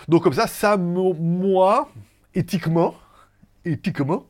Donc 0.08 0.24
comme 0.24 0.32
ça, 0.32 0.48
ça 0.48 0.76
moi, 0.76 1.88
éthiquement, 2.34 2.94
éthiquement, 3.64 4.24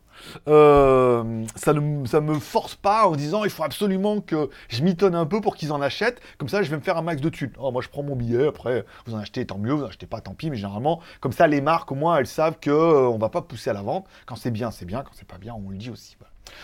euh, 0.48 1.44
ça 1.56 1.72
ne 1.72 2.20
me 2.20 2.38
force 2.38 2.76
pas 2.76 3.06
en 3.06 3.16
disant 3.16 3.44
il 3.44 3.50
faut 3.50 3.64
absolument 3.64 4.20
que 4.20 4.48
je 4.68 4.82
m'étonne 4.84 5.14
un 5.14 5.26
peu 5.26 5.40
pour 5.40 5.56
qu'ils 5.56 5.72
en 5.72 5.80
achètent, 5.80 6.20
comme 6.38 6.48
ça 6.48 6.62
je 6.62 6.70
vais 6.70 6.76
me 6.76 6.82
faire 6.82 6.96
un 6.96 7.02
max 7.02 7.20
de 7.20 7.28
thunes. 7.28 7.52
Oh, 7.58 7.72
moi 7.72 7.82
je 7.82 7.88
prends 7.88 8.02
mon 8.02 8.16
billet, 8.16 8.48
après 8.48 8.84
vous 9.06 9.14
en 9.14 9.18
achetez 9.18 9.44
tant 9.46 9.58
mieux, 9.58 9.72
vous 9.72 9.82
en 9.82 9.88
achetez 9.88 10.06
pas 10.06 10.20
tant 10.20 10.34
pis, 10.34 10.50
mais 10.50 10.56
généralement 10.56 11.00
comme 11.20 11.32
ça 11.32 11.46
les 11.46 11.60
marques 11.60 11.90
au 11.90 11.96
moins 11.96 12.18
elles 12.18 12.26
savent 12.26 12.58
que 12.60 12.70
euh, 12.70 13.08
on 13.08 13.18
va 13.18 13.28
pas 13.28 13.42
pousser 13.42 13.70
à 13.70 13.72
la 13.72 13.82
vente. 13.82 14.06
Quand 14.26 14.36
c'est 14.36 14.52
bien, 14.52 14.70
c'est 14.70 14.86
bien, 14.86 15.02
quand 15.02 15.12
c'est 15.14 15.26
pas 15.26 15.38
bien, 15.38 15.54
on 15.54 15.70
le 15.70 15.76
dit 15.76 15.90
aussi. 15.90 16.16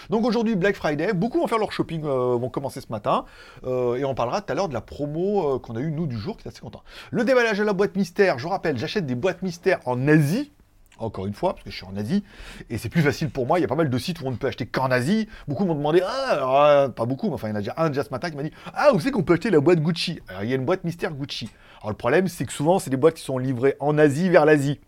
Donc 0.09 0.25
aujourd'hui 0.25 0.57
Black 0.57 0.77
Friday, 0.77 1.13
beaucoup 1.13 1.39
vont 1.39 1.47
faire 1.47 1.59
leur 1.59 1.73
shopping, 1.73 2.05
euh, 2.05 2.37
vont 2.37 2.51
commencer 2.51 2.81
ce 2.81 2.91
matin, 2.91 3.25
euh, 3.65 3.97
et 3.97 4.05
on 4.05 4.15
parlera 4.15 4.41
tout 4.41 4.53
à 4.53 4.55
l'heure 4.55 4.69
de 4.69 4.75
la 4.75 4.81
promo 4.81 5.57
euh, 5.57 5.59
qu'on 5.59 5.77
a 5.77 5.81
eu 5.81 5.91
nous 5.91 6.07
du 6.07 6.19
jour, 6.19 6.37
qui 6.37 6.47
est 6.47 6.51
assez 6.51 6.61
content. 6.61 6.83
Le 7.11 7.25
déballage 7.25 7.59
de 7.59 7.65
la 7.65 7.73
boîte 7.73 7.97
mystère, 7.97 8.39
je 8.39 8.45
vous 8.45 8.51
rappelle, 8.51 8.79
j'achète 8.79 9.07
des 9.07 9.15
boîtes 9.15 9.43
mystères 9.43 9.81
en 9.87 10.07
Asie, 10.09 10.53
encore 11.01 11.27
une 11.27 11.35
fois, 11.35 11.55
parce 11.55 11.65
que 11.65 11.71
je 11.71 11.77
suis 11.77 11.87
en 11.87 11.97
Asie, 11.97 12.23
et 12.69 12.79
c'est 12.79 12.89
plus 12.89 13.03
facile 13.03 13.31
pour 13.31 13.47
moi. 13.47 13.59
Il 13.59 13.63
y 13.63 13.65
a 13.65 13.69
pas 13.69 13.75
mal 13.75 13.91
de 13.91 13.99
sites 13.99 14.21
où 14.21 14.27
on 14.27 14.31
ne 14.31 14.37
peut 14.37 14.47
acheter 14.47 14.67
qu'en 14.67 14.91
Asie. 14.91 15.29
Beaucoup 15.49 15.65
m'ont 15.65 15.75
demandé, 15.75 16.03
ah, 16.05 16.85
euh, 16.85 16.89
pas 16.89 17.07
beaucoup, 17.07 17.29
mais 17.29 17.35
enfin, 17.35 17.49
il 17.49 17.51
y 17.51 17.55
en 17.55 17.57
a 17.57 17.61
déjà 17.61 17.75
un 17.77 17.89
déjà 17.89 18.05
ce 18.05 18.11
matin 18.11 18.31
qui 18.31 18.37
m'a 18.37 18.43
dit, 18.43 18.53
ah, 18.75 18.93
où 18.95 19.01
c'est 19.01 19.11
qu'on 19.11 19.23
peut 19.23 19.35
acheter 19.35 19.51
la 19.51 19.61
boîte 19.61 19.81
Gucci? 19.81 20.21
Alors, 20.29 20.45
il 20.45 20.51
y 20.51 20.53
a 20.53 20.57
une 20.57 20.65
boîte 20.65 20.85
mystère 20.85 21.13
Gucci. 21.13 21.51
Alors, 21.81 21.91
le 21.91 21.97
problème, 21.97 22.29
c'est 22.29 22.45
que 22.45 22.53
souvent, 22.53 22.79
c'est 22.79 22.91
des 22.91 22.97
boîtes 22.97 23.15
qui 23.15 23.25
sont 23.25 23.39
livrées 23.39 23.77
en 23.81 23.99
Asie 23.99 24.29
vers 24.29 24.45
l'Asie, 24.45 24.81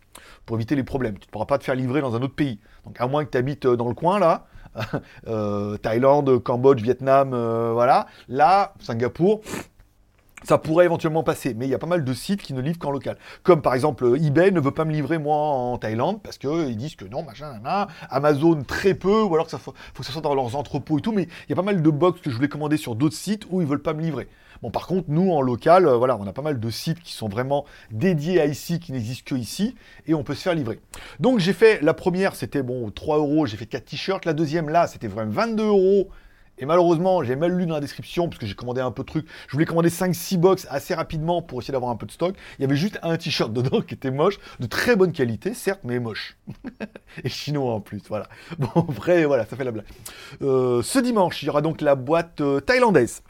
pour 0.46 0.56
éviter 0.56 0.76
les 0.76 0.84
problèmes. 0.84 1.18
Tu 1.18 1.26
ne 1.26 1.30
pourras 1.30 1.46
pas 1.46 1.58
te 1.58 1.64
faire 1.64 1.74
livrer 1.74 2.00
dans 2.00 2.14
un 2.14 2.22
autre 2.22 2.34
pays. 2.34 2.58
Donc, 2.84 3.00
à 3.00 3.06
moins 3.06 3.24
que 3.24 3.30
tu 3.30 3.38
habites 3.38 3.66
euh, 3.66 3.76
dans 3.76 3.88
le 3.88 3.94
coin, 3.94 4.18
là, 4.18 4.46
euh, 5.26 5.76
Thaïlande, 5.78 6.42
Cambodge, 6.42 6.82
Vietnam, 6.82 7.30
voilà. 7.72 8.06
Là, 8.28 8.74
Singapour, 8.80 9.42
ça 10.44 10.58
pourrait 10.58 10.84
éventuellement 10.84 11.22
passer, 11.22 11.54
mais 11.54 11.66
il 11.66 11.70
y 11.70 11.74
a 11.74 11.78
pas 11.78 11.86
mal 11.86 12.04
de 12.04 12.12
sites 12.12 12.42
qui 12.42 12.54
ne 12.54 12.60
livrent 12.60 12.78
qu'en 12.78 12.90
local. 12.90 13.16
Comme 13.42 13.62
par 13.62 13.74
exemple 13.74 14.16
eBay 14.20 14.50
ne 14.50 14.60
veut 14.60 14.70
pas 14.70 14.84
me 14.84 14.92
livrer 14.92 15.18
moi 15.18 15.36
en 15.36 15.78
Thaïlande 15.78 16.22
parce 16.22 16.38
qu'ils 16.38 16.76
disent 16.76 16.96
que 16.96 17.04
non, 17.04 17.22
machin, 17.22 17.52
nanana. 17.52 17.88
Amazon 18.10 18.62
très 18.62 18.94
peu, 18.94 19.22
ou 19.22 19.34
alors 19.34 19.46
que 19.46 19.50
ça 19.50 19.58
faut, 19.58 19.74
faut 19.94 20.00
que 20.00 20.06
ça 20.06 20.12
soit 20.12 20.22
dans 20.22 20.34
leurs 20.34 20.56
entrepôts 20.56 20.98
et 20.98 21.02
tout, 21.02 21.12
mais 21.12 21.22
il 21.24 21.50
y 21.50 21.52
a 21.52 21.56
pas 21.56 21.62
mal 21.62 21.82
de 21.82 21.90
box 21.90 22.20
que 22.20 22.30
je 22.30 22.36
voulais 22.36 22.48
commander 22.48 22.76
sur 22.76 22.94
d'autres 22.94 23.16
sites 23.16 23.46
où 23.50 23.60
ils 23.60 23.66
veulent 23.66 23.82
pas 23.82 23.94
me 23.94 24.02
livrer. 24.02 24.28
Bon, 24.62 24.70
par 24.70 24.86
contre, 24.86 25.06
nous 25.08 25.32
en 25.32 25.42
local, 25.42 25.86
euh, 25.86 25.96
voilà, 25.96 26.16
on 26.16 26.26
a 26.26 26.32
pas 26.32 26.42
mal 26.42 26.60
de 26.60 26.70
sites 26.70 27.00
qui 27.00 27.12
sont 27.12 27.28
vraiment 27.28 27.64
dédiés 27.90 28.40
à 28.40 28.46
ici, 28.46 28.78
qui 28.78 28.92
n'existent 28.92 29.34
que 29.34 29.40
ici, 29.40 29.74
et 30.06 30.14
on 30.14 30.22
peut 30.22 30.34
se 30.34 30.42
faire 30.42 30.54
livrer. 30.54 30.78
Donc 31.18 31.40
j'ai 31.40 31.52
fait 31.52 31.80
la 31.82 31.94
première, 31.94 32.36
c'était 32.36 32.62
bon 32.62 32.90
3 32.90 33.18
euros, 33.18 33.46
j'ai 33.46 33.56
fait 33.56 33.66
4 33.66 33.84
t-shirts. 33.84 34.24
La 34.24 34.34
deuxième 34.34 34.68
là, 34.68 34.86
c'était 34.86 35.08
vraiment 35.08 35.32
22 35.32 35.64
euros. 35.64 36.08
Et 36.62 36.64
malheureusement, 36.64 37.24
j'ai 37.24 37.34
mal 37.34 37.50
lu 37.50 37.66
dans 37.66 37.74
la 37.74 37.80
description, 37.80 38.28
parce 38.28 38.38
que 38.38 38.46
j'ai 38.46 38.54
commandé 38.54 38.80
un 38.80 38.92
peu 38.92 39.02
de 39.02 39.08
trucs. 39.08 39.26
Je 39.48 39.52
voulais 39.52 39.64
commander 39.64 39.88
5-6 39.88 40.38
box 40.38 40.68
assez 40.70 40.94
rapidement 40.94 41.42
pour 41.42 41.60
essayer 41.60 41.72
d'avoir 41.72 41.90
un 41.90 41.96
peu 41.96 42.06
de 42.06 42.12
stock. 42.12 42.36
Il 42.56 42.62
y 42.62 42.64
avait 42.64 42.76
juste 42.76 43.00
un 43.02 43.16
t-shirt 43.16 43.52
dedans 43.52 43.80
qui 43.80 43.94
était 43.94 44.12
moche, 44.12 44.38
de 44.60 44.66
très 44.66 44.94
bonne 44.94 45.10
qualité, 45.10 45.54
certes, 45.54 45.80
mais 45.82 45.98
moche. 45.98 46.36
Et 47.24 47.28
chinois 47.28 47.74
en 47.74 47.80
plus, 47.80 48.00
voilà. 48.08 48.28
Bon, 48.60 48.86
après, 48.88 49.24
voilà, 49.24 49.44
ça 49.44 49.56
fait 49.56 49.64
la 49.64 49.72
blague. 49.72 49.86
Euh, 50.42 50.82
ce 50.82 51.00
dimanche, 51.00 51.42
il 51.42 51.46
y 51.46 51.48
aura 51.48 51.62
donc 51.62 51.80
la 51.80 51.96
boîte 51.96 52.40
euh, 52.40 52.60
thaïlandaise. 52.60 53.24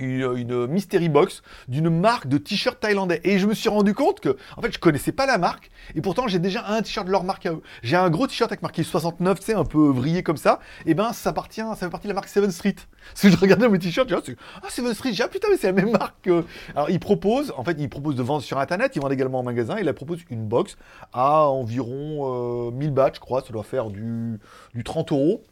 Une, 0.00 0.66
mystery 0.66 1.08
box 1.08 1.42
d'une 1.66 1.90
marque 1.90 2.26
de 2.28 2.38
t-shirt 2.38 2.78
thaïlandais. 2.78 3.20
Et 3.24 3.38
je 3.38 3.46
me 3.46 3.54
suis 3.54 3.68
rendu 3.68 3.94
compte 3.94 4.20
que, 4.20 4.36
en 4.56 4.62
fait, 4.62 4.72
je 4.72 4.78
connaissais 4.78 5.12
pas 5.12 5.26
la 5.26 5.38
marque, 5.38 5.70
et 5.94 6.00
pourtant 6.00 6.28
j'ai 6.28 6.38
déjà 6.38 6.64
un 6.68 6.82
t-shirt 6.82 7.06
de 7.06 7.12
leur 7.12 7.24
marque 7.24 7.46
à 7.46 7.52
eux. 7.52 7.62
J'ai 7.82 7.96
un 7.96 8.10
gros 8.10 8.26
t-shirt 8.26 8.50
avec 8.50 8.62
marqué 8.62 8.82
69, 8.82 9.40
tu 9.40 9.46
sais, 9.46 9.54
un 9.54 9.64
peu 9.64 9.88
vrillé 9.88 10.22
comme 10.22 10.36
ça. 10.36 10.60
Et 10.86 10.94
ben, 10.94 11.12
ça 11.12 11.30
appartient, 11.30 11.60
ça 11.60 11.76
fait 11.76 11.90
partie 11.90 12.06
de 12.06 12.12
la 12.12 12.14
marque 12.14 12.28
Seven 12.28 12.50
Street. 12.50 12.74
Parce 13.08 13.22
que 13.22 13.30
je 13.30 13.36
regardais 13.36 13.68
mes 13.68 13.78
t-shirts, 13.78 14.08
dis, 14.08 14.34
ah, 14.62 14.66
Seven 14.68 14.94
Street, 14.94 15.12
j'ai 15.12 15.22
ah 15.24 15.28
putain, 15.28 15.48
mais 15.50 15.56
c'est 15.56 15.68
la 15.68 15.72
même 15.72 15.90
marque. 15.90 16.16
que- 16.22 16.44
Alors, 16.74 16.90
ils 16.90 17.00
proposent, 17.00 17.52
en 17.56 17.64
fait, 17.64 17.76
ils 17.78 17.88
proposent 17.88 18.16
de 18.16 18.22
vendre 18.22 18.42
sur 18.42 18.58
internet, 18.58 18.92
ils 18.96 19.02
vendent 19.02 19.12
également 19.12 19.40
en 19.40 19.42
magasin, 19.42 19.76
ils 19.78 19.84
la 19.84 19.94
proposent 19.94 20.20
une 20.30 20.46
box 20.46 20.76
à 21.12 21.46
environ 21.48 22.68
euh, 22.68 22.70
1000 22.70 22.90
bahts, 22.92 23.12
je 23.14 23.20
crois, 23.20 23.40
ça 23.42 23.52
doit 23.52 23.62
faire 23.64 23.90
du, 23.90 24.38
du 24.74 24.84
30 24.84 25.12
euros. 25.12 25.42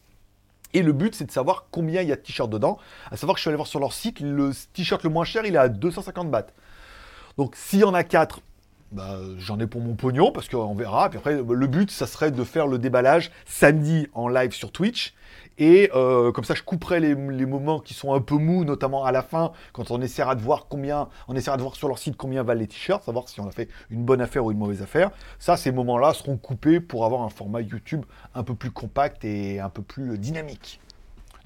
Et 0.77 0.83
le 0.83 0.93
but, 0.93 1.15
c'est 1.15 1.25
de 1.25 1.31
savoir 1.31 1.69
combien 1.71 2.03
il 2.03 2.09
y 2.09 2.13
a 2.13 2.17
de 2.17 2.21
t-shirts 2.21 2.51
dedans. 2.51 2.77
À 3.11 3.17
savoir 3.17 3.35
que 3.35 3.39
je 3.39 3.45
suis 3.45 3.49
allé 3.49 3.57
voir 3.57 3.67
sur 3.67 3.81
leur 3.81 3.95
site, 3.95 4.21
le 4.21 4.51
t-shirt 4.75 5.03
le 5.05 5.09
moins 5.09 5.25
cher, 5.25 5.47
il 5.47 5.55
est 5.55 5.59
à 5.59 5.71
250 5.71 6.31
bahts. 6.31 6.49
Donc, 7.39 7.57
s'il 7.57 7.79
y 7.79 7.85
en 7.85 7.95
a 7.95 8.05
4, 8.05 8.41
bah, 8.93 9.19
j'en 9.39 9.59
ai 9.59 9.67
pour 9.67 9.81
mon 9.81 9.95
pognon, 9.95 10.33
parce 10.33 10.51
qu'on 10.51 10.75
verra. 10.75 11.09
Puis 11.09 11.17
après, 11.17 11.41
le 11.43 11.67
but, 11.67 11.91
ça 11.91 12.07
serait 12.07 12.31
de 12.31 12.45
faire 12.45 12.67
le 12.67 12.77
déballage 12.77 13.33
samedi 13.47 14.07
en 14.13 14.29
live 14.29 14.53
sur 14.53 14.71
Twitch. 14.71 15.15
Et 15.59 15.91
euh, 15.95 16.33
comme 16.33 16.45
ça, 16.45 16.55
je 16.55 16.63
couperai 16.63 17.01
les, 17.01 17.15
les 17.15 17.47
moments 17.47 17.81
qui 17.81 17.95
sont 17.95 18.13
un 18.15 18.21
peu 18.21 18.37
mous, 18.37 18.65
notamment 18.65 19.05
à 19.05 19.13
la 19.13 19.23
fin, 19.23 19.53
quand 19.73 19.91
on 19.91 20.01
essaiera 20.03 20.35
de 20.35 20.43
voir 20.43 20.67
combien, 20.69 21.09
on 21.29 21.37
essaiera 21.37 21.57
de 21.57 21.63
voir 21.63 21.77
sur 21.77 21.89
leur 21.89 21.99
site 21.99 22.17
combien 22.17 22.43
valent 22.43 22.61
les 22.61 22.67
t-shirts, 22.67 23.05
savoir 23.05 23.29
si 23.29 23.41
on 23.41 23.49
a 23.49 23.53
fait 23.53 23.69
une 23.91 24.05
bonne 24.05 24.21
affaire 24.21 24.45
ou 24.45 24.53
une 24.53 24.59
mauvaise 24.59 24.83
affaire. 24.83 25.11
Ça, 25.39 25.57
ces 25.57 25.73
moments-là 25.73 26.13
seront 26.15 26.37
coupés 26.37 26.81
pour 26.81 27.05
avoir 27.05 27.23
un 27.23 27.31
format 27.31 27.61
YouTube 27.61 28.05
un 28.35 28.43
peu 28.43 28.55
plus 28.55 28.71
compact 28.71 29.25
et 29.25 29.61
un 29.61 29.71
peu 29.71 29.83
plus 29.83 30.13
euh, 30.13 30.19
dynamique. 30.19 30.81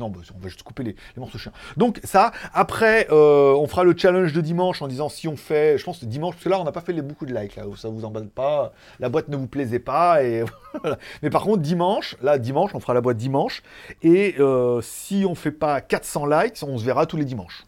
Non, 0.00 0.08
bah, 0.08 0.20
on 0.34 0.38
va 0.38 0.48
juste 0.48 0.62
couper 0.62 0.82
les, 0.82 0.96
morceaux 1.18 1.36
chiens. 1.36 1.52
Donc 1.76 2.00
ça, 2.04 2.32
après, 2.54 3.06
euh, 3.10 3.52
on 3.52 3.66
fera 3.66 3.84
le 3.84 3.94
challenge 3.96 4.32
de 4.32 4.40
dimanche 4.40 4.80
en 4.80 4.88
disant 4.88 5.10
si 5.10 5.28
on 5.28 5.36
fait, 5.36 5.76
je 5.76 5.84
pense 5.84 6.02
dimanche, 6.02 6.34
parce 6.36 6.44
que 6.44 6.48
là, 6.48 6.58
on 6.58 6.64
n'a 6.64 6.72
pas 6.72 6.80
fait 6.80 6.94
les, 6.94 7.02
beaucoup 7.02 7.26
de 7.26 7.34
likes, 7.34 7.56
là, 7.56 7.64
ça 7.76 7.90
vous 7.90 8.06
emballe 8.06 8.28
pas, 8.28 8.72
la 8.98 9.10
boîte 9.10 9.28
ne 9.28 9.36
vous 9.36 9.46
plaisait 9.46 9.78
pas, 9.78 10.22
et. 10.24 10.42
Mais 11.22 11.28
par 11.28 11.42
contre, 11.42 11.58
dimanche, 11.58 12.16
là, 12.22 12.38
dimanche, 12.38 12.70
on 12.74 12.80
fera 12.80 12.94
la 12.94 13.02
boîte 13.02 13.18
dimanche, 13.18 13.62
et 14.02 14.36
euh, 14.38 14.80
si 14.80 15.24
on 15.28 15.34
fait 15.34 15.50
pas 15.50 15.82
400 15.82 16.26
likes, 16.26 16.56
on 16.66 16.78
se 16.78 16.84
verra 16.84 17.04
tous 17.04 17.18
les 17.18 17.26
dimanches. 17.26 17.64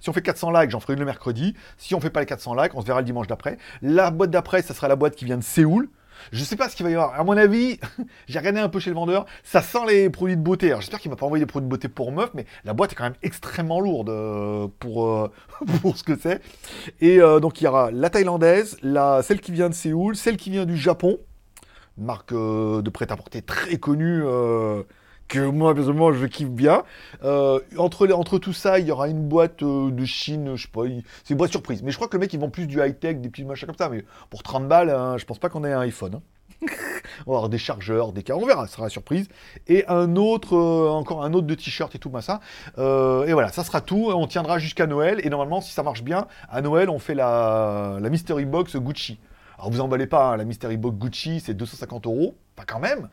Si 0.00 0.08
on 0.08 0.12
fait 0.12 0.22
400 0.22 0.52
likes, 0.52 0.70
j'en 0.70 0.80
ferai 0.80 0.94
le 0.94 1.04
mercredi. 1.04 1.54
Si 1.76 1.94
on 1.94 2.00
fait 2.00 2.10
pas 2.10 2.20
les 2.20 2.26
400 2.26 2.54
likes, 2.54 2.74
on 2.74 2.80
se 2.80 2.86
verra 2.86 3.00
le 3.00 3.04
dimanche 3.04 3.26
d'après. 3.26 3.58
La 3.82 4.10
boîte 4.10 4.30
d'après, 4.30 4.62
ça 4.62 4.74
sera 4.74 4.88
la 4.88 4.96
boîte 4.96 5.16
qui 5.16 5.24
vient 5.24 5.36
de 5.36 5.42
Séoul. 5.42 5.88
Je 6.30 6.44
sais 6.44 6.56
pas 6.56 6.68
ce 6.68 6.76
qu'il 6.76 6.84
va 6.84 6.90
y 6.90 6.94
avoir. 6.94 7.18
À 7.18 7.24
mon 7.24 7.36
avis, 7.36 7.78
j'ai 8.28 8.38
regardé 8.38 8.60
un 8.60 8.68
peu 8.68 8.78
chez 8.78 8.90
le 8.90 8.96
vendeur, 8.96 9.26
ça 9.44 9.62
sent 9.62 9.86
les 9.88 10.10
produits 10.10 10.36
de 10.36 10.42
beauté. 10.42 10.68
Alors 10.68 10.80
j'espère 10.80 11.00
qu'il 11.00 11.10
m'a 11.10 11.16
pas 11.16 11.26
envoyé 11.26 11.44
des 11.44 11.48
produits 11.48 11.66
de 11.66 11.70
beauté 11.70 11.88
pour 11.88 12.12
meuf, 12.12 12.30
mais 12.34 12.46
la 12.64 12.72
boîte 12.72 12.92
est 12.92 12.94
quand 12.94 13.04
même 13.04 13.16
extrêmement 13.22 13.80
lourde 13.80 14.10
euh, 14.10 14.68
pour, 14.78 15.06
euh, 15.06 15.30
pour 15.82 15.96
ce 15.96 16.04
que 16.04 16.16
c'est. 16.16 16.40
Et 17.00 17.20
euh, 17.20 17.40
donc 17.40 17.60
il 17.60 17.64
y 17.64 17.66
aura 17.66 17.90
la 17.90 18.10
thaïlandaise, 18.10 18.76
la, 18.82 19.22
celle 19.22 19.40
qui 19.40 19.52
vient 19.52 19.68
de 19.68 19.74
Séoul, 19.74 20.16
celle 20.16 20.36
qui 20.36 20.50
vient 20.50 20.66
du 20.66 20.76
Japon, 20.76 21.18
marque 21.98 22.32
de 22.32 22.90
prêt-à-porter 22.90 23.42
très 23.42 23.76
connue 23.76 24.22
que 25.32 25.40
moi 25.40 25.74
personnellement 25.74 26.12
je 26.12 26.26
kiffe 26.26 26.50
bien. 26.50 26.84
Euh, 27.24 27.58
entre, 27.78 28.06
entre 28.12 28.38
tout 28.38 28.52
ça, 28.52 28.78
il 28.78 28.86
y 28.86 28.92
aura 28.92 29.08
une 29.08 29.26
boîte 29.28 29.62
euh, 29.62 29.90
de 29.90 30.04
Chine, 30.04 30.56
je 30.56 30.62
sais 30.62 30.68
pas, 30.68 30.82
c'est 31.24 31.30
une 31.30 31.38
boîte 31.38 31.50
surprise. 31.50 31.82
Mais 31.82 31.90
je 31.90 31.96
crois 31.96 32.06
que 32.06 32.16
le 32.16 32.20
mec 32.20 32.32
ils 32.34 32.38
vend 32.38 32.50
plus 32.50 32.66
du 32.66 32.80
high-tech, 32.80 33.16
des 33.16 33.30
petits 33.30 33.44
machins 33.44 33.66
comme 33.66 33.76
ça. 33.76 33.88
Mais 33.88 34.04
pour 34.28 34.42
30 34.42 34.68
balles, 34.68 34.90
hein, 34.90 35.16
je 35.16 35.24
pense 35.24 35.38
pas 35.38 35.48
qu'on 35.48 35.64
ait 35.64 35.72
un 35.72 35.80
iPhone. 35.80 36.16
Hein. 36.16 36.22
on 37.26 37.32
va 37.32 37.38
avoir 37.38 37.48
des 37.48 37.56
chargeurs, 37.56 38.12
des 38.12 38.22
cas, 38.22 38.34
on 38.34 38.44
verra, 38.44 38.66
ce 38.66 38.74
sera 38.74 38.84
la 38.84 38.90
surprise. 38.90 39.28
Et 39.68 39.86
un 39.88 40.16
autre, 40.16 40.54
euh, 40.54 40.90
encore 40.90 41.24
un 41.24 41.32
autre 41.32 41.46
de 41.46 41.54
t-shirt 41.54 41.94
et 41.94 41.98
tout, 41.98 42.12
ça. 42.20 42.40
et 42.76 43.32
voilà, 43.32 43.48
ça 43.48 43.64
sera 43.64 43.80
tout. 43.80 44.10
On 44.14 44.26
tiendra 44.26 44.58
jusqu'à 44.58 44.86
Noël. 44.86 45.18
Et 45.24 45.30
normalement, 45.30 45.62
si 45.62 45.72
ça 45.72 45.82
marche 45.82 46.02
bien, 46.02 46.26
à 46.50 46.60
Noël, 46.60 46.90
on 46.90 46.98
fait 46.98 47.14
la, 47.14 47.96
la 47.98 48.10
Mystery 48.10 48.44
Box 48.44 48.76
Gucci. 48.76 49.18
Alors 49.58 49.70
vous 49.70 49.80
emballez 49.80 50.06
pas, 50.06 50.32
hein, 50.32 50.36
la 50.36 50.44
Mystery 50.44 50.76
Box 50.76 50.98
Gucci, 50.98 51.40
c'est 51.40 51.54
250 51.54 52.06
euros. 52.06 52.36
Pas 52.54 52.64
quand 52.66 52.80
même 52.80 53.08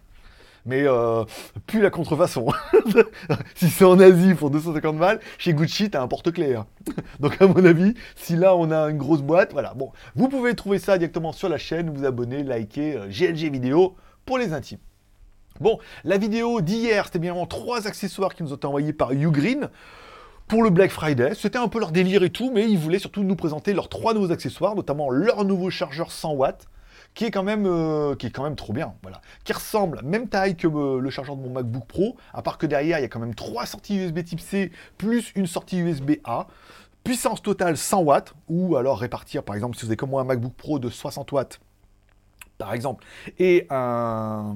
mais 0.66 0.84
euh, 0.86 1.24
plus 1.68 1.82
la 1.82 1.90
contrefaçon. 1.90 2.48
si 3.56 3.70
c'est 3.70 3.86
en 3.86 4.00
Asie 4.00 4.34
pour 4.34 4.50
250 4.50 4.98
balles, 4.98 5.20
chez 5.38 5.54
Gucci, 5.54 5.90
t'as 5.90 6.02
un 6.02 6.08
porte-clés. 6.08 6.56
Hein. 6.56 6.66
Donc 7.20 7.42
à 7.42 7.48
mon 7.48 7.64
avis, 7.66 7.94
si 8.16 8.36
là 8.36 8.56
on 8.56 8.72
a 8.72 8.90
une 8.90 8.98
grosse 8.98 9.22
boîte, 9.22 9.54
voilà. 9.54 9.74
Bon, 9.74 9.92
vous 10.16 10.30
pouvez 10.30 10.56
trouver 10.56 10.80
ça 10.80 10.98
directement 10.98 11.32
sur 11.32 11.50
la 11.50 11.58
chaîne, 11.58 11.90
vous 11.90 12.06
abonner, 12.06 12.44
liker 12.44 13.00
GLG 13.10 13.46
euh, 13.46 13.50
vidéo 13.50 13.96
pour 14.26 14.38
les 14.38 14.54
intimes. 14.54 14.80
Bon, 15.60 15.78
la 16.06 16.18
vidéo 16.18 16.62
d'hier, 16.62 17.06
c'était 17.06 17.20
bien 17.20 17.36
trois 17.46 17.86
accessoires 17.86 18.34
qui 18.34 18.44
nous 18.44 18.54
ont 18.54 18.56
été 18.56 18.66
envoyés 18.66 18.94
par 18.94 19.12
Ugreen 19.12 19.70
pour 20.48 20.64
le 20.64 20.70
Black 20.70 20.92
Friday. 20.92 21.34
C'était 21.36 21.58
un 21.58 21.68
peu 21.68 21.80
leur 21.80 21.92
délire 21.92 22.24
et 22.24 22.30
tout, 22.30 22.52
mais 22.54 22.70
ils 22.70 22.78
voulaient 22.78 23.00
surtout 23.00 23.24
nous 23.24 23.36
présenter 23.36 23.74
leurs 23.74 23.90
trois 23.90 24.14
nouveaux 24.14 24.32
accessoires, 24.32 24.76
notamment 24.76 25.10
leur 25.10 25.44
nouveau 25.44 25.70
chargeur 25.70 26.12
100 26.12 26.34
watts 26.34 26.68
qui 27.14 27.26
est 27.26 27.32
quand 27.32 27.44
même, 27.44 27.66
euh, 27.66 28.16
qui 28.16 28.28
est 28.28 28.32
quand 28.32 28.44
même 28.44 28.56
trop 28.56 28.74
bien, 28.74 28.94
voilà. 29.02 29.22
Qui 29.44 29.54
ressemble, 29.54 30.02
même 30.04 30.28
taille 30.28 30.56
que 30.56 30.68
euh, 30.68 31.00
le 31.00 31.10
chargeur 31.10 31.36
de 31.36 31.42
mon 31.42 31.50
MacBook 31.50 31.86
Pro, 31.86 32.18
à 32.34 32.42
part 32.42 32.58
que 32.58 32.66
derrière, 32.66 33.00
il 33.00 33.02
y 33.02 33.06
a 33.06 33.10
quand 33.10 33.20
même 33.20 33.36
trois 33.36 33.66
sorties 33.66 33.98
USB 33.98 34.24
Type 34.24 34.40
C, 34.40 34.72
plus 34.98 35.32
une 35.36 35.48
sortie 35.48 35.80
USB 35.80 36.12
A. 36.24 36.48
Puissance 37.04 37.42
totale 37.42 37.78
100 37.78 38.02
watts, 38.02 38.34
ou 38.48 38.76
alors 38.76 39.00
répartir, 39.00 39.44
par 39.44 39.56
exemple, 39.56 39.78
si 39.78 39.86
vous 39.86 39.90
avez 39.90 39.98
comme 39.98 40.10
moi 40.10 40.22
un 40.22 40.26
MacBook 40.26 40.54
Pro 40.54 40.80
de 40.80 40.90
60 40.90 41.32
watts, 41.32 41.60
par 42.58 42.74
exemple, 42.74 43.06
et 43.38 43.66
un 43.70 44.56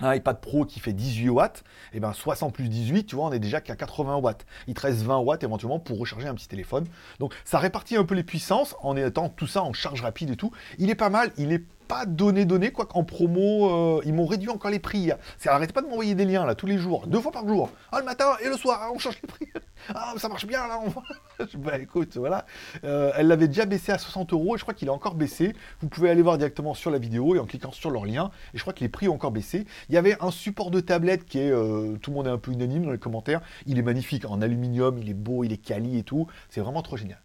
un 0.00 0.14
iPad 0.14 0.40
Pro 0.40 0.64
qui 0.64 0.80
fait 0.80 0.92
18 0.92 1.28
watts, 1.28 1.64
et 1.92 2.00
ben 2.00 2.12
60 2.12 2.54
plus 2.54 2.68
18, 2.68 3.04
tu 3.04 3.16
vois, 3.16 3.26
on 3.26 3.32
est 3.32 3.38
déjà 3.38 3.60
qu'à 3.60 3.76
80 3.76 4.16
watts. 4.16 4.46
Il 4.66 4.74
te 4.74 4.80
reste 4.80 5.02
20 5.02 5.18
watts 5.18 5.42
éventuellement 5.44 5.78
pour 5.78 5.98
recharger 5.98 6.28
un 6.28 6.34
petit 6.34 6.48
téléphone. 6.48 6.86
Donc 7.18 7.34
ça 7.44 7.58
répartit 7.58 7.96
un 7.96 8.04
peu 8.04 8.14
les 8.14 8.24
puissances 8.24 8.74
en 8.82 8.96
étant 8.96 9.28
tout 9.28 9.46
ça 9.46 9.62
en 9.62 9.72
charge 9.72 10.02
rapide 10.02 10.30
et 10.30 10.36
tout. 10.36 10.52
Il 10.78 10.90
est 10.90 10.94
pas 10.94 11.10
mal, 11.10 11.30
il 11.36 11.52
est 11.52 11.64
pas 11.88 12.06
donné 12.06 12.44
donné 12.44 12.70
quoi 12.70 12.86
qu'en 12.86 13.04
promo 13.04 13.98
euh, 13.98 14.02
ils 14.04 14.14
m'ont 14.14 14.26
réduit 14.26 14.50
encore 14.50 14.70
les 14.70 14.78
prix. 14.78 15.10
C'est 15.38 15.48
arrêtez 15.48 15.72
pas 15.72 15.82
de 15.82 15.86
m'envoyer 15.86 16.14
des 16.14 16.24
liens 16.24 16.46
là 16.46 16.54
tous 16.54 16.66
les 16.66 16.78
jours, 16.78 17.06
deux 17.06 17.20
fois 17.20 17.32
par 17.32 17.46
jour. 17.46 17.70
Ah 17.90 17.98
le 18.00 18.04
matin 18.04 18.36
et 18.42 18.48
le 18.48 18.56
soir, 18.56 18.90
on 18.94 18.98
change 18.98 19.18
les 19.22 19.28
prix. 19.28 19.48
Ah 19.94 20.14
ça 20.16 20.28
marche 20.28 20.46
bien 20.46 20.68
là. 20.68 20.78
On... 20.78 21.44
bah 21.58 21.76
écoute 21.78 22.16
voilà, 22.16 22.46
euh, 22.84 23.10
elle 23.16 23.26
l'avait 23.26 23.48
déjà 23.48 23.64
baissé 23.64 23.90
à 23.90 23.98
60 23.98 24.32
euros 24.32 24.54
et 24.54 24.58
je 24.58 24.62
crois 24.62 24.74
qu'il 24.74 24.88
a 24.88 24.92
encore 24.92 25.16
baissé. 25.16 25.54
Vous 25.80 25.88
pouvez 25.88 26.08
aller 26.08 26.22
voir 26.22 26.38
directement 26.38 26.72
sur 26.72 26.90
la 26.92 26.98
vidéo 26.98 27.34
et 27.34 27.40
en 27.40 27.46
cliquant 27.46 27.72
sur 27.72 27.90
leur 27.90 28.04
lien. 28.04 28.30
Et 28.54 28.58
je 28.58 28.62
crois 28.62 28.72
que 28.72 28.80
les 28.80 28.88
prix 28.88 29.08
ont 29.08 29.14
encore 29.14 29.32
baissé. 29.32 29.66
Il 29.88 29.94
y 29.94 29.98
avait 29.98 30.16
un 30.22 30.30
support 30.30 30.70
de 30.70 30.78
tablette 30.80 31.24
qui 31.24 31.40
est 31.40 31.50
euh, 31.50 31.96
tout 32.00 32.10
le 32.10 32.16
monde 32.16 32.28
est 32.28 32.30
un 32.30 32.38
peu 32.38 32.52
unanime 32.52 32.84
dans 32.84 32.92
les 32.92 32.98
commentaires. 32.98 33.40
Il 33.66 33.78
est 33.78 33.82
magnifique 33.82 34.24
en 34.24 34.40
aluminium, 34.40 34.98
il 34.98 35.10
est 35.10 35.14
beau, 35.14 35.42
il 35.42 35.52
est 35.52 35.58
quali 35.58 35.98
et 35.98 36.04
tout. 36.04 36.28
C'est 36.48 36.60
vraiment 36.60 36.82
trop 36.82 36.96
génial. 36.96 37.20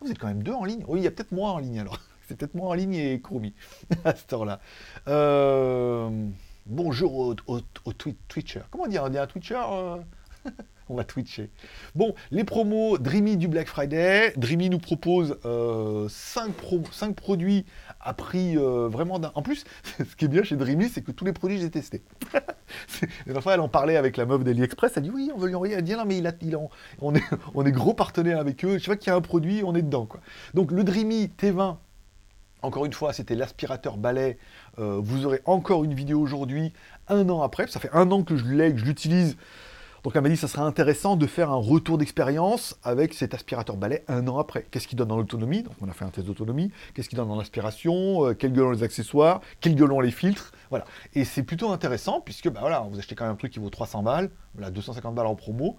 Vous 0.00 0.10
êtes 0.10 0.18
quand 0.18 0.28
même 0.28 0.42
deux 0.42 0.52
en 0.52 0.64
ligne? 0.64 0.84
Oui 0.86 1.00
il 1.00 1.04
y 1.04 1.06
a 1.06 1.10
peut-être 1.10 1.32
moi 1.32 1.50
en 1.50 1.58
ligne 1.58 1.80
alors. 1.80 1.98
C'est 2.30 2.36
peut-être 2.36 2.54
moi 2.54 2.68
en 2.68 2.74
ligne 2.74 2.94
et 2.94 3.20
à 4.04 4.14
ce 4.14 4.24
temps-là. 4.26 4.60
Euh, 5.08 6.08
bonjour 6.64 7.18
au, 7.18 7.34
au, 7.48 7.92
Twitcher. 8.28 8.60
Comment 8.70 8.86
dire 8.86 9.02
On 9.02 9.08
dit 9.08 9.18
un 9.18 9.26
Twitcher 9.26 9.60
euh? 9.68 9.96
On 10.88 10.94
va 10.94 11.02
twitcher. 11.02 11.50
Bon, 11.96 12.14
les 12.30 12.44
promos 12.44 12.98
Dreamy 12.98 13.36
du 13.36 13.48
Black 13.48 13.66
Friday. 13.66 14.32
Dreamy 14.36 14.70
nous 14.70 14.78
propose 14.78 15.38
5, 15.42 15.44
euh, 15.44 17.12
produits 17.16 17.64
à 18.00 18.14
prix 18.14 18.54
vraiment 18.54 19.18
d'un. 19.18 19.32
En 19.34 19.42
plus, 19.42 19.64
ce 19.98 20.14
qui 20.14 20.26
est 20.26 20.28
bien 20.28 20.44
chez 20.44 20.54
Dreamy, 20.54 20.88
c'est 20.88 21.02
que 21.02 21.10
tous 21.10 21.24
les 21.24 21.32
produits, 21.32 21.58
j'ai 21.58 21.70
testé. 21.70 22.02
La 23.26 23.40
fois, 23.40 23.54
elle 23.54 23.60
en 23.60 23.68
parlait 23.68 23.96
avec 23.96 24.16
la 24.16 24.24
meuf 24.24 24.44
d'AliExpress. 24.44 24.92
Elle 24.96 25.02
dit 25.02 25.10
Oui, 25.10 25.32
on 25.34 25.38
veut 25.38 25.48
lui 25.48 25.56
envoyer. 25.56 25.74
Elle 25.74 25.82
dit 25.82 25.94
Non, 25.94 26.04
mais 26.06 26.18
il 26.18 26.26
a, 26.28 26.32
il 26.42 26.56
on, 27.00 27.14
est, 27.14 27.22
on 27.54 27.66
est 27.66 27.72
gros 27.72 27.94
partenaire 27.94 28.38
avec 28.38 28.64
eux. 28.64 28.78
Je 28.78 28.84
sais 28.84 28.90
pas 28.92 28.96
qu'il 28.96 29.08
y 29.08 29.12
a 29.12 29.16
un 29.16 29.20
produit, 29.20 29.62
on 29.64 29.74
est 29.74 29.82
dedans. 29.82 30.06
Quoi. 30.06 30.20
Donc, 30.54 30.70
le 30.70 30.84
Dreamy 30.84 31.26
T20 31.36 31.76
encore 32.62 32.84
une 32.84 32.92
fois, 32.92 33.12
c'était 33.12 33.34
l'aspirateur 33.34 33.96
balai. 33.96 34.38
Euh, 34.78 35.00
vous 35.02 35.26
aurez 35.26 35.40
encore 35.44 35.84
une 35.84 35.94
vidéo 35.94 36.20
aujourd'hui, 36.20 36.72
un 37.08 37.28
an 37.28 37.42
après. 37.42 37.66
Ça 37.66 37.80
fait 37.80 37.90
un 37.92 38.10
an 38.10 38.22
que 38.22 38.36
je 38.36 38.44
l'ai, 38.44 38.72
que 38.72 38.78
je 38.78 38.84
l'utilise. 38.84 39.36
Donc 40.02 40.16
elle 40.16 40.22
m'a 40.22 40.30
dit 40.30 40.36
ça 40.36 40.48
serait 40.48 40.62
intéressant 40.62 41.14
de 41.16 41.26
faire 41.26 41.50
un 41.50 41.56
retour 41.56 41.98
d'expérience 41.98 42.78
avec 42.82 43.12
cet 43.12 43.34
aspirateur 43.34 43.76
balai 43.76 44.02
un 44.08 44.26
an 44.28 44.38
après. 44.38 44.66
Qu'est-ce 44.70 44.88
qu'il 44.88 44.96
donne 44.96 45.08
dans 45.08 45.18
l'autonomie? 45.18 45.62
Donc 45.62 45.74
on 45.82 45.88
a 45.90 45.92
fait 45.92 46.06
un 46.06 46.10
test 46.10 46.26
d'autonomie. 46.26 46.72
Qu'est-ce 46.94 47.10
qu'il 47.10 47.18
donne 47.18 47.28
dans 47.28 47.36
l'aspiration? 47.36 48.26
Euh, 48.26 48.34
Quels 48.34 48.52
gueulons 48.52 48.70
les 48.70 48.82
accessoires? 48.82 49.42
Quels 49.60 49.74
gueulons 49.74 50.00
les 50.00 50.10
filtres? 50.10 50.52
Voilà. 50.70 50.86
Et 51.14 51.24
c'est 51.24 51.42
plutôt 51.42 51.70
intéressant 51.70 52.22
puisque 52.22 52.48
bah 52.48 52.88
vous 52.90 52.98
achetez 52.98 53.14
quand 53.14 53.24
même 53.24 53.34
un 53.34 53.36
truc 53.36 53.52
qui 53.52 53.58
vaut 53.58 53.68
300 53.68 54.02
balles, 54.02 54.30
voilà, 54.54 54.70
250 54.70 55.14
balles 55.14 55.26
en 55.26 55.34
promo. 55.34 55.76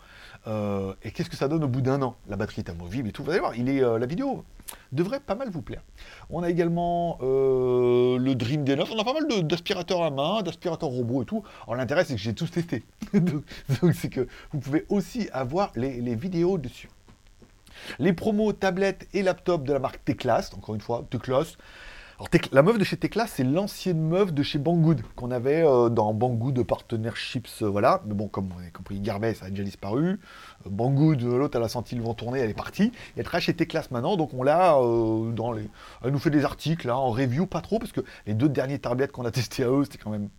Euh, 0.47 0.93
et 1.03 1.11
qu'est-ce 1.11 1.29
que 1.29 1.35
ça 1.35 1.47
donne 1.47 1.63
au 1.63 1.67
bout 1.67 1.81
d'un 1.81 2.01
an 2.01 2.15
La 2.27 2.35
batterie 2.35 2.61
est 2.61 2.69
amovible 2.69 3.09
et 3.09 3.11
tout. 3.11 3.23
Vous 3.23 3.29
allez 3.29 3.39
voir, 3.39 3.55
il 3.55 3.69
est, 3.69 3.81
la 3.81 4.05
vidéo 4.05 4.43
devrait 4.91 5.19
pas 5.19 5.35
mal 5.35 5.49
vous 5.49 5.61
plaire. 5.61 5.81
On 6.29 6.43
a 6.43 6.49
également 6.49 7.17
euh, 7.21 8.17
le 8.17 8.35
Dream 8.35 8.63
D9, 8.63 8.87
on 8.91 8.99
a 8.99 9.03
pas 9.03 9.13
mal 9.13 9.47
d'aspirateurs 9.47 10.03
à 10.03 10.11
main, 10.11 10.41
d'aspirateurs 10.41 10.89
robots 10.89 11.23
et 11.23 11.25
tout. 11.25 11.43
Alors 11.63 11.75
l'intérêt 11.75 12.05
c'est 12.05 12.15
que 12.15 12.21
j'ai 12.21 12.33
tous 12.33 12.51
testé. 12.51 12.83
donc 13.13 13.43
c'est 13.93 14.09
que 14.09 14.27
vous 14.51 14.59
pouvez 14.59 14.85
aussi 14.89 15.29
avoir 15.33 15.71
les, 15.75 16.15
vidéos 16.15 16.57
dessus. 16.57 16.89
Les 17.99 18.13
promos 18.13 18.53
tablettes 18.53 19.07
et 19.13 19.23
laptops 19.23 19.63
de 19.63 19.73
la 19.73 19.79
marque 19.79 20.03
Teclas, 20.03 20.51
encore 20.55 20.75
une 20.75 20.81
fois, 20.81 21.05
Teclas, 22.29 22.49
la 22.53 22.61
meuf 22.61 22.77
de 22.77 22.83
chez 22.83 22.97
Tecla, 22.97 23.25
c'est 23.27 23.43
l'ancienne 23.43 23.99
meuf 23.99 24.33
de 24.33 24.43
chez 24.43 24.59
Banggood, 24.59 25.01
qu'on 25.15 25.31
avait 25.31 25.63
euh, 25.65 25.89
dans 25.89 26.13
Banggood 26.13 26.63
Partnerships, 26.63 27.61
euh, 27.61 27.69
voilà. 27.69 28.01
Mais 28.05 28.13
bon, 28.13 28.27
comme 28.27 28.49
vous 28.49 28.59
avez 28.59 28.71
compris, 28.71 28.99
Garbet, 28.99 29.33
ça 29.33 29.45
a 29.45 29.49
déjà 29.49 29.63
disparu. 29.63 30.19
Euh, 30.65 30.69
Banggood, 30.69 31.21
l'autre, 31.21 31.57
elle 31.57 31.63
a 31.63 31.69
senti 31.69 31.95
le 31.95 32.03
vent 32.03 32.13
tourner, 32.13 32.39
elle 32.39 32.49
est 32.49 32.53
partie. 32.53 32.83
Et 32.83 32.91
elle 33.17 33.23
travaille 33.23 33.41
chez 33.41 33.55
Teclas 33.55 33.87
maintenant, 33.91 34.17
donc 34.17 34.33
on 34.33 34.43
l'a 34.43 34.73
dans 34.73 35.51
les... 35.51 35.69
Elle 36.03 36.11
nous 36.11 36.19
fait 36.19 36.29
des 36.29 36.45
articles, 36.45 36.87
là, 36.87 36.97
en 36.97 37.09
review, 37.09 37.45
pas 37.47 37.61
trop, 37.61 37.79
parce 37.79 37.91
que 37.91 38.01
les 38.27 38.33
deux 38.33 38.49
derniers 38.49 38.79
tablettes 38.79 39.11
qu'on 39.11 39.25
a 39.25 39.31
testés 39.31 39.63
à 39.63 39.69
eux, 39.69 39.83
c'était 39.83 39.97
quand 39.97 40.11
même... 40.11 40.29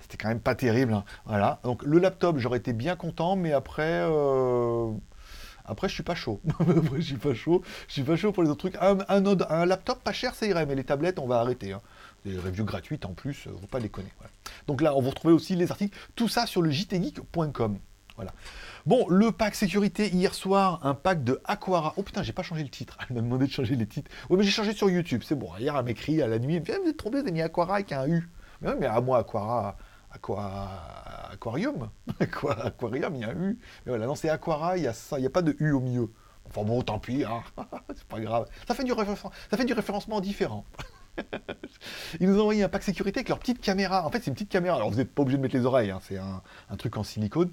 C'était 0.00 0.16
quand 0.16 0.28
même 0.28 0.40
pas 0.40 0.56
terrible, 0.56 0.94
hein. 0.94 1.04
voilà. 1.26 1.60
Donc 1.62 1.84
le 1.84 1.98
laptop, 1.98 2.36
j'aurais 2.38 2.58
été 2.58 2.72
bien 2.72 2.96
content, 2.96 3.36
mais 3.36 3.52
après... 3.52 4.04
Après, 5.64 5.88
je 5.88 5.94
suis 5.94 6.02
pas 6.02 6.14
chaud. 6.14 6.40
Après, 6.60 6.96
je 6.96 7.06
suis 7.06 7.16
pas 7.16 7.34
chaud. 7.34 7.62
Je 7.88 7.92
suis 7.92 8.02
pas 8.02 8.16
chaud 8.16 8.32
pour 8.32 8.42
les 8.42 8.50
autres 8.50 8.68
trucs. 8.68 8.76
Un, 8.80 8.98
un, 9.08 9.66
laptop 9.66 10.02
pas 10.02 10.12
cher, 10.12 10.34
ça 10.34 10.46
irait, 10.46 10.66
mais 10.66 10.74
les 10.74 10.84
tablettes, 10.84 11.18
on 11.18 11.26
va 11.26 11.40
arrêter. 11.40 11.72
Hein. 11.72 11.80
Des 12.24 12.36
reviews 12.38 12.64
gratuites 12.64 13.04
en 13.04 13.14
plus, 13.14 13.46
ne 13.46 13.52
euh, 13.52 13.56
pas 13.70 13.80
déconner. 13.80 14.10
Donc 14.66 14.80
là, 14.80 14.94
on 14.96 15.02
va 15.02 15.10
retrouver 15.10 15.34
aussi 15.34 15.56
les 15.56 15.70
articles. 15.70 15.96
Tout 16.14 16.28
ça 16.28 16.46
sur 16.46 16.62
le 16.62 16.70
jtgeek.com. 16.70 17.78
Voilà. 18.16 18.32
Bon, 18.84 19.08
le 19.08 19.32
pack 19.32 19.54
sécurité 19.54 20.08
hier 20.08 20.34
soir, 20.34 20.80
un 20.82 20.94
pack 20.94 21.24
de 21.24 21.40
Aquara. 21.44 21.94
Oh 21.96 22.02
putain, 22.02 22.22
j'ai 22.22 22.32
pas 22.32 22.42
changé 22.42 22.62
le 22.62 22.68
titre. 22.68 22.98
Elle 23.08 23.16
m'a 23.16 23.22
demandé 23.22 23.46
de 23.46 23.50
changer 23.50 23.76
les 23.76 23.86
titres. 23.86 24.10
Oui, 24.28 24.36
mais 24.36 24.44
j'ai 24.44 24.50
changé 24.50 24.72
sur 24.74 24.90
YouTube. 24.90 25.22
C'est 25.24 25.34
bon. 25.34 25.50
Hier, 25.58 25.76
elle 25.76 25.84
m'écrit 25.84 26.20
à 26.22 26.26
la 26.26 26.38
nuit. 26.38 26.56
Elle 26.56 26.60
me 26.60 26.64
dit, 26.66 26.72
ah, 26.72 26.78
vous 26.82 26.90
êtes 26.90 26.96
bien, 26.96 27.10
vous 27.10 27.16
avez 27.16 27.32
mis 27.32 27.42
Aquara 27.42 27.74
avec 27.76 27.92
un 27.92 28.06
U. 28.06 28.28
Mais, 28.60 28.74
mais 28.78 28.86
à 28.86 29.00
moi, 29.00 29.18
Aquara. 29.18 29.76
Aquarium. 31.32 31.90
Aquarium, 32.20 33.14
il 33.14 33.20
y 33.20 33.24
a 33.24 33.28
un 33.28 33.40
U. 33.40 33.58
Mais 33.84 33.90
voilà, 33.90 34.06
non, 34.06 34.14
c'est 34.14 34.28
Aquara, 34.28 34.76
il 34.76 34.82
n'y 34.82 34.86
a, 34.86 34.92
a 34.92 35.30
pas 35.30 35.42
de 35.42 35.56
U 35.58 35.72
au 35.72 35.80
milieu. 35.80 36.10
Enfin 36.46 36.64
bon, 36.64 36.82
tant 36.82 36.98
pis, 36.98 37.24
hein. 37.24 37.42
c'est 37.94 38.04
pas 38.04 38.20
grave. 38.20 38.46
Ça 38.68 38.74
fait 38.74 38.84
du, 38.84 38.92
ça 38.92 39.56
fait 39.56 39.64
du 39.64 39.72
référencement 39.72 40.20
différent. 40.20 40.64
Ils 42.20 42.28
nous 42.28 42.38
ont 42.38 42.42
envoyé 42.42 42.62
un 42.62 42.68
pack 42.68 42.82
sécurité 42.82 43.20
avec 43.20 43.28
leur 43.28 43.38
petite 43.38 43.60
caméra. 43.60 44.06
En 44.06 44.10
fait, 44.10 44.18
c'est 44.20 44.28
une 44.28 44.34
petite 44.34 44.50
caméra. 44.50 44.76
Alors, 44.76 44.90
vous 44.90 44.96
n'êtes 44.96 45.12
pas 45.12 45.22
obligé 45.22 45.38
de 45.38 45.42
mettre 45.42 45.56
les 45.56 45.64
oreilles, 45.64 45.90
hein. 45.90 46.00
c'est 46.02 46.18
un, 46.18 46.42
truc 46.76 46.96
en 46.96 47.02
silicone. 47.02 47.50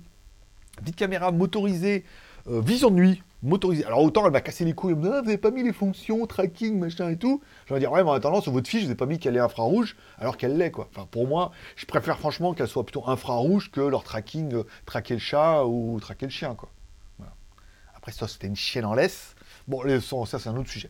Petite 0.78 0.96
caméra 0.96 1.32
motorisée 1.32 2.06
euh, 2.48 2.62
vision 2.62 2.89
de 2.89 2.96
nuit, 2.96 3.24
motorisée. 3.43 3.86
Alors 3.86 4.02
autant 4.02 4.25
elle 4.25 4.34
va 4.34 4.41
casser 4.41 4.65
les 4.65 4.73
couilles, 4.73 4.93
ah, 4.93 4.99
vous 4.99 5.10
n'avez 5.10 5.38
pas 5.38 5.52
mis 5.52 5.63
les 5.63 5.73
fonctions, 5.73 6.25
tracking, 6.25 6.78
machin 6.78 7.10
et 7.10 7.17
tout. 7.17 7.41
Je 7.67 7.73
vais 7.73 7.80
dire, 7.80 7.91
ouais, 7.91 8.04
mais 8.04 8.10
en 8.10 8.13
attendant, 8.13 8.41
sur 8.41 8.52
votre 8.52 8.67
fiche, 8.69 8.82
vous 8.82 8.88
n'avez 8.88 8.97
pas 8.97 9.06
mis 9.06 9.19
qu'elle 9.19 9.36
est 9.36 9.39
infrarouge, 9.39 9.95
alors 10.17 10.38
qu'elle 10.38 10.58
l'est, 10.58 10.71
quoi. 10.71 10.89
Enfin, 10.93 11.08
pour 11.10 11.28
moi, 11.28 11.52
je 11.75 11.86
préfère 11.86 12.17
franchement 12.17 12.54
qu'elle 12.54 12.67
soit 12.67 12.86
plutôt 12.86 13.08
infrarouge 13.08 13.71
que 13.71 13.82
leur 13.82 14.04
tracking, 14.04 14.54
euh, 14.54 14.63
traquer 14.86 15.15
le 15.15 15.19
chat 15.19 15.65
ou 15.65 15.99
traquer 15.99 16.25
le 16.25 16.32
chien, 16.32 16.56
quoi. 16.56 16.69
Après, 17.95 18.13
ça, 18.13 18.30
c'était 18.30 18.47
une 18.47 18.56
chienne 18.56 18.86
en 18.86 18.93
laisse. 18.93 19.36
Bon, 19.67 19.84
ça, 20.25 20.39
c'est 20.39 20.47
un 20.47 20.56
autre 20.56 20.69
sujet. 20.69 20.89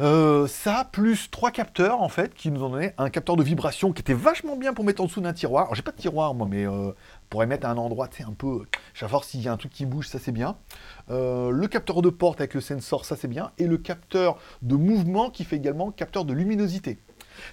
Euh, 0.00 0.46
ça, 0.46 0.88
plus 0.90 1.30
trois 1.30 1.50
capteurs, 1.50 2.00
en 2.00 2.08
fait, 2.08 2.34
qui 2.34 2.50
nous 2.50 2.62
ont 2.62 2.70
donné 2.70 2.92
un 2.98 3.10
capteur 3.10 3.36
de 3.36 3.42
vibration 3.42 3.92
qui 3.92 4.00
était 4.00 4.14
vachement 4.14 4.56
bien 4.56 4.72
pour 4.72 4.84
mettre 4.84 5.02
en 5.02 5.06
dessous 5.06 5.20
d'un 5.20 5.32
tiroir. 5.32 5.64
Alors, 5.64 5.74
j'ai 5.74 5.82
pas 5.82 5.90
de 5.92 5.96
tiroir, 5.96 6.34
moi, 6.34 6.46
mais 6.50 6.66
euh, 6.66 6.92
mettre 7.46 7.66
un 7.66 7.76
endroit, 7.76 8.08
tu 8.08 8.22
un 8.22 8.32
peu... 8.32 8.62
Vais 9.00 9.06
voir 9.06 9.24
s'il 9.24 9.40
y 9.42 9.48
a 9.48 9.52
un 9.52 9.56
truc 9.56 9.72
qui 9.72 9.86
bouge, 9.86 10.08
ça 10.08 10.18
c'est 10.18 10.32
bien. 10.32 10.56
Euh, 11.10 11.50
le 11.50 11.66
capteur 11.66 12.02
de 12.02 12.10
porte 12.10 12.40
avec 12.40 12.54
le 12.54 12.60
sensor, 12.60 13.04
ça 13.04 13.16
c'est 13.16 13.28
bien. 13.28 13.52
Et 13.58 13.66
le 13.66 13.78
capteur 13.78 14.38
de 14.62 14.76
mouvement 14.76 15.30
qui 15.30 15.44
fait 15.44 15.56
également 15.56 15.90
capteur 15.90 16.24
de 16.24 16.32
luminosité. 16.32 16.98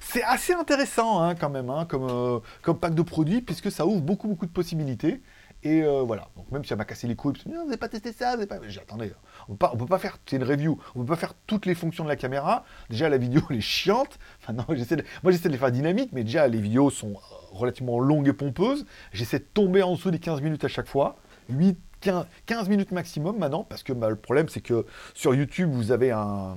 C'est 0.02 0.24
assez 0.24 0.54
intéressant 0.54 1.22
hein, 1.22 1.36
quand 1.36 1.50
même, 1.50 1.70
hein, 1.70 1.86
comme, 1.86 2.08
euh, 2.10 2.40
comme 2.62 2.78
pack 2.78 2.94
de 2.94 3.02
produits, 3.02 3.42
puisque 3.42 3.72
ça 3.72 3.86
ouvre 3.86 4.02
beaucoup 4.02 4.28
beaucoup 4.28 4.46
de 4.46 4.52
possibilités. 4.52 5.22
Et 5.62 5.82
voilà, 5.82 6.30
donc 6.38 6.50
même 6.52 6.64
si 6.64 6.72
elle 6.72 6.78
m'a 6.78 6.86
cassé 6.86 7.06
les 7.06 7.18
couilles, 7.18 7.34
vous 7.46 7.52
n'avez 7.52 7.76
pas 7.76 7.90
testé 7.90 8.14
ça, 8.14 8.38
vous. 8.38 8.46
J'attendais, 8.70 9.12
on 9.50 9.56
peut 9.56 9.68
peut 9.78 9.86
pas 9.86 9.98
faire, 9.98 10.18
c'est 10.26 10.36
une 10.36 10.44
review, 10.44 10.80
on 10.96 11.00
peut 11.00 11.08
pas 11.08 11.16
faire 11.16 11.34
toutes 11.48 11.66
les 11.66 11.76
fonctions 11.76 12.04
de 12.04 12.10
la 12.10 12.16
caméra. 12.16 12.66
Déjà 12.90 13.10
la 13.10 13.18
vidéo 13.18 13.42
elle 13.50 13.58
est 13.58 13.62
chiante, 13.62 14.20
moi 14.48 14.66
j'essaie 14.76 14.96
de 14.96 15.50
les 15.50 15.58
faire 15.58 15.72
dynamiques, 15.72 16.12
mais 16.14 16.24
déjà 16.24 16.48
les 16.48 16.62
vidéos 16.62 16.90
sont 16.90 17.16
relativement 17.52 18.00
longues 18.00 18.28
et 18.28 18.34
pompeuses. 18.34 18.86
J'essaie 19.12 19.40
de 19.40 19.48
tomber 19.54 19.82
en 19.82 19.96
dessous 19.96 20.12
des 20.12 20.20
15 20.20 20.42
minutes 20.42 20.64
à 20.64 20.68
chaque 20.68 20.88
fois, 20.88 21.18
8, 21.50 21.78
15, 22.02 22.26
15 22.46 22.70
minutes 22.70 22.92
maximum 22.92 23.38
maintenant, 23.38 23.64
parce 23.64 23.84
que 23.84 23.92
bah, 23.92 24.10
le 24.10 24.16
problème 24.16 24.48
c'est 24.50 24.62
que 24.62 24.86
sur 25.14 25.34
YouTube 25.34 25.72
vous 25.72 25.92
avez 25.92 26.12
un 26.12 26.56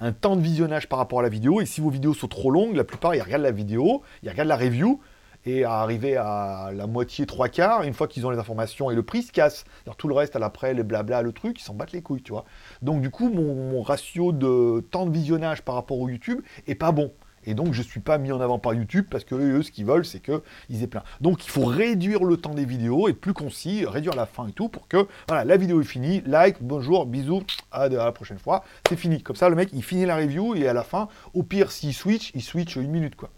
un 0.00 0.12
temps 0.12 0.36
de 0.36 0.40
visionnage 0.40 0.88
par 0.88 0.98
rapport 0.98 1.20
à 1.20 1.22
la 1.22 1.28
vidéo. 1.28 1.60
Et 1.60 1.66
si 1.66 1.80
vos 1.80 1.90
vidéos 1.90 2.14
sont 2.14 2.28
trop 2.28 2.50
longues, 2.50 2.74
la 2.74 2.84
plupart, 2.84 3.14
ils 3.14 3.22
regardent 3.22 3.42
la 3.42 3.52
vidéo, 3.52 4.02
ils 4.22 4.28
regardent 4.28 4.48
la 4.48 4.56
review, 4.56 5.00
et 5.46 5.64
à 5.64 5.74
arriver 5.74 6.16
à 6.16 6.70
la 6.74 6.86
moitié, 6.86 7.26
trois 7.26 7.48
quarts, 7.48 7.82
une 7.82 7.94
fois 7.94 8.08
qu'ils 8.08 8.26
ont 8.26 8.30
les 8.30 8.38
informations 8.38 8.90
et 8.90 8.94
le 8.94 9.02
prix 9.02 9.22
se 9.22 9.32
casse. 9.32 9.64
Alors, 9.86 9.96
tout 9.96 10.08
le 10.08 10.14
reste, 10.14 10.36
à 10.36 10.38
l'après, 10.38 10.74
les 10.74 10.82
blabla, 10.82 11.22
le 11.22 11.32
truc, 11.32 11.60
ils 11.60 11.64
s'en 11.64 11.74
battent 11.74 11.92
les 11.92 12.02
couilles, 12.02 12.22
tu 12.22 12.32
vois. 12.32 12.44
Donc 12.82 13.00
du 13.00 13.10
coup, 13.10 13.28
mon, 13.28 13.82
ratio 13.82 14.32
de 14.32 14.80
temps 14.90 15.04
de 15.04 15.12
visionnage 15.12 15.62
par 15.62 15.74
rapport 15.74 15.98
au 15.98 16.08
YouTube 16.08 16.40
est 16.66 16.74
pas 16.74 16.92
bon. 16.92 17.12
Et 17.46 17.52
donc, 17.52 17.74
je 17.74 17.80
ne 17.80 17.84
suis 17.84 18.00
pas 18.00 18.16
mis 18.16 18.32
en 18.32 18.40
avant 18.40 18.58
par 18.58 18.72
YouTube 18.72 19.06
parce 19.10 19.24
que 19.24 19.34
eux, 19.34 19.62
ce 19.62 19.70
qu'ils 19.70 19.84
veulent, 19.84 20.06
c'est 20.06 20.20
qu'ils 20.20 20.82
aient 20.82 20.86
plein. 20.86 21.02
Donc, 21.20 21.44
il 21.44 21.50
faut 21.50 21.66
réduire 21.66 22.24
le 22.24 22.38
temps 22.38 22.54
des 22.54 22.64
vidéos, 22.64 23.08
être 23.08 23.20
plus 23.20 23.34
concis, 23.34 23.84
réduire 23.84 24.14
la 24.14 24.24
fin 24.24 24.48
et 24.48 24.52
tout 24.52 24.70
pour 24.70 24.88
que, 24.88 25.06
voilà, 25.28 25.44
la 25.44 25.58
vidéo 25.58 25.82
est 25.82 25.84
finie, 25.84 26.22
like, 26.24 26.56
bonjour, 26.62 27.04
bisous, 27.04 27.42
à, 27.70 27.88
la 27.90 28.12
prochaine 28.12 28.38
fois, 28.38 28.64
c'est 28.88 28.96
fini. 28.96 29.22
Comme 29.22 29.36
ça, 29.36 29.50
le 29.50 29.56
mec, 29.56 29.68
il 29.74 29.82
finit 29.82 30.06
la 30.06 30.16
review 30.16 30.54
et 30.54 30.66
à 30.66 30.72
la 30.72 30.84
fin, 30.84 31.08
au 31.34 31.42
pire, 31.42 31.70
s'il 31.70 31.92
switch, 31.92 32.30
il 32.34 32.42
switch 32.42 32.76
une 32.76 32.90
minute, 32.90 33.16
quoi. 33.16 33.28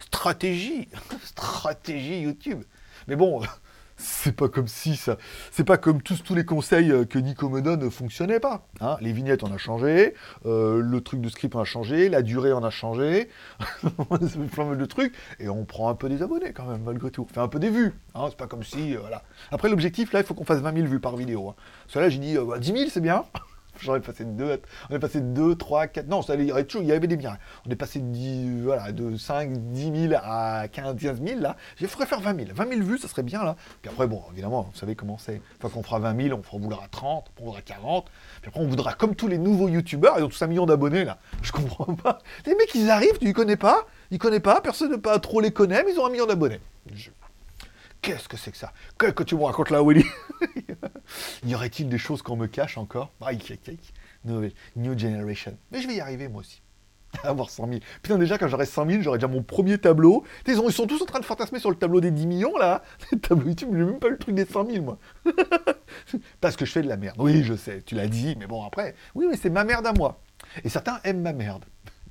Stratégie 0.00 0.88
Stratégie 1.24 2.20
YouTube 2.20 2.62
Mais 3.08 3.16
bon, 3.16 3.42
c'est 3.96 4.34
pas 4.34 4.48
comme 4.48 4.68
si 4.68 4.96
ça. 4.96 5.16
C'est 5.50 5.64
pas 5.64 5.78
comme 5.78 6.02
tous, 6.02 6.22
tous 6.22 6.34
les 6.34 6.44
conseils 6.44 6.90
euh, 6.90 7.04
que 7.04 7.18
Nico 7.18 7.48
me 7.48 7.60
donne 7.60 7.80
ne 7.80 7.90
fonctionnaient 7.90 8.40
pas. 8.40 8.66
Hein. 8.80 8.96
les 9.00 9.12
vignettes, 9.12 9.42
on 9.42 9.52
a 9.52 9.58
changé. 9.58 10.14
Euh, 10.46 10.80
le 10.80 11.00
truc 11.00 11.20
de 11.20 11.28
script, 11.28 11.54
on 11.54 11.60
a 11.60 11.64
changé. 11.64 12.08
La 12.08 12.22
durée, 12.22 12.52
on 12.52 12.64
a 12.64 12.70
changé. 12.70 13.28
plein 14.52 14.74
de 14.74 14.84
trucs. 14.86 15.14
Et 15.38 15.48
on 15.48 15.64
prend 15.64 15.88
un 15.88 15.94
peu 15.94 16.08
des 16.08 16.22
abonnés 16.22 16.52
quand 16.52 16.66
même, 16.66 16.82
malgré 16.82 17.10
tout. 17.10 17.26
On 17.28 17.32
fait 17.32 17.40
un 17.40 17.48
peu 17.48 17.58
des 17.58 17.70
vues. 17.70 17.94
Hein. 18.14 18.26
c'est 18.28 18.36
pas 18.36 18.46
comme 18.46 18.64
si. 18.64 18.96
Euh, 18.96 19.00
voilà. 19.00 19.22
Après, 19.50 19.68
l'objectif, 19.68 20.12
là, 20.12 20.20
il 20.20 20.26
faut 20.26 20.34
qu'on 20.34 20.44
fasse 20.44 20.60
20 20.60 20.74
000 20.74 20.86
vues 20.88 21.00
par 21.00 21.16
vidéo. 21.16 21.50
Hein. 21.50 21.54
Cela, 21.86 22.08
j'ai 22.08 22.18
dit 22.18 22.36
10 22.36 22.66
000, 22.66 22.90
c'est 22.90 23.00
bien. 23.00 23.24
J'en 23.80 23.96
ai 23.96 24.00
passé 24.00 24.24
deux, 24.24 24.60
on 24.90 24.94
est 24.94 24.98
passé 24.98 25.20
2, 25.20 25.56
3, 25.56 25.88
4, 25.88 26.08
non, 26.08 26.22
ça, 26.22 26.34
il, 26.34 26.44
y 26.44 26.52
avait 26.52 26.64
toujours, 26.64 26.82
il 26.82 26.88
y 26.88 26.92
avait 26.92 27.06
des 27.06 27.16
biens. 27.16 27.36
On 27.66 27.70
est 27.70 27.76
passé 27.76 28.00
de, 28.00 28.62
voilà, 28.62 28.92
de 28.92 29.16
5, 29.16 29.52
10 29.52 30.08
000 30.08 30.14
à 30.22 30.68
15, 30.68 30.96
15 31.00 31.22
000, 31.22 31.40
là. 31.40 31.56
Il 31.80 31.88
faudrait 31.88 32.06
faire 32.06 32.20
20 32.20 32.36
000. 32.36 32.50
20 32.54 32.68
000 32.68 32.82
vues, 32.82 32.98
ça 32.98 33.08
serait 33.08 33.22
bien, 33.22 33.44
là. 33.44 33.56
Puis 33.82 33.90
après, 33.90 34.06
bon, 34.06 34.22
évidemment, 34.32 34.68
vous 34.72 34.78
savez 34.78 34.94
comment 34.94 35.18
c'est. 35.18 35.34
Une 35.34 35.60
fois 35.60 35.70
qu'on 35.70 35.82
fera 35.82 35.98
20 35.98 36.22
000, 36.28 36.38
on 36.38 36.42
fera 36.42 36.58
voudra 36.58 36.86
30, 36.90 37.32
on 37.40 37.44
voudra 37.44 37.60
40. 37.62 38.06
Puis 38.40 38.48
après, 38.48 38.60
on 38.60 38.66
voudra, 38.66 38.94
comme 38.94 39.14
tous 39.14 39.28
les 39.28 39.38
nouveaux 39.38 39.68
youtubeurs, 39.68 40.18
ils 40.18 40.24
ont 40.24 40.28
tous 40.28 40.42
un 40.42 40.46
million 40.46 40.66
d'abonnés, 40.66 41.04
là. 41.04 41.18
Je 41.42 41.52
comprends 41.52 41.94
pas. 41.94 42.18
Les 42.46 42.54
mecs, 42.54 42.74
ils 42.74 42.90
arrivent, 42.90 43.18
tu 43.18 43.26
les 43.26 43.32
connais 43.32 43.56
pas, 43.56 43.86
ils 44.10 44.18
connaissent 44.18 44.40
pas, 44.40 44.60
personne 44.60 44.92
ne 44.92 44.96
pas 44.96 45.18
trop 45.18 45.40
les 45.40 45.50
connaît, 45.50 45.82
mais 45.84 45.92
ils 45.92 45.98
ont 45.98 46.06
un 46.06 46.10
million 46.10 46.26
d'abonnés. 46.26 46.60
Qu'est-ce 48.04 48.28
que 48.28 48.36
c'est 48.36 48.50
que 48.50 48.58
ça? 48.58 48.70
Qu'est-ce 48.98 49.12
que 49.12 49.22
tu 49.22 49.34
me 49.34 49.44
racontes 49.44 49.70
là, 49.70 49.82
Willy? 49.82 50.04
Y 51.46 51.54
aurait-il 51.54 51.88
des 51.88 51.96
choses 51.96 52.20
qu'on 52.20 52.36
me 52.36 52.46
cache 52.46 52.76
encore? 52.76 53.10
New 54.76 54.98
Generation. 54.98 55.56
Mais 55.72 55.80
je 55.80 55.88
vais 55.88 55.94
y 55.94 56.00
arriver, 56.00 56.28
moi 56.28 56.40
aussi. 56.40 56.60
Avoir 57.24 57.48
100 57.48 57.66
000. 57.66 57.80
Putain, 58.02 58.18
déjà, 58.18 58.36
quand 58.36 58.46
j'aurai 58.46 58.66
100 58.66 58.90
000, 58.90 59.02
j'aurai 59.02 59.16
déjà 59.16 59.26
mon 59.26 59.42
premier 59.42 59.78
tableau. 59.78 60.22
Ils, 60.46 60.52
ils, 60.52 60.72
sont 60.72 60.86
tous 60.86 61.00
en 61.00 61.06
train 61.06 61.20
de 61.20 61.24
fantasmer 61.24 61.58
sur 61.58 61.70
le 61.70 61.76
tableau 61.76 62.02
des 62.02 62.10
10 62.10 62.26
millions, 62.26 62.58
là. 62.58 62.82
Le 63.10 63.18
tableau 63.18 63.48
YouTube, 63.48 63.70
j'ai 63.72 63.84
même 63.84 63.98
pas 63.98 64.10
le 64.10 64.18
truc 64.18 64.34
des 64.34 64.44
100 64.44 64.70
000, 64.70 64.84
moi. 64.84 64.98
Parce 66.42 66.56
que 66.56 66.66
je 66.66 66.72
fais 66.72 66.82
de 66.82 66.88
la 66.88 66.98
merde. 66.98 67.16
Oui, 67.18 67.42
je 67.42 67.54
sais, 67.54 67.80
tu 67.86 67.94
l'as 67.94 68.08
dit, 68.08 68.36
mais 68.38 68.46
bon, 68.46 68.62
après, 68.64 68.94
oui, 69.14 69.26
mais 69.30 69.38
c'est 69.38 69.48
ma 69.48 69.64
merde 69.64 69.86
à 69.86 69.94
moi. 69.94 70.20
Et 70.62 70.68
certains 70.68 71.00
aiment 71.04 71.22
ma 71.22 71.32
merde. 71.32 71.64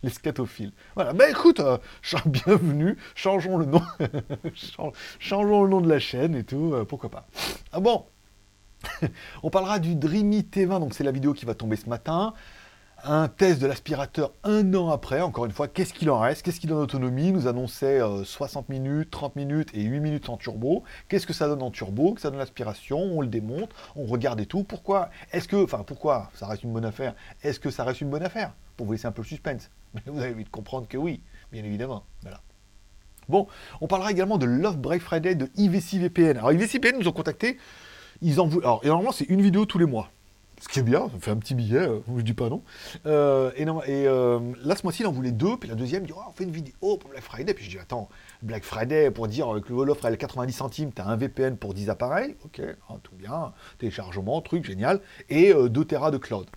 Les 0.04 0.10
scatophiles. 0.10 0.74
Voilà, 0.96 1.14
bah 1.14 1.30
écoute, 1.30 1.62
euh, 1.62 1.78
bienvenue, 2.26 2.98
changeons 3.16 3.58
le 3.58 3.66
nom. 3.66 3.82
changeons 5.20 5.64
le 5.64 5.70
nom 5.70 5.80
de 5.80 5.90
la 5.90 6.00
chaîne 6.00 6.36
et 6.36 6.44
tout, 6.44 6.74
euh, 6.74 6.84
pourquoi 6.84 7.10
pas. 7.10 7.26
Ah 7.72 7.80
bon, 7.80 8.06
on 9.44 9.50
parlera 9.50 9.80
du 9.80 9.96
Dreamy 9.96 10.42
T20, 10.42 10.80
donc 10.80 10.94
c'est 10.94 11.04
la 11.04 11.12
vidéo 11.12 11.34
qui 11.34 11.46
va 11.46 11.56
tomber 11.56 11.76
ce 11.76 11.90
matin. 11.90 12.34
Un 13.06 13.28
test 13.28 13.62
de 13.62 13.68
l'aspirateur 13.68 14.32
un 14.46 14.74
an 14.76 14.90
après, 14.90 15.20
encore 15.20 15.46
une 15.46 15.52
fois, 15.52 15.68
qu'est-ce 15.68 15.94
qu'il 15.94 16.10
en 16.10 16.20
reste? 16.20 16.42
Qu'est-ce 16.42 16.62
qu'il 16.62 16.70
donne 16.70 16.80
en 16.80 16.84
autonomie? 16.84 17.34
Nous 17.34 17.48
annonçait 17.48 18.00
60 18.24 18.70
euh, 18.70 18.74
minutes, 18.74 19.12
30 19.12 19.36
minutes 19.36 19.70
et 19.74 19.84
8 19.84 20.00
minutes 20.00 20.30
en 20.30 20.38
turbo. 20.38 20.84
Qu'est-ce 21.10 21.28
que 21.28 21.34
ça 21.34 21.48
donne 21.48 21.62
en 21.62 21.72
turbo? 21.72 22.14
Que 22.14 22.22
ça 22.22 22.30
donne 22.30 22.40
l'aspiration, 22.40 23.00
on 23.00 23.20
le 23.20 23.28
démonte, 23.28 23.72
on 23.98 24.06
regarde 24.06 24.40
et 24.40 24.46
tout. 24.46 24.64
Pourquoi 24.64 25.10
Est-ce 25.34 25.50
que, 25.50 25.62
enfin 25.62 25.84
pourquoi 25.86 26.30
ça 26.34 26.48
reste 26.48 26.64
une 26.64 26.72
bonne 26.72 26.86
affaire? 26.86 27.14
Est-ce 27.42 27.60
que 27.60 27.72
ça 27.72 27.84
reste 27.84 28.00
une 28.00 28.10
bonne 28.10 28.24
affaire? 28.24 28.54
Pour 28.78 28.86
vous 28.86 28.94
laisser 28.94 29.08
un 29.08 29.12
peu 29.12 29.22
le 29.22 29.28
suspense. 29.28 29.70
Mais 29.94 30.02
vous 30.08 30.22
allez 30.22 30.34
vite 30.34 30.50
comprendre 30.50 30.88
que 30.88 30.98
oui, 30.98 31.22
bien 31.52 31.64
évidemment. 31.64 32.06
Voilà. 32.22 32.42
Bon, 33.30 33.48
on 33.80 33.88
parlera 33.88 34.12
également 34.12 34.38
de 34.38 34.46
Love 34.46 34.78
Break 34.78 35.02
Friday 35.02 35.36
de 35.36 35.50
IVC 35.56 36.00
VPN. 36.00 36.38
Alors 36.38 36.52
IVC 36.52 36.74
VPN 36.74 37.00
nous 37.00 37.08
ont 37.08 37.14
contacté 37.14 37.58
ils 38.24 38.40
en 38.40 38.50
Alors, 38.60 38.82
et 38.84 38.88
normalement, 38.88 39.12
c'est 39.12 39.26
une 39.26 39.42
vidéo 39.42 39.66
tous 39.66 39.78
les 39.78 39.86
mois. 39.86 40.10
Ce 40.62 40.70
qui 40.70 40.80
est 40.80 40.84
bien, 40.84 41.10
ça 41.10 41.20
fait 41.20 41.32
un 41.32 41.36
petit 41.36 41.56
billet, 41.56 41.80
euh, 41.80 42.00
je 42.16 42.22
dis 42.22 42.34
pas 42.34 42.48
non. 42.48 42.64
Euh, 43.06 43.52
et, 43.58 43.68
euh, 44.08 44.40
là, 44.64 44.78
ce 44.78 44.84
mois-ci, 44.84 45.02
il 45.02 45.08
en 45.08 45.12
voulait 45.12 45.34
deux, 45.34 45.58
puis 45.58 45.68
la 45.68 45.76
deuxième, 45.76 46.04
il 46.04 46.08
dit, 46.08 46.14
oh, 46.16 46.22
on 46.30 46.32
fait 46.32 46.46
une 46.46 46.52
vidéo 46.52 46.96
pour 46.98 47.10
Black 47.10 47.24
Friday. 47.24 47.54
Puis 47.54 47.66
je 47.66 47.72
dis, 47.72 47.80
attends, 47.80 48.08
Black 48.42 48.64
Friday, 48.64 49.12
pour 49.12 49.28
dire 49.28 49.60
que 49.66 49.74
l'offre, 49.74 50.06
elle 50.06 50.14
est 50.14 50.18
90 50.18 50.54
centimes, 50.54 50.94
tu 50.94 51.02
as 51.02 51.08
un 51.08 51.18
VPN 51.18 51.58
pour 51.58 51.74
10 51.74 51.90
appareils, 51.90 52.38
ok, 52.46 52.62
hein, 52.62 52.96
tout 53.04 53.16
bien, 53.16 53.52
téléchargement, 53.78 54.40
truc, 54.40 54.64
génial, 54.64 55.02
et 55.28 55.54
2 55.54 55.86
Tera 55.86 56.12
de 56.12 56.18
cloud. 56.18 56.48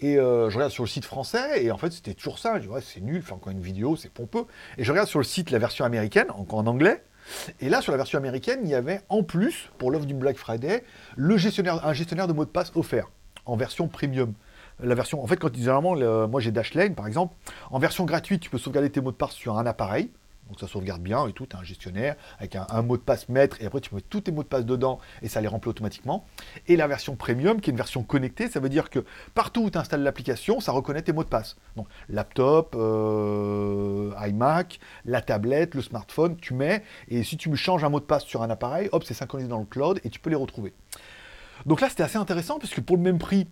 Et 0.00 0.14
je 0.14 0.54
regarde 0.54 0.72
sur 0.72 0.82
le 0.82 0.88
site 0.88 1.04
français, 1.04 1.64
et 1.64 1.70
en 1.70 1.78
fait, 1.78 1.92
c'était 1.92 2.14
toujours 2.14 2.38
ça. 2.38 2.58
Je 2.58 2.66
dis, 2.66 2.74
c'est 2.80 3.00
nul, 3.00 3.22
faire 3.22 3.36
encore 3.36 3.52
une 3.52 3.60
vidéo, 3.60 3.96
c'est 3.96 4.10
pompeux. 4.10 4.46
Et 4.78 4.84
je 4.84 4.90
regarde 4.90 5.08
sur 5.08 5.18
le 5.18 5.24
site 5.24 5.50
la 5.50 5.58
version 5.58 5.84
américaine, 5.84 6.28
en 6.30 6.66
anglais, 6.66 7.02
et 7.60 7.68
là, 7.68 7.80
sur 7.80 7.92
la 7.92 7.98
version 7.98 8.18
américaine, 8.18 8.60
il 8.64 8.70
y 8.70 8.74
avait 8.74 9.02
en 9.08 9.22
plus, 9.22 9.70
pour 9.78 9.90
l'offre 9.90 10.06
du 10.06 10.14
Black 10.14 10.36
Friday, 10.36 10.84
un 11.18 11.36
gestionnaire 11.92 12.26
de 12.26 12.32
mots 12.32 12.44
de 12.44 12.50
passe 12.50 12.72
offert 12.74 13.10
en 13.46 13.56
version 13.56 13.88
premium. 13.88 14.32
La 14.82 14.94
version, 14.94 15.22
en 15.22 15.26
fait, 15.26 15.36
quand 15.36 15.54
généralement, 15.54 15.94
moi 16.28 16.40
j'ai 16.40 16.50
Dashlane 16.50 16.94
par 16.94 17.06
exemple, 17.06 17.34
en 17.70 17.78
version 17.78 18.04
gratuite, 18.04 18.40
tu 18.40 18.50
peux 18.50 18.58
sauvegarder 18.58 18.90
tes 18.90 19.00
mots 19.00 19.12
de 19.12 19.16
passe 19.16 19.32
sur 19.32 19.58
un 19.58 19.66
appareil 19.66 20.10
donc 20.50 20.58
ça 20.58 20.66
sauvegarde 20.66 21.00
bien 21.00 21.26
et 21.28 21.32
tout, 21.32 21.46
tu 21.46 21.56
as 21.56 21.60
un 21.60 21.62
gestionnaire 21.62 22.16
avec 22.38 22.56
un, 22.56 22.82
mot 22.82 22.96
de 22.96 23.02
passe 23.02 23.28
maître, 23.28 23.56
et 23.60 23.66
après 23.66 23.80
tu 23.80 23.94
mets 23.94 24.00
tous 24.00 24.22
tes 24.22 24.32
mots 24.32 24.42
de 24.42 24.48
passe 24.48 24.66
dedans, 24.66 24.98
et 25.22 25.28
ça 25.28 25.40
les 25.40 25.46
remplit 25.46 25.70
automatiquement. 25.70 26.26
Et 26.66 26.76
la 26.76 26.88
version 26.88 27.14
premium, 27.14 27.60
qui 27.60 27.70
est 27.70 27.72
une 27.72 27.76
version 27.76 28.02
connectée, 28.02 28.48
ça 28.48 28.58
veut 28.58 28.68
dire 28.68 28.90
que 28.90 29.04
partout 29.34 29.62
où 29.62 29.70
tu 29.70 29.78
installes 29.78 30.02
l'application, 30.02 30.58
ça 30.58 30.72
reconnaît 30.72 31.02
tes 31.02 31.12
mots 31.12 31.22
de 31.22 31.28
passe. 31.28 31.56
Donc 31.76 31.86
laptop, 32.08 32.74
euh, 32.76 34.12
iMac, 34.26 34.80
la 35.04 35.22
tablette, 35.22 35.76
le 35.76 35.82
smartphone, 35.82 36.36
tu 36.36 36.54
mets, 36.54 36.82
et 37.08 37.22
si 37.22 37.36
tu 37.36 37.54
changes 37.54 37.84
un 37.84 37.88
mot 37.88 38.00
de 38.00 38.04
passe 38.04 38.24
sur 38.24 38.42
un 38.42 38.50
appareil, 38.50 38.88
hop, 38.90 39.04
c'est 39.04 39.14
synchronisé 39.14 39.48
dans 39.48 39.60
le 39.60 39.66
cloud, 39.66 40.00
et 40.02 40.10
tu 40.10 40.18
peux 40.18 40.30
les 40.30 40.36
retrouver. 40.36 40.74
Donc 41.64 41.80
là, 41.80 41.88
c'était 41.88 42.02
assez 42.02 42.18
intéressant, 42.18 42.58
parce 42.58 42.74
que 42.74 42.80
pour 42.80 42.96
le 42.96 43.02
même 43.02 43.18
prix, 43.18 43.46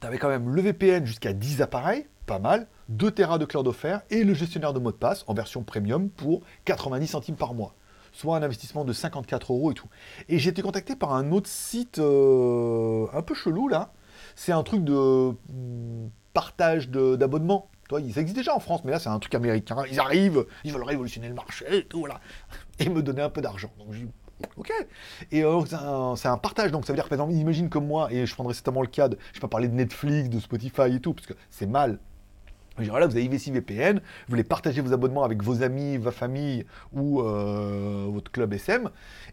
tu 0.00 0.06
avais 0.06 0.16
quand 0.16 0.28
même 0.28 0.48
le 0.48 0.62
VPN 0.62 1.04
jusqu'à 1.04 1.34
10 1.34 1.60
appareils, 1.60 2.06
pas 2.24 2.38
mal, 2.38 2.66
2 2.88 3.10
Tera 3.10 3.38
de 3.38 3.44
cloud 3.44 3.66
offert 3.66 4.02
et 4.10 4.24
le 4.24 4.34
gestionnaire 4.34 4.72
de 4.72 4.78
mot 4.78 4.90
de 4.92 4.96
passe 4.96 5.24
en 5.26 5.34
version 5.34 5.62
premium 5.62 6.10
pour 6.10 6.42
90 6.64 7.06
centimes 7.06 7.36
par 7.36 7.54
mois. 7.54 7.74
Soit 8.12 8.36
un 8.36 8.42
investissement 8.42 8.84
de 8.84 8.92
54 8.92 9.52
euros 9.52 9.72
et 9.72 9.74
tout. 9.74 9.88
Et 10.28 10.38
j'ai 10.38 10.50
été 10.50 10.62
contacté 10.62 10.94
par 10.94 11.14
un 11.14 11.32
autre 11.32 11.48
site 11.48 11.98
euh, 11.98 13.06
un 13.12 13.22
peu 13.22 13.34
chelou 13.34 13.68
là. 13.68 13.92
C'est 14.36 14.52
un 14.52 14.62
truc 14.62 14.84
de 14.84 15.30
hmm, 15.30 16.08
partage 16.32 16.88
d'abonnement. 16.90 17.68
Toi, 17.88 18.00
ça 18.12 18.20
existe 18.20 18.36
déjà 18.36 18.54
en 18.54 18.60
France, 18.60 18.82
mais 18.84 18.92
là 18.92 18.98
c'est 18.98 19.08
un 19.08 19.18
truc 19.18 19.34
américain. 19.34 19.82
Ils 19.90 20.00
arrivent, 20.00 20.46
ils 20.64 20.72
veulent 20.72 20.84
révolutionner 20.84 21.28
le 21.28 21.34
marché 21.34 21.64
et 21.70 21.84
tout, 21.84 22.00
voilà. 22.00 22.20
Et 22.78 22.88
me 22.88 23.02
donner 23.02 23.22
un 23.22 23.30
peu 23.30 23.40
d'argent. 23.40 23.70
Donc 23.78 23.92
j'ai 23.92 24.08
Ok. 24.56 24.72
Et 25.30 25.44
euh, 25.44 25.64
c'est 26.16 26.28
un, 26.28 26.38
partage, 26.38 26.72
donc 26.72 26.84
ça 26.84 26.92
veut 26.92 26.96
dire 26.96 27.08
par 27.08 27.12
exemple, 27.12 27.32
imagine 27.32 27.68
comme 27.68 27.86
moi, 27.86 28.12
et 28.12 28.26
je 28.26 28.34
prendrais 28.34 28.54
certainement 28.54 28.82
le 28.82 28.88
cas 28.88 29.08
de, 29.08 29.16
je 29.30 29.34
vais 29.34 29.40
pas 29.40 29.48
parler 29.48 29.68
de 29.68 29.74
Netflix, 29.74 30.28
de 30.28 30.40
Spotify 30.40 30.94
et 30.94 31.00
tout, 31.00 31.14
parce 31.14 31.26
que 31.26 31.34
c'est 31.50 31.66
mal 31.66 31.98
voilà, 32.78 33.06
vous 33.06 33.16
avez 33.16 33.24
IVC 33.24 33.52
VPN, 33.52 33.96
vous 33.98 34.02
voulez 34.28 34.44
partager 34.44 34.80
vos 34.80 34.92
abonnements 34.92 35.24
avec 35.24 35.42
vos 35.42 35.62
amis, 35.62 35.96
votre 35.96 36.16
famille 36.16 36.64
ou 36.92 37.20
euh, 37.20 38.06
votre 38.10 38.30
club 38.30 38.52
SM, 38.52 38.86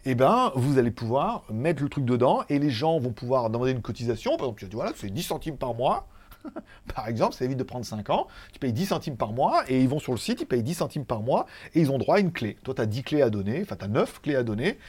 et 0.05 0.11
eh 0.11 0.15
ben 0.15 0.51
vous 0.55 0.77
allez 0.77 0.91
pouvoir 0.91 1.43
mettre 1.51 1.81
le 1.81 1.89
truc 1.89 2.05
dedans 2.05 2.43
et 2.49 2.59
les 2.59 2.69
gens 2.69 2.99
vont 2.99 3.13
pouvoir 3.13 3.49
demander 3.49 3.71
une 3.71 3.81
cotisation. 3.81 4.37
Par 4.37 4.45
exemple, 4.45 4.59
tu 4.59 4.65
dis 4.67 4.75
voilà, 4.75 4.91
c'est 4.95 5.09
10 5.09 5.23
centimes 5.23 5.57
par 5.57 5.73
mois. 5.73 6.07
Par 6.95 7.07
exemple, 7.07 7.35
ça 7.35 7.45
évite 7.45 7.59
de 7.59 7.63
prendre 7.63 7.85
5 7.85 8.09
ans, 8.09 8.25
tu 8.51 8.57
payes 8.57 8.73
10 8.73 8.87
centimes 8.87 9.15
par 9.15 9.31
mois, 9.31 9.63
et 9.67 9.79
ils 9.79 9.87
vont 9.87 9.99
sur 9.99 10.11
le 10.11 10.17
site, 10.17 10.41
ils 10.41 10.47
payent 10.47 10.63
10 10.63 10.73
centimes 10.73 11.05
par 11.05 11.21
mois, 11.21 11.45
et 11.75 11.81
ils 11.81 11.91
ont 11.91 11.99
droit 11.99 12.15
à 12.15 12.19
une 12.19 12.31
clé. 12.31 12.57
Toi, 12.63 12.73
tu 12.73 12.81
as 12.81 12.87
10 12.87 13.03
clés 13.03 13.21
à 13.21 13.29
donner, 13.29 13.61
enfin, 13.61 13.75
tu 13.75 13.85
as 13.85 13.87
9 13.87 14.21
clés 14.21 14.35
à 14.35 14.41
donner, 14.41 14.79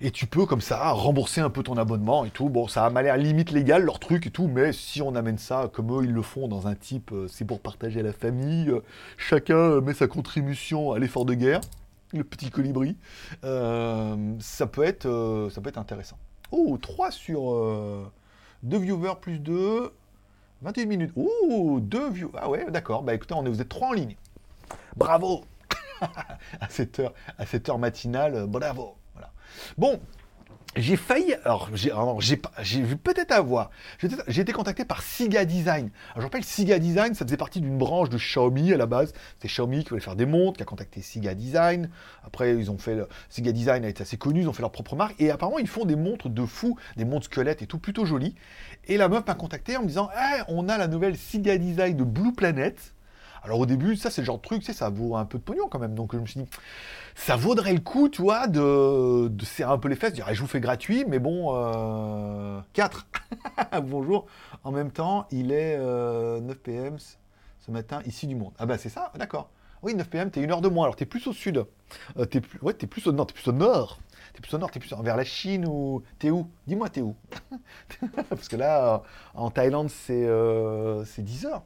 et 0.00 0.10
tu 0.10 0.26
peux 0.26 0.46
comme 0.46 0.60
ça 0.60 0.92
rembourser 0.92 1.40
un 1.40 1.50
peu 1.50 1.62
ton 1.62 1.76
abonnement 1.76 2.24
et 2.24 2.30
tout. 2.30 2.48
Bon, 2.48 2.68
ça 2.68 2.86
a 2.86 3.02
l'air 3.02 3.16
limite 3.16 3.50
légal 3.50 3.84
leur 3.84 3.98
truc 3.98 4.26
et 4.26 4.30
tout, 4.30 4.48
mais 4.48 4.72
si 4.72 5.02
on 5.02 5.14
amène 5.14 5.38
ça 5.38 5.70
comme 5.72 5.92
eux 5.92 6.04
ils 6.04 6.12
le 6.12 6.22
font 6.22 6.48
dans 6.48 6.66
un 6.66 6.74
type, 6.74 7.12
euh, 7.12 7.28
c'est 7.28 7.44
pour 7.44 7.60
partager 7.60 8.00
à 8.00 8.02
la 8.02 8.12
famille, 8.12 8.70
euh, 8.70 8.80
chacun 9.18 9.56
euh, 9.56 9.80
met 9.80 9.94
sa 9.94 10.06
contribution 10.06 10.92
à 10.92 10.98
l'effort 10.98 11.26
de 11.26 11.34
guerre, 11.34 11.60
le 12.12 12.24
petit 12.24 12.50
colibri, 12.50 12.96
ça, 13.42 14.66
peut 14.66 14.82
être, 14.82 15.06
intéressant. 15.76 16.18
Oh, 16.50 16.76
3 16.80 17.12
sur 17.12 18.10
2 18.64 18.78
viewers 18.78 19.14
plus 19.20 19.38
2, 19.38 19.92
21 20.62 20.86
minutes. 20.86 21.12
Oh, 21.14 21.78
2 21.80 22.10
viewers. 22.10 22.32
Ah 22.36 22.50
ouais, 22.50 22.68
d'accord. 22.68 23.04
Bah 23.04 23.14
écoutez, 23.14 23.34
on 23.34 23.46
est, 23.46 23.48
vous 23.48 23.60
êtes 23.60 23.68
3 23.68 23.88
en 23.88 23.92
ligne. 23.92 24.16
Bravo 24.96 25.44
à 26.00 26.68
cette 26.68 26.98
heure, 26.98 27.12
à 27.38 27.46
cette 27.46 27.68
heure 27.68 27.78
matinale, 27.78 28.46
bravo. 28.48 28.96
Bon, 29.78 30.00
j'ai 30.76 30.96
failli, 30.96 31.34
alors 31.44 31.68
j'ai 31.72 32.82
vu 32.82 32.96
peut-être 32.96 33.32
avoir, 33.32 33.70
j'ai 34.28 34.40
été 34.40 34.52
contacté 34.52 34.84
par 34.84 35.02
Siga 35.02 35.44
Design. 35.44 35.90
Alors 36.10 36.20
je 36.20 36.26
rappelle, 36.26 36.44
Siga 36.44 36.78
Design, 36.78 37.14
ça 37.14 37.24
faisait 37.24 37.36
partie 37.36 37.60
d'une 37.60 37.76
branche 37.76 38.08
de 38.08 38.16
Xiaomi 38.16 38.72
à 38.72 38.76
la 38.76 38.86
base. 38.86 39.12
C'est 39.40 39.48
Xiaomi 39.48 39.82
qui 39.82 39.90
voulait 39.90 40.00
faire 40.00 40.14
des 40.14 40.26
montres, 40.26 40.58
qui 40.58 40.62
a 40.62 40.66
contacté 40.66 41.02
Siga 41.02 41.34
Design. 41.34 41.90
Après, 42.22 42.54
ils 42.54 42.70
ont 42.70 42.78
fait, 42.78 42.94
le, 42.94 43.08
Siga 43.30 43.50
Design 43.50 43.84
a 43.84 43.88
été 43.88 44.02
assez 44.02 44.16
connu, 44.16 44.42
ils 44.42 44.48
ont 44.48 44.52
fait 44.52 44.62
leur 44.62 44.70
propre 44.70 44.94
marque. 44.94 45.20
Et 45.20 45.32
apparemment, 45.32 45.58
ils 45.58 45.66
font 45.66 45.84
des 45.84 45.96
montres 45.96 46.28
de 46.28 46.46
fou, 46.46 46.78
des 46.96 47.04
montres 47.04 47.26
squelettes 47.26 47.62
et 47.62 47.66
tout, 47.66 47.78
plutôt 47.78 48.04
jolies. 48.04 48.36
Et 48.86 48.96
la 48.96 49.08
meuf 49.08 49.26
m'a 49.26 49.34
contacté 49.34 49.76
en 49.76 49.82
me 49.82 49.88
disant, 49.88 50.08
hey, 50.16 50.42
on 50.46 50.68
a 50.68 50.78
la 50.78 50.86
nouvelle 50.86 51.16
Siga 51.16 51.58
Design 51.58 51.96
de 51.96 52.04
Blue 52.04 52.32
Planet. 52.32 52.94
Alors 53.42 53.58
au 53.58 53.66
début, 53.66 53.96
ça 53.96 54.10
c'est 54.10 54.20
le 54.20 54.26
genre 54.26 54.38
de 54.38 54.42
truc, 54.42 54.60
tu 54.60 54.66
sais, 54.66 54.72
ça 54.72 54.90
vaut 54.90 55.16
un 55.16 55.24
peu 55.24 55.38
de 55.38 55.42
pognon 55.42 55.68
quand 55.68 55.78
même. 55.78 55.94
Donc 55.94 56.14
je 56.14 56.18
me 56.18 56.26
suis 56.26 56.40
dit, 56.40 56.48
ça 57.14 57.36
vaudrait 57.36 57.72
le 57.72 57.80
coup, 57.80 58.08
tu 58.08 58.22
vois, 58.22 58.46
de, 58.46 59.30
serrer 59.44 59.72
un 59.72 59.78
peu 59.78 59.88
les 59.88 59.96
fesses, 59.96 60.10
de 60.10 60.16
dire, 60.16 60.26
je 60.32 60.40
vous 60.40 60.46
fais 60.46 60.60
gratuit, 60.60 61.04
mais 61.08 61.18
bon, 61.18 61.54
euh, 61.54 62.60
4. 62.74 63.06
Bonjour. 63.82 64.26
En 64.64 64.72
même 64.72 64.90
temps, 64.90 65.26
il 65.30 65.52
est 65.52 65.76
9 65.76 65.80
euh, 65.80 66.54
pm 66.62 66.98
ce 66.98 67.70
matin, 67.70 68.00
ici 68.06 68.26
du 68.26 68.34
monde. 68.34 68.52
Ah 68.58 68.66
bah 68.66 68.78
c'est 68.78 68.88
ça, 68.88 69.12
d'accord. 69.16 69.50
Oui, 69.82 69.94
9 69.94 70.08
pm, 70.10 70.30
t'es 70.30 70.42
une 70.42 70.50
heure 70.50 70.60
de 70.60 70.68
moins, 70.68 70.84
alors 70.84 70.96
t'es 70.96 71.06
plus 71.06 71.26
au 71.26 71.32
sud. 71.32 71.64
Euh, 72.18 72.26
t'es 72.26 72.40
plus, 72.40 72.58
ouais, 72.60 72.74
t'es 72.74 72.86
plus 72.86 73.06
au 73.06 73.12
nord, 73.12 73.26
t'es 73.26 73.34
plus 73.34 73.48
au 73.48 73.52
nord. 73.52 73.98
T'es 74.34 74.40
plus 74.40 74.54
au 74.54 74.58
nord, 74.58 74.70
t'es 74.70 74.78
plus 74.78 74.92
vers 75.02 75.16
la 75.16 75.24
Chine 75.24 75.66
ou 75.66 76.02
t'es 76.18 76.30
où? 76.30 76.48
Dis-moi, 76.66 76.88
t'es 76.90 77.00
où? 77.00 77.16
Parce 78.28 78.48
que 78.48 78.56
là, 78.56 79.02
en 79.34 79.50
Thaïlande, 79.50 79.88
c'est 79.88 80.20
10 80.20 80.26
euh, 80.28 81.04
heures. 81.46 81.62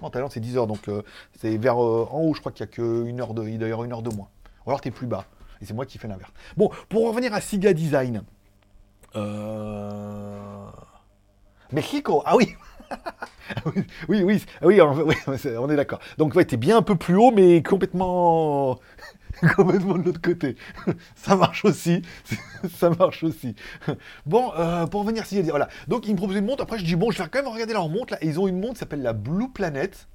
En 0.00 0.10
Thaïlande, 0.10 0.30
c'est 0.32 0.40
10 0.40 0.56
heures, 0.56 0.66
donc 0.66 0.88
euh, 0.88 1.02
c'est 1.38 1.56
vers 1.56 1.82
euh, 1.82 2.08
en 2.10 2.20
haut, 2.20 2.34
je 2.34 2.40
crois 2.40 2.52
qu'il 2.52 2.64
n'y 2.66 2.70
a 2.70 2.74
qu'une 2.74 3.20
heure 3.20 3.34
de, 3.34 3.46
il 3.48 3.62
une 3.62 3.92
heure 3.92 4.02
de 4.02 4.14
moins. 4.14 4.28
Ou 4.66 4.70
alors 4.70 4.80
tu 4.80 4.88
es 4.88 4.90
plus 4.90 5.06
bas. 5.06 5.24
Et 5.60 5.66
c'est 5.66 5.74
moi 5.74 5.86
qui 5.86 5.98
fais 5.98 6.08
l'inverse. 6.08 6.32
Bon, 6.56 6.70
pour 6.88 7.06
revenir 7.08 7.34
à 7.34 7.40
Siga 7.40 7.72
Design. 7.72 8.22
Euh... 9.16 10.66
Mexico, 11.72 12.22
ah 12.24 12.36
oui 12.36 12.54
oui, 14.08 14.24
oui, 14.24 14.44
oui, 14.62 14.80
on, 14.80 15.70
est 15.70 15.76
d'accord. 15.76 16.00
Donc, 16.18 16.34
ouais, 16.34 16.44
t'es 16.44 16.56
bien 16.56 16.78
un 16.78 16.82
peu 16.82 16.96
plus 16.96 17.14
haut, 17.16 17.30
mais 17.30 17.62
complètement 17.62 18.80
complètement 19.56 19.98
de 19.98 20.04
l'autre 20.04 20.20
côté. 20.20 20.56
ça 21.14 21.36
marche 21.36 21.64
aussi. 21.64 22.02
ça 22.76 22.90
marche 22.90 23.22
aussi. 23.22 23.54
Bon, 24.26 24.52
euh, 24.58 24.86
pour 24.86 25.02
revenir, 25.02 25.26
si 25.26 25.40
voilà. 25.42 25.68
Donc, 25.88 26.06
ils 26.06 26.12
me 26.12 26.16
proposent 26.16 26.36
une 26.36 26.46
montre. 26.46 26.62
Après, 26.62 26.78
je 26.78 26.84
dis, 26.84 26.96
bon, 26.96 27.10
je 27.10 27.22
vais 27.22 27.28
quand 27.28 27.42
même 27.42 27.52
regarder 27.52 27.72
leur 27.72 27.88
montre. 27.88 28.14
Là. 28.14 28.18
ils 28.22 28.38
ont 28.38 28.48
une 28.48 28.60
montre 28.60 28.74
qui 28.74 28.80
s'appelle 28.80 29.02
la 29.02 29.12
Blue 29.12 29.50
Planet. 29.50 30.08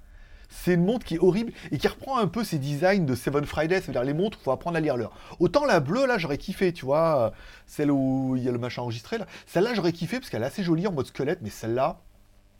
C'est 0.47 0.75
une 0.75 0.85
montre 0.85 1.05
qui 1.05 1.15
est 1.15 1.19
horrible 1.19 1.51
et 1.71 1.77
qui 1.79 1.87
reprend 1.87 2.17
un 2.17 2.27
peu 2.27 2.43
ces 2.43 2.59
designs 2.59 3.05
de 3.05 3.15
Seven 3.15 3.45
Friday, 3.45 3.81
c'est-à-dire 3.81 4.03
les 4.03 4.13
montres, 4.13 4.37
il 4.39 4.43
faut 4.43 4.51
apprendre 4.51 4.77
à 4.77 4.79
lire 4.79 4.95
l'heure. 4.95 5.17
Autant 5.39 5.65
la 5.65 5.79
bleue, 5.79 6.05
là, 6.05 6.19
j'aurais 6.19 6.37
kiffé, 6.37 6.71
tu 6.71 6.85
vois, 6.85 7.33
celle 7.65 7.89
où 7.89 8.35
il 8.37 8.43
y 8.43 8.47
a 8.47 8.51
le 8.51 8.59
machin 8.59 8.83
enregistré, 8.83 9.17
là. 9.17 9.25
Celle-là, 9.47 9.73
j'aurais 9.73 9.91
kiffé 9.91 10.19
parce 10.19 10.29
qu'elle 10.29 10.43
est 10.43 10.45
assez 10.47 10.63
jolie 10.63 10.85
en 10.85 10.91
mode 10.91 11.07
squelette, 11.07 11.39
mais 11.41 11.49
celle-là, 11.49 11.99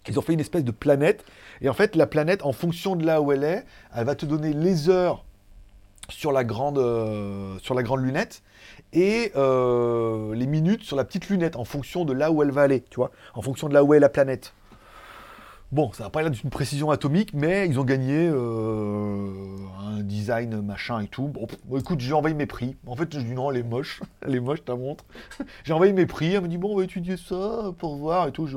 ils 0.08 0.18
ont 0.18 0.22
fait 0.22 0.34
une 0.34 0.39
espèce 0.39 0.63
de 0.63 0.72
planète. 0.72 1.26
Et 1.62 1.70
en 1.70 1.74
fait, 1.74 1.96
la 1.96 2.08
planète, 2.08 2.44
en 2.44 2.54
fonction 2.54 2.96
de 2.96 3.06
là 3.06 3.22
où 3.22 3.32
elle 3.32 3.44
est, 3.44 3.65
elle 3.96 4.06
va 4.06 4.15
te 4.15 4.26
donner 4.26 4.52
les 4.52 4.89
heures 4.89 5.24
sur 6.10 6.32
la 6.32 6.44
grande, 6.44 6.78
euh, 6.78 7.58
sur 7.60 7.74
la 7.76 7.84
grande 7.84 8.04
lunette 8.04 8.44
et 8.94 9.32
euh, 9.36 10.34
les 10.36 10.48
minutes 10.48 10.84
sur 10.84 10.96
la 10.96 11.04
petite 11.04 11.30
lunette 11.30 11.56
en 11.56 11.65
fonction 11.65 12.06
de 12.06 12.13
là 12.13 12.32
où 12.32 12.41
elle 12.44 12.52
va 12.52 12.62
aller, 12.62 12.84
tu 12.89 12.96
vois, 12.96 13.12
en 13.34 13.41
fonction 13.41 13.68
de 13.68 13.74
là 13.74 13.84
où 13.84 13.94
est 13.94 14.00
la 14.00 14.10
planète. 14.10 14.54
Bon, 15.72 15.91
ça 15.91 16.06
n'a 16.06 16.10
pas 16.10 16.22
l'air 16.22 16.32
d'une 16.32 16.50
précision 16.50 16.91
atomique, 16.91 17.34
mais 17.34 17.68
ils 17.68 17.80
ont 17.80 17.84
gagné 17.84 18.30
euh, 18.32 19.30
un 19.84 20.02
design 20.02 20.62
machin 20.62 21.02
et 21.02 21.08
tout. 21.08 21.28
Bon, 21.28 21.48
écoute, 21.78 22.00
j'ai 22.00 22.13
envoyé 22.13 22.36
mes 22.36 22.46
prix. 22.46 22.78
En 22.86 22.96
fait, 22.96 23.12
je 23.12 23.20
dis 23.20 23.34
non, 23.34 23.52
elle 23.52 23.58
est 23.58 23.63
moche, 23.63 24.02
elle 24.22 24.36
est 24.36 24.39
moche 24.39 24.63
ta 24.63 24.76
montre. 24.76 25.04
j'ai 25.63 25.74
envoyé 25.74 25.91
mes 25.91 26.06
prix, 26.06 26.34
elle 26.34 26.44
me 26.44 26.48
dit 26.48 26.58
bon, 26.58 26.74
on 26.74 26.78
va 26.78 26.84
étudier 26.84 27.18
ça 27.18 27.74
pour 27.78 27.96
voir 27.96 28.28
et 28.28 28.32
tout. 28.32 28.48
Je 28.48 28.56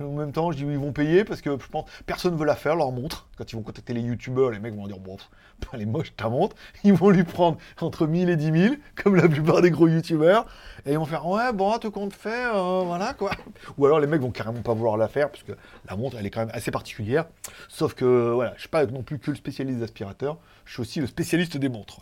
en 0.00 0.12
même 0.12 0.32
temps, 0.32 0.50
je 0.52 0.56
dis, 0.56 0.64
ils 0.64 0.78
vont 0.78 0.92
payer 0.92 1.24
parce 1.24 1.40
que 1.40 1.50
je 1.50 1.66
pense 1.68 1.84
personne 2.06 2.36
veut 2.36 2.46
la 2.46 2.56
faire, 2.56 2.76
leur 2.76 2.92
montre. 2.92 3.28
Quand 3.36 3.50
ils 3.52 3.56
vont 3.56 3.62
contacter 3.62 3.92
les 3.92 4.00
youtubeurs, 4.00 4.50
les 4.50 4.58
mecs 4.58 4.74
vont 4.74 4.86
dire, 4.86 4.98
bon, 4.98 5.16
elle 5.72 5.82
est 5.82 5.86
moche 5.86 6.14
ta 6.16 6.28
montre. 6.28 6.56
Ils 6.84 6.92
vont 6.92 7.10
lui 7.10 7.24
prendre 7.24 7.58
entre 7.80 8.06
1000 8.06 8.30
et 8.30 8.36
10 8.36 8.44
000, 8.60 8.74
comme 9.02 9.16
la 9.16 9.28
plupart 9.28 9.62
des 9.62 9.70
gros 9.70 9.88
youtubeurs. 9.88 10.46
Et 10.86 10.92
ils 10.92 10.98
vont 10.98 11.04
faire, 11.04 11.26
ouais, 11.26 11.52
bon, 11.52 11.76
te 11.78 11.88
compte 11.88 12.12
fait, 12.12 12.46
euh, 12.46 12.82
voilà 12.84 13.14
quoi. 13.14 13.32
Ou 13.78 13.86
alors 13.86 14.00
les 14.00 14.06
mecs 14.06 14.20
vont 14.20 14.30
carrément 14.30 14.62
pas 14.62 14.74
vouloir 14.74 14.96
la 14.96 15.08
faire 15.08 15.30
parce 15.30 15.42
que 15.42 15.52
la 15.88 15.96
montre, 15.96 16.16
elle 16.18 16.26
est 16.26 16.30
quand 16.30 16.40
même 16.40 16.54
assez 16.54 16.70
particulière. 16.70 17.26
Sauf 17.68 17.94
que, 17.94 18.32
voilà, 18.32 18.54
je 18.56 18.60
suis 18.60 18.68
pas 18.68 18.86
non 18.86 19.02
plus 19.02 19.18
que 19.18 19.30
le 19.30 19.36
spécialiste 19.36 19.78
des 19.78 19.84
aspirateurs, 19.84 20.38
je 20.64 20.72
suis 20.72 20.80
aussi 20.82 21.00
le 21.00 21.06
spécialiste 21.06 21.56
des 21.56 21.68
montres. 21.68 22.00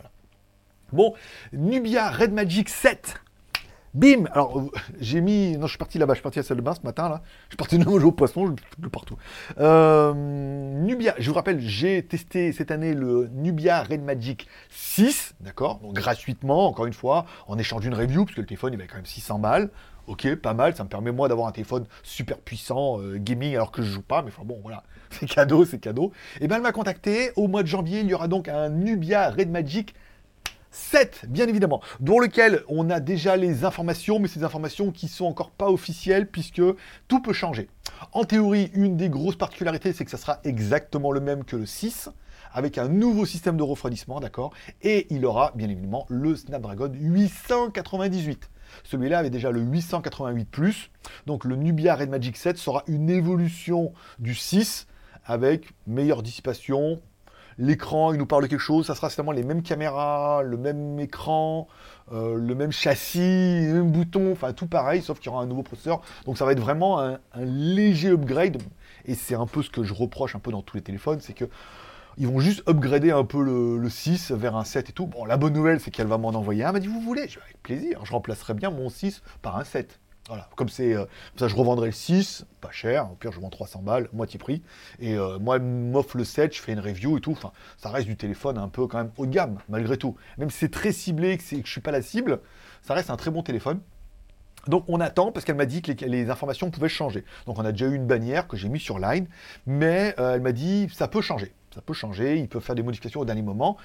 Bon, 0.93 1.15
Nubia 1.53 2.11
Red 2.11 2.33
Magic 2.33 2.69
7 2.69 3.21
Bim 3.95 4.25
Alors, 4.33 4.71
j'ai 5.01 5.21
mis... 5.21 5.57
Non, 5.57 5.67
je 5.67 5.71
suis 5.71 5.79
parti 5.79 5.99
là-bas, 5.99 6.15
je 6.15 6.19
suis 6.19 6.23
parti 6.23 6.39
à 6.39 6.43
la 6.43 6.49
salle 6.49 6.59
de 6.59 6.63
bain 6.63 6.75
ce 6.75 6.85
matin, 6.85 7.09
là. 7.09 7.23
Je 7.47 7.53
suis 7.53 7.57
parti 7.57 7.79
de 7.79 7.85
nouveau 7.85 8.09
au 8.09 8.13
poisson, 8.13 8.47
je 8.47 8.83
de 8.83 8.89
partout. 8.89 9.17
Euh, 9.59 10.13
Nubia, 10.15 11.15
je 11.19 11.29
vous 11.29 11.35
rappelle, 11.35 11.61
j'ai 11.61 12.03
testé 12.05 12.53
cette 12.53 12.71
année 12.71 12.95
le 12.95 13.29
Nubia 13.33 13.83
Red 13.83 14.03
Magic 14.03 14.49
6, 14.71 15.35
d'accord 15.41 15.81
gratuitement, 15.93 16.67
encore 16.67 16.87
une 16.87 16.93
fois, 16.93 17.27
en 17.47 17.59
échange 17.59 17.83
d'une 17.83 17.95
review, 17.95 18.25
parce 18.25 18.35
que 18.35 18.41
le 18.41 18.47
téléphone, 18.47 18.75
il 18.75 18.77
avait 18.81 18.89
quand 18.89 18.97
même 18.97 19.07
600 19.07 19.39
balles. 19.39 19.71
Ok, 20.07 20.35
pas 20.37 20.55
mal, 20.55 20.75
ça 20.75 20.85
me 20.85 20.89
permet 20.89 21.13
moi 21.13 21.29
d'avoir 21.29 21.49
un 21.49 21.53
téléphone 21.53 21.85
super 22.03 22.39
puissant, 22.39 22.99
euh, 23.01 23.19
gaming, 23.19 23.55
alors 23.55 23.71
que 23.71 23.83
je 23.83 23.91
joue 23.91 24.03
pas, 24.03 24.23
mais 24.23 24.29
enfin 24.29 24.43
bon, 24.45 24.59
voilà, 24.63 24.83
c'est 25.11 25.27
cadeau, 25.27 25.65
c'est 25.65 25.79
cadeau. 25.79 26.13
Et 26.41 26.49
bien, 26.49 26.57
elle 26.57 26.63
m'a 26.63 26.73
contacté, 26.73 27.31
au 27.37 27.47
mois 27.47 27.63
de 27.63 27.69
janvier, 27.69 28.01
il 28.01 28.07
y 28.07 28.15
aura 28.15 28.29
donc 28.29 28.49
un 28.49 28.71
Nubia 28.71 29.31
Red 29.31 29.51
Magic 29.51 29.95
7, 30.71 31.27
bien 31.29 31.49
évidemment, 31.49 31.81
dans 32.01 32.19
lequel 32.19 32.63
on 32.69 32.91
a 32.91 33.01
déjà 33.01 33.37
les 33.37 33.65
informations, 33.65 34.19
mais 34.19 34.29
ces 34.29 34.45
informations 34.45 34.91
qui 34.91 35.09
sont 35.09 35.25
encore 35.25 35.51
pas 35.51 35.71
officielles, 35.71 36.29
puisque 36.29 36.63
tout 37.09 37.21
peut 37.21 37.33
changer. 37.33 37.69
En 38.13 38.25
théorie, 38.25 38.71
une 38.75 38.97
des 38.97 39.09
grosses 39.09 39.37
particularités, 39.37 39.93
c'est 39.93 40.05
que 40.05 40.11
ça 40.11 40.19
sera 40.19 40.41
exactement 40.45 41.13
le 41.13 41.21
même 41.21 41.45
que 41.45 41.57
le 41.57 41.67
6, 41.67 42.11
avec 42.53 42.79
un 42.79 42.89
nouveau 42.89 43.27
système 43.27 43.57
de 43.57 43.63
refroidissement, 43.63 44.21
d'accord 44.21 44.53
Et 44.83 45.07
il 45.11 45.25
aura, 45.27 45.53
bien 45.55 45.69
évidemment, 45.69 46.07
le 46.09 46.37
Snapdragon 46.37 46.91
898. 46.93 48.51
Celui-là 48.85 49.19
avait 49.19 49.31
déjà 49.31 49.51
le 49.51 49.63
888+, 49.63 50.91
donc 51.27 51.45
le 51.45 51.57
Nubia 51.57 51.95
Red 51.95 52.11
Magic 52.11 52.37
7 52.37 52.59
sera 52.59 52.85
une 52.87 53.11
évolution 53.11 53.93
du 54.19 54.35
6, 54.35 54.87
avec 55.25 55.73
meilleure 55.87 56.23
dissipation, 56.23 57.01
L'écran, 57.59 58.13
il 58.13 58.19
nous 58.19 58.27
parle 58.27 58.45
de 58.45 58.49
quelque 58.49 58.61
chose, 58.61 58.87
ça 58.87 58.95
sera 58.95 59.11
certainement 59.11 59.33
les 59.33 59.43
mêmes 59.43 59.63
caméras, 59.63 60.43
le 60.45 60.57
même 60.57 61.01
écran, 61.01 61.67
euh, 62.13 62.37
le 62.37 62.55
même 62.55 62.71
châssis, 62.71 63.67
le 63.67 63.75
même 63.75 63.91
bouton, 63.91 64.31
enfin 64.31 64.53
tout 64.53 64.69
pareil, 64.69 65.03
sauf 65.03 65.19
qu'il 65.19 65.27
y 65.27 65.35
aura 65.35 65.43
un 65.43 65.47
nouveau 65.47 65.65
processeur. 65.65 66.01
Donc 66.25 66.39
ça 66.39 66.45
va 66.45 66.53
être 66.53 66.61
vraiment 66.61 67.01
un, 67.01 67.19
léger 67.35 68.11
upgrade. 68.11 68.63
Et 69.07 69.15
c'est 69.15 69.35
un 69.35 69.47
peu 69.47 69.63
ce 69.63 69.71
que 69.71 69.83
je 69.83 69.93
reproche 69.93 70.37
un 70.37 70.39
peu 70.39 70.53
dans 70.53 70.63
tous 70.63 70.77
les 70.77 70.83
téléphones, 70.83 71.21
c'est 71.21 71.33
que 71.33 71.47
ils 72.17 72.27
vont 72.27 72.41
juste 72.41 72.69
upgrader 72.69 73.13
un 73.13 73.25
peu 73.25 73.43
le, 73.43 73.89
6 73.89 74.33
vers 74.33 74.57
un 74.57 74.65
7 74.65 74.91
et 74.91 74.93
tout. 74.93 75.07
Bon, 75.07 75.25
la 75.25 75.37
bonne 75.37 75.53
nouvelle, 75.53 75.79
c'est 75.79 75.93
qu'elle 75.93 76.09
va 76.09 76.19
m'en 76.19 76.31
envoyer 76.31 76.65
un. 76.65 76.69
Elle 76.69 76.73
m'a 76.73 76.81
dit, 76.81 76.89
vous 76.89 77.01
voulez? 77.01 77.29
Je 77.29 77.39
Avec 77.39 77.63
plaisir, 77.63 78.05
je 78.05 78.11
remplacerai 78.11 78.55
bien 78.55 78.71
mon 78.71 78.89
6 78.89 79.23
par 79.41 79.57
un 79.57 79.63
7. 79.63 80.01
Voilà, 80.29 80.49
comme 80.57 80.69
c'est 80.69 80.95
euh, 80.95 81.07
ça, 81.37 81.49
je 81.49 81.57
revendrai 81.57 81.87
le 81.87 81.93
6, 81.93 82.45
pas 82.61 82.71
cher, 82.71 83.11
au 83.11 83.15
pire 83.15 83.33
je 83.33 83.41
vends 83.41 83.49
300 83.49 83.81
balles, 83.81 84.11
moitié 84.13 84.39
prix. 84.39 84.63
Et 85.01 85.15
euh, 85.15 85.39
moi, 85.39 85.59
m'offre 85.59 86.19
le 86.19 86.25
7, 86.25 86.55
je 86.55 86.61
fais 86.61 86.73
une 86.73 86.81
review 86.81 87.17
et 87.17 87.21
tout. 87.23 87.33
Enfin, 87.33 87.51
ça 87.79 87.89
reste 87.89 88.07
du 88.07 88.17
téléphone 88.17 88.59
un 88.59 88.69
peu 88.69 88.87
quand 88.87 88.99
même 88.99 89.11
haut 89.17 89.25
de 89.25 89.31
gamme, 89.31 89.59
malgré 89.71 89.97
tout. 89.97 90.17
Même 90.37 90.51
si 90.51 90.59
c'est 90.59 90.71
très 90.71 90.93
ciblé, 90.93 91.39
que, 91.39 91.43
que 91.43 91.67
je 91.67 91.71
suis 91.71 91.81
pas 91.81 91.93
la 91.93 92.03
cible, 92.03 92.41
ça 92.83 92.93
reste 92.93 93.09
un 93.09 93.17
très 93.17 93.31
bon 93.31 93.43
téléphone. 93.43 93.81
Donc 94.67 94.85
on 94.89 95.01
attend 95.01 95.33
parce 95.33 95.47
qu'elle 95.47 95.57
m'a 95.57 95.67
dit 95.67 95.81
que 95.81 95.93
les, 96.05 96.31
informations 96.31 96.71
pouvaient 96.71 96.91
changer. 96.91 97.25
Donc 97.47 97.59
on 97.59 97.65
a 97.65 97.73
déjà 97.73 97.87
eu 97.87 97.95
une 97.95 98.07
bannière 98.07 98.47
que 98.47 98.57
j'ai 98.57 98.69
mis 98.69 98.81
sur 98.81 98.99
Line, 98.99 99.27
mais 99.67 100.15
euh, 100.19 100.35
elle 100.35 100.43
m'a 100.43 100.53
dit 100.53 100.89
ça 100.93 101.09
peut 101.09 101.23
changer. 101.23 101.53
Ça 101.75 101.81
peut 101.81 101.95
changer, 101.95 102.39
ils 102.39 102.49
peuvent 102.49 102.63
faire 102.63 102.75
des 102.75 102.83
modifications 102.83 103.21
au 103.21 103.25
dernier 103.25 103.43
moment. 103.43 103.79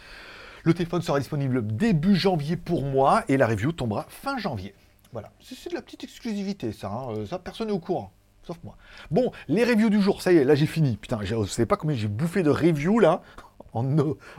Le 0.63 0.73
téléphone 0.73 1.01
sera 1.01 1.19
disponible 1.19 1.65
début 1.65 2.15
janvier 2.15 2.57
pour 2.57 2.83
moi 2.83 3.23
et 3.29 3.37
la 3.37 3.47
review 3.47 3.71
tombera 3.71 4.05
fin 4.09 4.37
janvier. 4.37 4.73
Voilà, 5.13 5.31
c'est 5.39 5.69
de 5.69 5.75
la 5.75 5.83
petite 5.83 6.03
exclusivité, 6.03 6.71
ça. 6.71 6.89
Hein. 6.89 7.11
Euh, 7.11 7.25
ça, 7.27 7.37
personne 7.37 7.67
n'est 7.67 7.73
au 7.73 7.79
courant. 7.79 8.11
Sauf 8.41 8.57
moi. 8.63 8.75
Bon, 9.11 9.31
les 9.47 9.63
reviews 9.63 9.89
du 9.89 10.01
jour, 10.01 10.23
ça 10.23 10.33
y 10.33 10.37
est, 10.37 10.43
là 10.43 10.55
j'ai 10.55 10.65
fini. 10.65 10.97
Putain, 10.97 11.19
je 11.21 11.45
sais 11.45 11.67
pas 11.67 11.77
combien 11.77 11.95
j'ai 11.95 12.07
bouffé 12.07 12.41
de 12.41 12.49
reviews 12.49 12.99
là, 12.99 13.21
en 13.73 13.85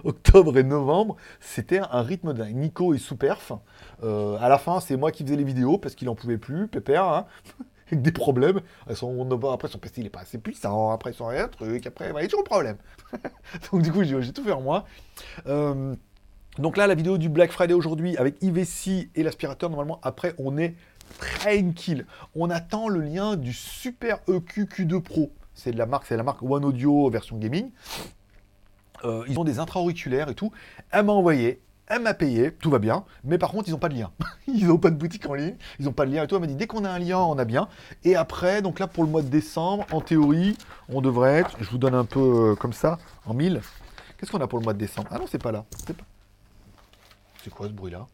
octobre 0.03 0.59
et 0.59 0.65
novembre. 0.65 1.17
C'était 1.41 1.79
un 1.79 2.03
rythme 2.03 2.35
dingue. 2.35 2.57
Nico 2.57 2.93
est 2.93 2.99
sous 2.99 3.17
perf. 3.17 3.53
Euh, 4.03 4.37
à 4.41 4.49
la 4.49 4.59
fin, 4.59 4.81
c'est 4.81 4.97
moi 4.97 5.13
qui 5.13 5.23
faisais 5.23 5.37
les 5.37 5.45
vidéos 5.45 5.79
parce 5.79 5.95
qu'il 5.95 6.09
en 6.09 6.17
pouvait 6.17 6.39
plus, 6.39 6.67
pépère, 6.67 7.05
hein, 7.05 7.27
avec 7.87 8.03
des 8.03 8.13
problèmes. 8.13 8.61
Après, 8.89 9.69
son 9.69 9.79
PC, 9.79 10.01
il 10.01 10.07
est 10.07 10.11
pas 10.11 10.21
assez 10.21 10.39
puissant. 10.39 10.91
Après, 10.91 11.13
son 11.13 11.29
rien, 11.29 11.47
truc. 11.47 11.87
Après, 11.87 12.11
il 12.11 12.21
y 12.21 12.25
a 12.25 12.29
toujours 12.29 12.45
problème. 12.45 12.79
Donc, 13.73 13.83
du 13.83 13.93
coup, 13.93 14.03
j'ai 14.03 14.33
tout 14.33 14.43
fait 14.43 14.53
en 14.53 14.61
moi. 14.61 14.85
Euh, 15.47 15.95
donc 16.59 16.77
là, 16.77 16.87
la 16.87 16.95
vidéo 16.95 17.19
du 17.19 17.29
Black 17.29 17.51
Friday 17.51 17.75
aujourd'hui 17.75 18.17
avec 18.17 18.41
IVC 18.43 19.11
et 19.15 19.23
l'aspirateur, 19.23 19.71
normalement, 19.71 19.99
après, 20.03 20.35
on 20.39 20.57
est 20.57 20.75
tranquille. 21.19 22.07
On 22.37 22.49
attend 22.49 22.89
le 22.89 23.01
lien 23.01 23.37
du 23.37 23.53
Super 23.53 24.19
EQ 24.29 24.65
Q2 24.67 25.01
Pro. 25.01 25.33
C'est 25.55 25.73
de 25.73 25.79
la 25.79 25.87
marque, 25.87 26.07
c'est 26.07 26.17
la 26.17 26.23
marque 26.23 26.43
One 26.43 26.65
Audio 26.65 27.11
version 27.11 27.37
gaming. 27.39 27.71
Euh, 29.05 29.25
ils 29.29 29.39
ont 29.39 29.45
des 29.45 29.59
intra-auriculaires 29.59 30.29
et 30.29 30.35
tout. 30.35 30.53
Elle 30.91 31.05
m'a 31.05 31.13
envoyé, 31.13 31.61
elle 31.87 32.03
m'a 32.03 32.15
payé, 32.15 32.53
tout 32.53 32.71
va 32.71 32.79
bien, 32.79 33.05
mais 33.25 33.37
par 33.37 33.51
contre, 33.51 33.69
ils 33.69 33.73
n'ont 33.73 33.79
pas 33.79 33.89
de 33.89 33.97
lien. 33.97 34.11
ils 34.47 34.67
n'ont 34.67 34.79
pas 34.79 34.91
de 34.91 34.97
boutique 34.97 35.29
en 35.29 35.35
ligne, 35.35 35.57
ils 35.79 35.85
n'ont 35.85 35.93
pas 35.93 36.07
de 36.07 36.13
lien 36.13 36.23
et 36.23 36.27
tout. 36.27 36.37
Elle 36.37 36.41
m'a 36.41 36.47
dit, 36.47 36.55
dès 36.55 36.67
qu'on 36.67 36.85
a 36.85 36.91
un 36.91 36.99
lien, 36.99 37.19
on 37.19 37.37
a 37.39 37.45
bien. 37.45 37.69
Et 38.05 38.17
après, 38.17 38.63
donc 38.63 38.79
là, 38.79 38.87
pour 38.87 39.05
le 39.05 39.11
mois 39.11 39.23
de 39.23 39.29
décembre, 39.29 39.87
en 39.93 40.01
théorie, 40.01 40.57
on 40.89 41.01
devrait 41.01 41.35
être, 41.41 41.57
je 41.61 41.69
vous 41.69 41.79
donne 41.79 41.95
un 41.95 42.05
peu 42.05 42.53
euh, 42.53 42.55
comme 42.55 42.73
ça, 42.73 42.99
en 43.27 43.35
mille. 43.35 43.61
Qu'est-ce 44.17 44.31
qu'on 44.31 44.41
a 44.41 44.47
pour 44.47 44.59
le 44.59 44.65
mois 44.65 44.73
de 44.73 44.79
décembre? 44.79 45.09
Ah 45.11 45.19
non, 45.19 45.27
c'est 45.29 45.43
pas 45.43 45.53
là. 45.53 45.65
Quoi 47.51 47.67
ce 47.67 47.73
bruit-là? 47.73 48.07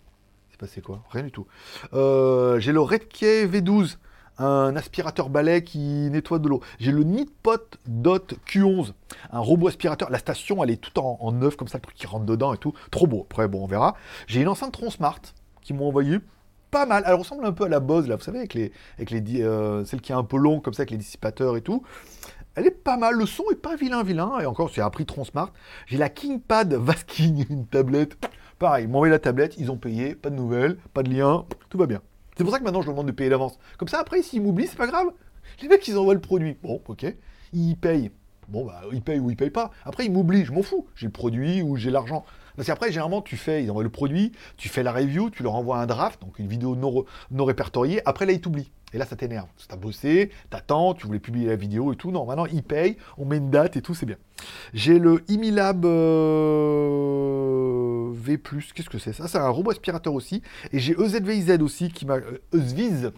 C'est 0.51 0.59
passé 0.59 0.81
quoi? 0.81 1.03
Rien 1.11 1.25
du 1.25 1.33
tout. 1.33 1.47
Euh, 1.93 2.59
j'ai 2.61 2.73
le 2.73 2.81
Redkey 2.81 3.47
V12 3.47 3.97
un 4.41 4.75
aspirateur 4.77 5.29
balai 5.29 5.63
qui 5.63 5.79
nettoie 6.11 6.39
de 6.39 6.49
l'eau. 6.49 6.61
J'ai 6.79 6.93
le 6.93 7.03
Nitpot 7.03 7.79
Dot 7.87 8.35
Q11, 8.47 8.93
un 9.33 9.39
robot 9.39 9.69
aspirateur. 9.69 10.11
La 10.11 10.19
station, 10.19 10.65
elle 10.65 10.71
est 10.71 10.81
tout 10.81 10.99
en, 10.99 11.33
neuf 11.33 11.57
comme 11.57 11.69
ça, 11.69 11.79
le 11.79 11.83
truc 11.83 11.95
qui 11.95 12.07
rentre 12.07 12.25
dedans 12.25 12.55
et 12.55 12.59
tout. 12.59 12.73
Trop 12.91 13.07
beau. 13.07 13.27
Après, 13.29 13.49
bon, 13.49 13.65
on 13.65 13.67
verra. 13.67 13.97
J'ai 14.27 14.41
une 14.41 14.49
enceinte 14.49 14.73
Tron 14.73 14.91
Smart 14.91 15.21
qui 15.61 15.75
m'ont 15.75 15.89
envoyé 15.89 16.19
pas 16.71 16.87
mal. 16.87 17.03
Elle 17.07 17.15
ressemble 17.15 17.45
un 17.45 17.53
peu 17.53 17.65
à 17.65 17.69
la 17.69 17.81
Bose, 17.81 18.09
là, 18.09 18.17
vous 18.17 18.23
savez, 18.23 18.39
avec 18.39 18.55
les, 18.55 18.73
avec 18.97 19.11
les, 19.11 19.43
euh, 19.43 19.85
celle 19.85 20.01
qui 20.01 20.13
est 20.13 20.15
un 20.15 20.25
peu 20.25 20.39
longue 20.39 20.63
comme 20.63 20.75
ça, 20.75 20.83
avec 20.83 20.91
les 20.91 20.97
dissipateurs 20.97 21.57
et 21.57 21.63
tout. 21.63 21.83
Elle 22.55 22.67
est 22.67 22.71
pas 22.71 22.97
mal, 22.97 23.15
le 23.15 23.27
son 23.27 23.45
est 23.53 23.61
pas 23.61 23.77
vilain 23.77 24.03
vilain, 24.03 24.41
et 24.41 24.47
encore 24.47 24.71
c'est 24.75 24.81
un 24.81 24.91
prix 24.91 25.07
Tron 25.07 25.25
Smart. 25.25 25.53
J'ai 25.87 25.99
la 25.99 26.09
KingPad 26.09 26.75
Vasking, 26.75 27.47
une 27.51 27.67
tablette. 27.67 28.17
Pareil, 28.61 28.85
ils 28.85 28.89
m'ont 28.89 28.99
envoyé 28.99 29.11
la 29.11 29.19
tablette, 29.19 29.55
ils 29.57 29.71
ont 29.71 29.79
payé, 29.79 30.15
pas 30.15 30.29
de 30.29 30.35
nouvelles, 30.35 30.77
pas 30.93 31.03
de 31.03 31.11
lien, 31.11 31.47
tout 31.71 31.79
va 31.79 31.87
bien. 31.87 32.03
C'est 32.37 32.45
pour 32.45 32.53
ça 32.53 32.59
que 32.59 32.65
maintenant 32.65 32.83
je 32.83 32.89
leur 32.89 32.95
demande 32.95 33.07
de 33.07 33.13
payer 33.13 33.31
l'avance. 33.31 33.59
Comme 33.79 33.89
ça, 33.89 33.99
après, 33.99 34.21
s'ils 34.21 34.43
m'oublient, 34.43 34.67
c'est 34.67 34.77
pas 34.77 34.87
grave. 34.87 35.07
Les 35.63 35.69
mecs, 35.69 35.89
ils 35.89 35.97
envoient 35.97 36.13
le 36.13 36.21
produit. 36.21 36.59
Bon, 36.63 36.79
ok. 36.87 37.07
Ils 37.55 37.77
payent. 37.77 38.11
Bon, 38.49 38.67
bah, 38.67 38.83
ils 38.93 39.01
payent 39.01 39.19
ou 39.19 39.31
ils 39.31 39.37
payent 39.37 39.49
pas. 39.49 39.71
Après, 39.87 40.05
ils 40.05 40.13
m'oublient, 40.13 40.45
je 40.45 40.53
m'en 40.53 40.63
fous. 40.63 40.87
J'ai 40.95 41.07
le 41.07 41.13
produit 41.13 41.63
ou 41.63 41.77
j'ai 41.77 41.91
l'argent. 41.91 42.23
Parce 42.55 42.67
qu'après, 42.67 42.93
généralement, 42.93 43.23
tu 43.23 43.39
fais, 43.39 43.65
ils 43.65 43.71
envoient 43.71 43.83
le 43.83 43.89
produit, 43.89 44.33
tu 44.59 44.69
fais 44.69 44.83
la 44.83 44.93
review, 44.93 45.31
tu 45.31 45.43
leur 45.43 45.55
envoies 45.55 45.79
un 45.79 45.87
draft, 45.87 46.21
donc 46.21 46.39
une 46.39 46.49
vidéo 46.49 46.77
non, 46.77 47.47
répertoriée. 47.47 48.03
Après, 48.05 48.27
là, 48.27 48.33
ils 48.33 48.43
t'oublient. 48.43 48.71
Et 48.93 48.99
là, 48.99 49.07
ça 49.07 49.17
t'énerve. 49.17 49.49
Tu 49.57 49.73
as 49.73 49.77
bossé, 49.77 50.33
t'attends, 50.51 50.93
tu 50.93 51.07
voulais 51.07 51.21
publier 51.21 51.47
la 51.47 51.57
vidéo 51.57 51.95
et 51.95 51.97
tout. 51.97 52.11
Non, 52.11 52.27
maintenant, 52.27 52.45
ils 52.45 52.63
payent, 52.63 52.99
on 53.17 53.25
met 53.25 53.39
une 53.39 53.49
date 53.49 53.79
et 53.79 53.81
tout, 53.81 53.95
c'est 53.95 54.05
bien. 54.05 54.19
J'ai 54.75 54.99
le 54.99 55.25
Imilab 55.29 55.87
euh, 55.87 57.90
V+. 58.13 58.39
Qu'est-ce 58.75 58.91
que 58.91 58.99
c'est? 58.99 59.13
Ça 59.13 59.29
C'est 59.29 59.39
un 59.39 59.49
robot 59.49 59.71
aspirateur 59.71 60.15
aussi. 60.15 60.43
Et 60.73 60.79
j'ai 60.79 60.93
EZVIZ 60.93 61.61
aussi 61.61 61.91
qui 61.91 62.07
m'a... 62.07 62.17
Euh, 62.17 63.11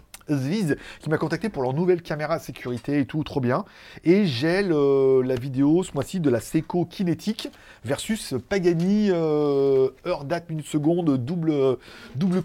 qui 1.01 1.11
m'a 1.11 1.19
contacté 1.19 1.49
pour 1.49 1.63
leur 1.63 1.75
nouvelle 1.75 2.01
caméra 2.01 2.39
sécurité 2.39 3.01
et 3.01 3.07
tout, 3.07 3.25
trop 3.25 3.41
bien. 3.41 3.65
Et 4.05 4.25
j'ai 4.25 4.63
la 4.63 5.35
vidéo 5.35 5.83
ce 5.83 5.93
mois-ci 5.93 6.21
de 6.21 6.31
la 6.31 6.41
Seco 6.41 6.87
Kinetic 6.87 7.51
versus 7.85 8.35
Pagani 8.49 9.09
euh, 9.11 9.89
heure, 10.07 10.25
date, 10.25 10.49
minute, 10.49 10.67
seconde, 10.67 11.17
double, 11.19 11.77
double 12.15 12.43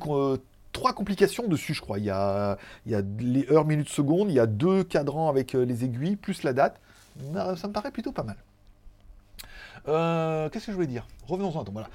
trois 0.78 0.94
complications 0.94 1.48
dessus, 1.48 1.74
je 1.74 1.82
crois. 1.82 1.98
Il 1.98 2.06
y 2.06 2.10
a, 2.10 2.58
il 2.86 2.92
y 2.92 2.96
a 2.96 3.02
les 3.20 3.50
heures, 3.52 3.66
minutes, 3.66 3.90
secondes, 3.90 4.30
il 4.30 4.36
y 4.36 4.40
a 4.40 4.46
deux 4.46 4.84
cadrans 4.84 5.30
avec 5.30 5.56
euh, 5.56 5.66
les 5.66 5.84
aiguilles, 5.84 6.16
plus 6.16 6.44
la 6.44 6.54
date. 6.54 6.80
Ça 7.34 7.68
me 7.68 7.74
paraît 7.74 7.92
plutôt 7.92 8.12
pas 8.12 8.24
mal. 8.24 8.38
Euh, 9.88 10.50
qu'est-ce 10.50 10.68
que 10.68 10.72
je 10.72 10.76
voulais 10.76 10.88
dire? 10.88 11.08
Revenons-en. 11.28 11.64
Voilà. 11.72 11.90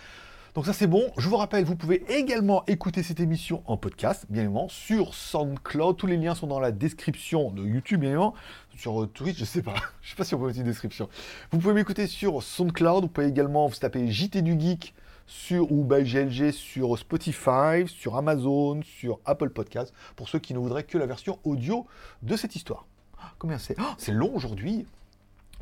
Donc 0.55 0.67
ça 0.67 0.75
c'est 0.75 0.87
bon. 0.87 1.11
Je 1.17 1.31
vous 1.31 1.39
rappelle, 1.39 1.65
vous 1.65 1.77
pouvez 1.77 2.05
également 2.13 2.63
écouter 2.67 3.03
cette 3.03 3.21
émission 3.21 3.63
en 3.65 3.79
podcast, 3.79 4.27
bien 4.29 4.43
évidemment, 4.43 4.69
sur 4.69 5.15
SoundCloud. 5.15 5.97
Tous 5.97 6.07
les 6.07 6.19
liens 6.19 6.35
sont 6.35 6.47
dans 6.47 6.61
la 6.61 6.73
description 6.73 7.51
de 7.51 7.65
YouTube, 7.65 8.01
bien 8.01 8.11
évidemment. 8.11 8.35
Sur 8.77 9.03
euh, 9.03 9.07
Twitch, 9.07 9.39
je 9.39 9.47
sais 9.47 9.63
pas. 9.63 9.73
je 10.03 10.11
sais 10.11 10.17
pas 10.17 10.25
si 10.25 10.35
on 10.35 10.39
peut 10.39 10.49
mettre 10.49 10.59
une 10.59 10.67
description. 10.67 11.09
Vous 11.53 11.59
pouvez 11.59 11.73
m'écouter 11.73 12.07
sur 12.07 12.43
SoundCloud. 12.43 13.05
Vous 13.05 13.09
pouvez 13.09 13.29
également 13.29 13.67
vous 13.67 13.77
taper 13.77 14.11
JT 14.11 14.43
du 14.43 14.61
Geek 14.61 14.95
sur 15.27 15.73
ou 15.73 15.85
by 15.85 16.03
GLG 16.03 16.51
sur 16.53 16.99
Spotify, 16.99 17.87
sur 17.87 18.17
Amazon, 18.17 18.83
sur 18.83 19.21
Apple 19.25 19.49
Podcast, 19.49 19.95
pour 20.17 20.29
ceux 20.29 20.39
qui 20.39 20.53
ne 20.53 20.59
voudraient 20.59 20.85
que 20.85 20.99
la 20.99 21.07
version 21.07 21.39
audio 21.45 21.87
de 22.21 22.37
cette 22.37 22.57
histoire. 22.57 22.85
Ah, 23.19 23.33
combien 23.39 23.57
c'est? 23.57 23.77
Oh, 23.81 23.95
C'est 23.97 24.13
long 24.13 24.31
aujourd'hui. 24.35 24.85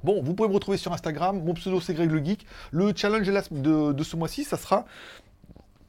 Bon, 0.02 0.22
vous 0.22 0.34
pouvez 0.34 0.48
me 0.48 0.54
retrouver 0.54 0.78
sur 0.78 0.92
Instagram, 0.92 1.42
mon 1.44 1.54
pseudo 1.54 1.80
c'est 1.80 1.94
Greg 1.94 2.10
le 2.10 2.24
Geek. 2.24 2.46
Le 2.70 2.92
challenge 2.96 3.26
de, 3.50 4.02
ce 4.02 4.16
mois-ci, 4.16 4.44
ça 4.44 4.56
sera, 4.56 4.86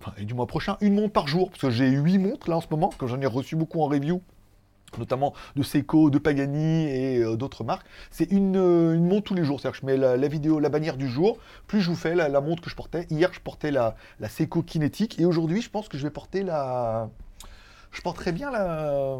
enfin, 0.02 0.12
du 0.21 0.34
mois 0.34 0.47
prochain, 0.47 0.78
une 0.82 0.95
montre 0.95 1.13
par 1.13 1.28
jour, 1.28 1.50
parce 1.50 1.62
que 1.62 1.69
j'ai 1.69 1.89
8 1.89 2.17
montres 2.17 2.50
là 2.50 2.58
en 2.58 2.62
ce 2.62 2.67
moment, 2.69 2.89
que 2.89 3.08
j'en 3.08 3.21
ai 3.21 3.26
reçu 3.26 3.56
beaucoup 3.56 3.82
en 3.82 3.88
review 3.88 4.21
notamment 4.97 5.34
de 5.56 5.63
Seiko, 5.63 6.10
de 6.10 6.17
Pagani 6.17 6.86
et 6.86 7.24
euh, 7.24 7.38
d'autres 7.38 7.63
marques. 7.63 7.86
C'est 8.10 8.30
une, 8.32 8.58
euh, 8.58 8.93
une, 8.93 9.08
montre 9.08 9.24
tous 9.24 9.34
les 9.34 9.45
jours. 9.45 9.60
C'est-à-dire 9.60 9.80
que 9.80 9.88
je 9.88 9.91
mets 9.91 9.97
la, 9.97 10.28
vidéo, 10.28 10.60
la 10.60 10.67
bannière 10.67 10.97
du 10.97 11.08
jour, 11.08 11.38
plus 11.67 11.80
je 11.80 11.89
vous 11.89 11.95
fais 11.95 12.13
la, 12.13 12.41
montre 12.41 12.62
que 12.62 12.69
je 12.69 12.76
portais. 12.76 13.08
Hier, 13.10 13.30
je 13.32 13.39
portais 13.39 13.71
la, 13.71 13.95
la 14.19 14.28
Seiko 14.28 14.62
Kinetic 14.63 15.17
et 15.19 15.26
aujourd'hui, 15.26 15.62
je 15.62 15.69
pense 15.69 15.88
que 15.88 15.97
je 15.97 16.04
vais 16.04 16.10
porter 16.10 16.43
la. 16.43 17.10
Je 17.91 18.02
porterai 18.02 18.32
bien 18.32 18.52
la, 18.52 19.17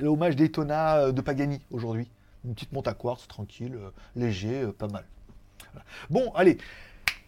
l'hommage 0.00 0.36
Daytona 0.36 0.96
euh, 0.96 1.12
de 1.12 1.20
Pagani 1.20 1.60
aujourd'hui. 1.70 2.10
Une 2.46 2.54
petite 2.54 2.72
montre 2.72 2.88
à 2.88 2.94
quartz, 2.94 3.26
tranquille, 3.26 3.76
léger, 4.14 4.66
pas 4.78 4.88
mal. 4.88 5.04
Bon, 6.10 6.32
allez. 6.34 6.58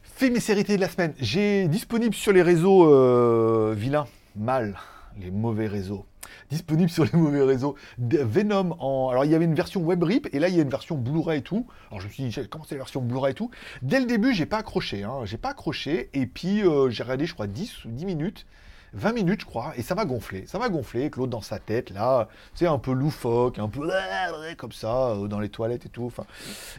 Fait 0.02 0.30
mes 0.30 0.40
séries 0.40 0.64
de 0.64 0.74
la 0.76 0.88
semaine. 0.88 1.14
J'ai 1.18 1.68
disponible 1.68 2.14
sur 2.14 2.32
les 2.32 2.42
réseaux 2.42 3.74
vilains, 3.74 4.06
mal, 4.36 4.78
les 5.18 5.30
mauvais 5.30 5.66
réseaux 5.66 6.06
disponible 6.50 6.90
sur 6.90 7.04
les 7.04 7.12
mauvais 7.12 7.42
réseaux. 7.42 7.76
Venom 7.98 8.76
en. 8.78 9.10
Alors 9.10 9.24
il 9.24 9.30
y 9.30 9.34
avait 9.34 9.44
une 9.44 9.54
version 9.54 9.80
web 9.82 10.02
rip 10.02 10.28
et 10.32 10.38
là 10.38 10.48
il 10.48 10.56
y 10.56 10.58
a 10.58 10.62
une 10.62 10.70
version 10.70 10.96
Blu-ray 10.96 11.38
et 11.38 11.42
tout. 11.42 11.66
Alors 11.90 12.00
je 12.00 12.06
me 12.06 12.12
suis 12.12 12.24
dit, 12.24 12.48
comment 12.48 12.64
c'est 12.64 12.74
la 12.74 12.80
version 12.80 13.00
Blu-ray 13.00 13.32
et 13.32 13.34
tout? 13.34 13.50
Dès 13.82 14.00
le 14.00 14.06
début, 14.06 14.32
j'ai 14.34 14.46
pas 14.46 14.58
accroché. 14.58 15.02
Hein. 15.02 15.24
J'ai 15.24 15.38
pas 15.38 15.50
accroché 15.50 16.10
et 16.12 16.26
puis 16.26 16.62
euh, 16.62 16.90
j'ai 16.90 17.02
regardé, 17.02 17.26
je 17.26 17.34
crois, 17.34 17.46
10 17.46 17.84
ou 17.84 17.90
10 17.90 18.06
minutes. 18.06 18.46
20 18.92 19.12
minutes, 19.12 19.40
je 19.42 19.46
crois, 19.46 19.72
et 19.76 19.82
ça 19.82 19.94
m'a 19.94 20.04
gonflé. 20.04 20.46
Ça 20.46 20.58
m'a 20.58 20.68
gonflé, 20.68 21.10
Claude 21.10 21.30
dans 21.30 21.40
sa 21.40 21.58
tête, 21.58 21.90
là, 21.90 22.28
sais, 22.54 22.66
un 22.66 22.78
peu 22.78 22.92
loufoque, 22.92 23.58
un 23.58 23.68
peu 23.68 23.88
comme 24.56 24.72
ça, 24.72 25.10
euh, 25.10 25.28
dans 25.28 25.40
les 25.40 25.48
toilettes 25.48 25.86
et 25.86 25.88
tout. 25.88 26.12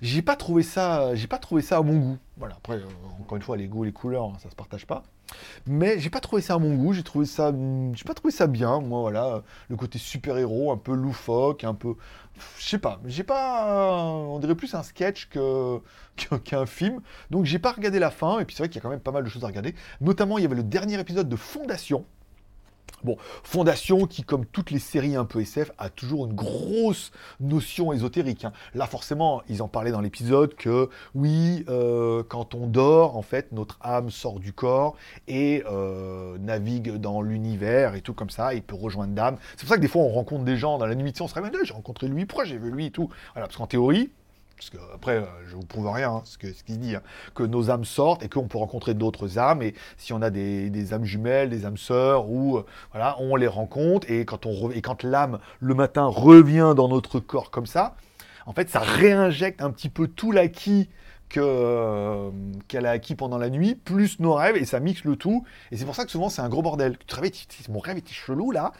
J'ai 0.02 0.22
pas 0.22 0.36
trouvé 0.36 0.64
ça, 0.64 1.16
j'ai 1.16 1.28
pas 1.28 1.38
trouvé 1.38 1.62
ça 1.62 1.78
à 1.78 1.82
mon 1.82 1.98
goût. 1.98 2.18
Voilà, 2.38 2.56
après, 2.56 2.78
euh, 2.78 2.86
encore 3.20 3.36
une 3.36 3.44
fois, 3.44 3.58
les 3.58 3.68
goûts, 3.68 3.84
les 3.84 3.92
couleurs, 3.92 4.26
hein, 4.26 4.38
ça 4.42 4.50
se 4.50 4.56
partage 4.56 4.86
pas. 4.86 5.04
Mais 5.68 6.00
j'ai 6.00 6.10
pas 6.10 6.20
trouvé 6.20 6.42
ça 6.42 6.56
à 6.56 6.58
mon 6.60 6.76
goût, 6.76 6.94
j'ai 6.94 7.04
trouvé 7.04 7.26
ça, 7.26 7.54
j'ai 7.94 8.04
pas 8.04 8.14
trouvé 8.14 8.32
ça 8.32 8.48
bien, 8.48 8.80
moi, 8.80 9.02
voilà, 9.02 9.44
le 9.70 9.76
côté 9.76 10.00
super-héros, 10.00 10.72
un 10.72 10.78
peu 10.78 10.94
loufoque, 10.94 11.64
un 11.64 11.74
peu, 11.74 11.96
je 12.58 12.68
sais 12.68 12.80
pas, 12.80 13.00
j'ai 13.06 13.24
pas, 13.24 14.04
on 14.06 14.40
dirait 14.40 14.56
plus 14.56 14.74
un 14.76 14.84
sketch 14.84 15.30
que 15.32 15.80
qu'un 16.44 16.66
film, 16.66 17.02
donc 17.30 17.46
j'ai 17.46 17.60
pas 17.60 17.72
regardé 17.72 18.00
la 18.00 18.12
fin, 18.12 18.40
et 18.40 18.46
puis 18.46 18.56
c'est 18.56 18.64
vrai 18.64 18.70
qu'il 18.70 18.78
y 18.78 18.80
a 18.80 18.84
quand 18.84 18.90
même 18.90 19.00
pas 19.00 19.12
mal 19.12 19.24
de 19.24 19.30
choses 19.30 19.44
à 19.44 19.48
regarder, 19.48 19.76
notamment 20.02 20.38
il 20.38 20.42
y 20.42 20.46
avait 20.46 20.56
le 20.56 20.64
dernier 20.64 21.00
épisode 21.00 21.30
de 21.30 21.36
Fondation, 21.36 22.06
Bon, 23.04 23.18
Fondation 23.44 24.06
qui, 24.08 24.24
comme 24.24 24.46
toutes 24.46 24.72
les 24.72 24.80
séries 24.80 25.16
un 25.16 25.26
peu 25.26 25.42
SF, 25.42 25.72
a 25.78 25.90
toujours 25.90 26.26
une 26.26 26.34
grosse 26.34 27.12
notion 27.40 27.94
ésotérique. 27.94 28.46
Hein. 28.46 28.52
Là, 28.74 28.88
forcément, 28.88 29.42
ils 29.48 29.62
en 29.62 29.68
parlaient 29.68 29.92
dans 29.92 30.02
l'épisode 30.02 30.56
que 30.56 30.90
oui, 31.16 31.64
euh, 31.70 31.99
quand 32.24 32.56
on 32.56 32.68
dort, 32.68 33.18
en 33.18 33.22
fait, 33.22 33.52
notre 33.52 33.78
âme 33.82 34.10
sort 34.10 34.40
du 34.40 34.54
corps 34.54 34.96
et 35.28 35.64
euh, 35.70 36.38
navigue 36.40 36.96
dans 36.98 37.22
l'univers 37.22 37.96
et 37.96 38.02
tout 38.02 38.14
comme 38.14 38.30
ça, 38.30 38.54
il 38.54 38.62
peut 38.62 38.76
rejoindre 38.76 39.14
d'âme. 39.14 39.38
C'est 39.52 39.62
pour 39.62 39.70
ça 39.70 39.76
que 39.76 39.82
des 39.82 39.88
fois, 39.88 40.02
on 40.02 40.10
rencontre 40.10 40.44
des 40.44 40.58
gens 40.58 40.78
dans 40.78 40.86
la 40.86 40.96
nuit, 40.96 41.14
on 41.20 41.28
se 41.28 41.36
réveille, 41.36 41.52
j'ai 41.64 41.74
rencontré 41.74 42.08
lui, 42.08 42.26
pourquoi 42.26 42.46
j'ai 42.46 42.58
vu 42.58 42.72
lui 42.72 42.88
et 42.88 42.92
tout. 42.92 43.10
Voilà, 43.34 43.48
parce 43.48 43.58
qu'en 43.58 43.68
théorie, 43.68 44.10
parce 44.60 44.70
que 44.72 44.78
après, 44.94 45.16
euh, 45.16 45.26
je 45.48 45.56
vous 45.56 45.66
prouve 45.66 45.90
rien, 45.90 46.12
hein, 46.12 46.22
ce 46.26 46.38
qu'il 46.38 46.54
ce 46.54 46.64
dit, 46.68 46.96
hein, 46.96 47.02
que 47.34 47.44
nos 47.44 47.70
âmes 47.70 47.86
sortent 47.86 48.24
et 48.24 48.30
qu'on 48.30 48.48
peut 48.48 48.58
rencontrer 48.58 48.94
d'autres 48.94 49.40
âmes, 49.40 49.62
et 49.62 49.74
si 49.98 50.12
on 50.12 50.22
a 50.22 50.30
des, 50.30 50.94
âmes 50.94 51.06
jumelles, 51.06 51.50
des 51.50 51.66
âmes 51.66 51.78
sœurs, 51.78 52.30
ou 52.30 52.58
euh, 52.58 52.66
voilà, 52.92 53.16
on 53.20 53.38
les 53.38 53.48
rencontre, 53.48 54.12
et 54.12 54.26
quand, 54.26 54.46
et 54.74 54.82
quand 54.82 55.04
l'âme, 55.04 55.40
le 55.62 55.76
matin, 55.76 56.06
revient 56.06 56.74
dans 56.76 56.90
notre 56.90 57.22
corps 57.22 57.52
comme 57.52 57.66
ça, 57.66 57.96
en 58.46 58.54
fait, 58.54 58.70
ça 58.70 58.80
réinjecte 58.80 59.62
un 59.62 59.72
petit 59.72 59.90
peu 59.90 60.08
tout 60.08 60.32
l'acquis 60.32 60.90
que, 61.30 62.30
qu'elle 62.68 62.86
a 62.86 62.92
acquis 62.92 63.16
pendant 63.16 63.38
la 63.38 63.50
nuit, 63.50 63.76
plus 63.76 64.20
nos 64.20 64.34
rêves, 64.34 64.58
et 64.58 64.66
ça 64.66 64.80
mixe 64.80 65.04
le 65.04 65.16
tout. 65.16 65.46
Et 65.72 65.78
c'est 65.78 65.86
pour 65.86 65.96
ça 65.96 66.06
que 66.06 66.12
souvent 66.12 66.30
c'est 66.30 66.42
un 66.42 66.50
gros 66.50 66.62
bordel. 66.62 66.98
Tu 66.98 67.06
te 67.06 67.16
réveilles, 67.16 67.34
mon 67.70 67.80
rêve 67.80 67.98
était 67.98 68.14
chelou 68.14 68.52
là. 68.52 68.74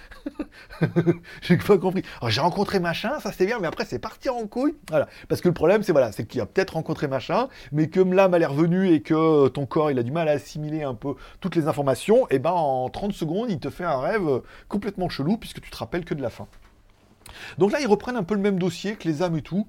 j'ai 1.42 1.58
pas 1.58 1.78
compris. 1.78 2.04
Alors 2.20 2.30
j'ai 2.30 2.42
rencontré 2.42 2.80
machin, 2.80 3.20
ça 3.20 3.32
c'était 3.32 3.46
bien, 3.46 3.60
mais 3.60 3.68
après 3.68 3.86
c'est 3.86 4.00
parti 4.00 4.30
en 4.30 4.46
couille. 4.48 4.76
Voilà. 4.90 5.08
Parce 5.28 5.42
que 5.42 5.48
le 5.48 5.54
problème, 5.54 5.84
c'est 5.84 5.92
voilà, 5.92 6.12
c'est 6.12 6.26
qu'il 6.26 6.42
a 6.42 6.46
peut-être 6.46 6.72
rencontré 6.72 7.08
machin, 7.08 7.48
mais 7.72 7.90
comme 7.90 8.14
l'âme 8.14 8.34
a 8.34 8.40
l'air 8.40 8.54
venue 8.54 8.92
et 8.92 9.02
que 9.02 9.48
ton 9.50 9.66
corps 9.66 9.92
il 9.92 10.00
a 10.00 10.04
du 10.04 10.12
mal 10.12 10.28
à 10.28 10.32
assimiler 10.32 10.84
un 10.84 10.96
peu 10.96 11.16
toutes 11.40 11.56
les 11.56 11.68
informations, 11.68 12.28
et 12.30 12.40
ben 12.40 12.52
en 12.52 12.90
30 12.90 13.14
secondes, 13.14 13.50
il 13.50 13.60
te 13.60 13.70
fait 13.70 13.86
un 13.86 14.00
rêve 14.00 14.42
complètement 14.68 15.10
chelou 15.10 15.38
puisque 15.38 15.62
tu 15.62 15.70
te 15.70 15.78
rappelles 15.78 16.06
que 16.06 16.14
de 16.14 16.22
la 16.22 16.30
fin. 16.30 16.48
Donc 17.58 17.72
là, 17.72 17.80
ils 17.80 17.88
reprennent 17.88 18.16
un 18.16 18.24
peu 18.24 18.36
le 18.36 18.42
même 18.42 18.60
dossier 18.60 18.96
que 18.96 19.08
les 19.08 19.22
âmes 19.22 19.38
et 19.38 19.42
tout. 19.42 19.68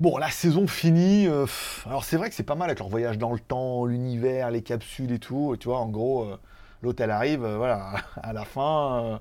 Bon, 0.00 0.16
la 0.18 0.30
saison 0.30 0.66
finie. 0.66 1.26
euh, 1.28 1.46
alors 1.86 2.04
c'est 2.04 2.16
vrai 2.16 2.28
que 2.28 2.34
c'est 2.34 2.42
pas 2.42 2.54
mal 2.54 2.68
avec 2.70 2.78
leur 2.80 2.88
voyage 2.88 3.18
dans 3.18 3.32
le 3.32 3.38
temps, 3.38 3.84
l'univers, 3.86 4.50
les 4.50 4.62
capsules 4.62 5.12
et 5.12 5.18
tout. 5.18 5.56
Tu 5.60 5.68
vois, 5.68 5.78
en 5.78 5.88
gros, 5.88 6.24
euh, 6.24 6.38
l'autre 6.82 7.02
elle 7.02 7.10
arrive, 7.10 7.44
euh, 7.44 7.56
voilà, 7.56 7.92
à 8.22 8.32
la 8.32 8.44
fin, 8.44 9.04
euh, 9.04 9.18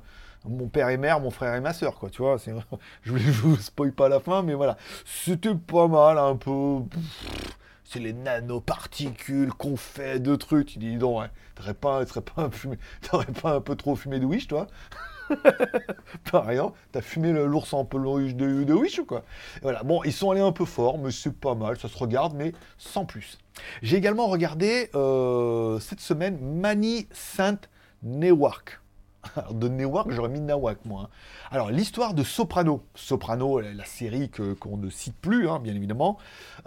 mon 0.50 0.68
père 0.68 0.90
et 0.90 0.98
mère, 0.98 1.20
mon 1.20 1.30
frère 1.32 1.54
et 1.56 1.62
ma 1.62 1.74
soeur, 1.74 1.96
quoi. 2.00 2.10
Tu 2.10 2.22
vois, 2.22 2.38
je, 3.04 3.12
vous- 3.12 3.18
je 3.20 3.32
vous 3.32 3.58
spoil 3.58 3.92
pas 3.94 4.10
la 4.10 4.20
fin, 4.20 4.42
mais 4.44 4.54
voilà, 4.56 4.78
c'était 5.06 5.54
pas 5.56 5.88
mal, 5.88 6.18
un 6.18 6.36
peu. 6.36 6.80
C'est 7.84 8.00
les 8.00 8.14
nanoparticules 8.14 9.52
qu'on 9.54 9.76
fait 9.76 10.20
de 10.20 10.36
trucs. 10.36 10.68
Tu 10.68 10.80
dis 10.80 10.98
donc, 10.98 11.20
ouais, 11.22 11.30
t'aurais 11.56 11.74
pas, 11.74 12.04
t'aurais 13.02 13.26
pas 13.26 13.56
un 13.56 13.62
peu 13.62 13.76
trop 13.76 13.96
fumé 13.96 14.20
de 14.20 14.26
Wish, 14.26 14.48
toi 14.48 14.68
Par 16.32 16.46
rien, 16.46 16.72
t'as 16.92 17.02
fumé 17.02 17.32
l'ours 17.32 17.74
en 17.74 17.86
peluche 17.86 18.36
de, 18.36 18.64
de 18.64 18.74
Wish 18.74 19.00
ou 19.00 19.06
quoi? 19.06 19.24
Voilà, 19.62 19.84
bon, 19.84 20.04
ils 20.04 20.14
sont 20.14 20.32
allés 20.32 20.42
un 20.42 20.52
peu 20.52 20.66
fort, 20.66 20.98
mais 20.98 21.12
c'est 21.12 21.34
pas 21.34 21.56
mal, 21.56 21.78
ça 21.78 21.88
se 21.88 21.98
regarde, 21.98 22.34
mais 22.36 22.54
sans 22.78 23.06
plus. 23.06 23.38
J'ai 23.82 23.98
également 23.98 24.28
regardé 24.28 24.90
euh, 24.96 25.80
cette 25.80 26.00
semaine 26.00 26.38
Mani 26.40 27.08
Saint 27.12 27.60
Newark. 28.04 28.80
Alors, 29.36 29.54
de 29.54 29.68
Newark, 29.68 30.10
j'aurais 30.12 30.30
mis 30.30 30.42
Nawak, 30.42 30.84
moi. 30.86 31.04
hein. 31.04 31.10
Alors, 31.52 31.70
l'histoire 31.70 32.14
de 32.14 32.24
Soprano. 32.24 32.84
Soprano, 32.96 33.60
la, 33.60 33.86
série 33.86 34.32
qu'on 34.32 34.78
ne 34.78 34.90
cite 34.90 35.16
plus, 35.16 35.48
hein, 35.48 35.60
bien 35.60 35.76
évidemment, 35.76 36.18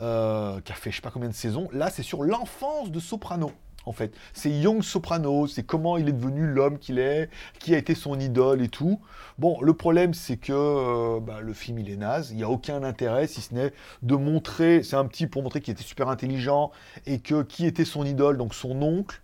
euh, 0.00 0.60
qui 0.60 0.70
a 0.72 0.74
fait 0.76 0.90
je 0.90 0.96
sais 0.96 1.02
pas 1.02 1.10
combien 1.10 1.28
de 1.28 1.34
saisons. 1.34 1.68
Là, 1.72 1.90
c'est 1.90 2.02
sur 2.02 2.22
l'enfance 2.22 2.90
de 2.90 3.00
Soprano. 3.00 3.50
En 3.86 3.92
fait, 3.92 4.14
c'est 4.32 4.50
Young 4.50 4.82
Soprano, 4.82 5.46
c'est 5.46 5.62
comment 5.62 5.96
il 5.96 6.08
est 6.08 6.12
devenu 6.12 6.46
l'homme 6.46 6.78
qu'il 6.78 6.98
est, 6.98 7.28
qui 7.58 7.74
a 7.74 7.78
été 7.78 7.94
son 7.94 8.18
idole 8.18 8.62
et 8.62 8.68
tout. 8.68 9.00
Bon, 9.38 9.60
le 9.60 9.74
problème, 9.74 10.14
c'est 10.14 10.36
que 10.36 10.52
euh, 10.52 11.20
bah, 11.20 11.40
le 11.40 11.52
film, 11.52 11.78
il 11.78 11.90
est 11.90 11.96
naze. 11.96 12.30
Il 12.30 12.36
n'y 12.36 12.44
a 12.44 12.48
aucun 12.48 12.82
intérêt, 12.82 13.26
si 13.26 13.40
ce 13.40 13.54
n'est 13.54 13.72
de 14.02 14.16
montrer. 14.16 14.82
C'est 14.82 14.96
un 14.96 15.06
petit 15.06 15.26
pour 15.26 15.42
montrer 15.42 15.60
qu'il 15.60 15.72
était 15.72 15.82
super 15.82 16.08
intelligent 16.08 16.70
et 17.06 17.18
que 17.18 17.42
qui 17.42 17.66
était 17.66 17.84
son 17.84 18.04
idole, 18.04 18.38
donc 18.38 18.54
son 18.54 18.80
oncle. 18.82 19.20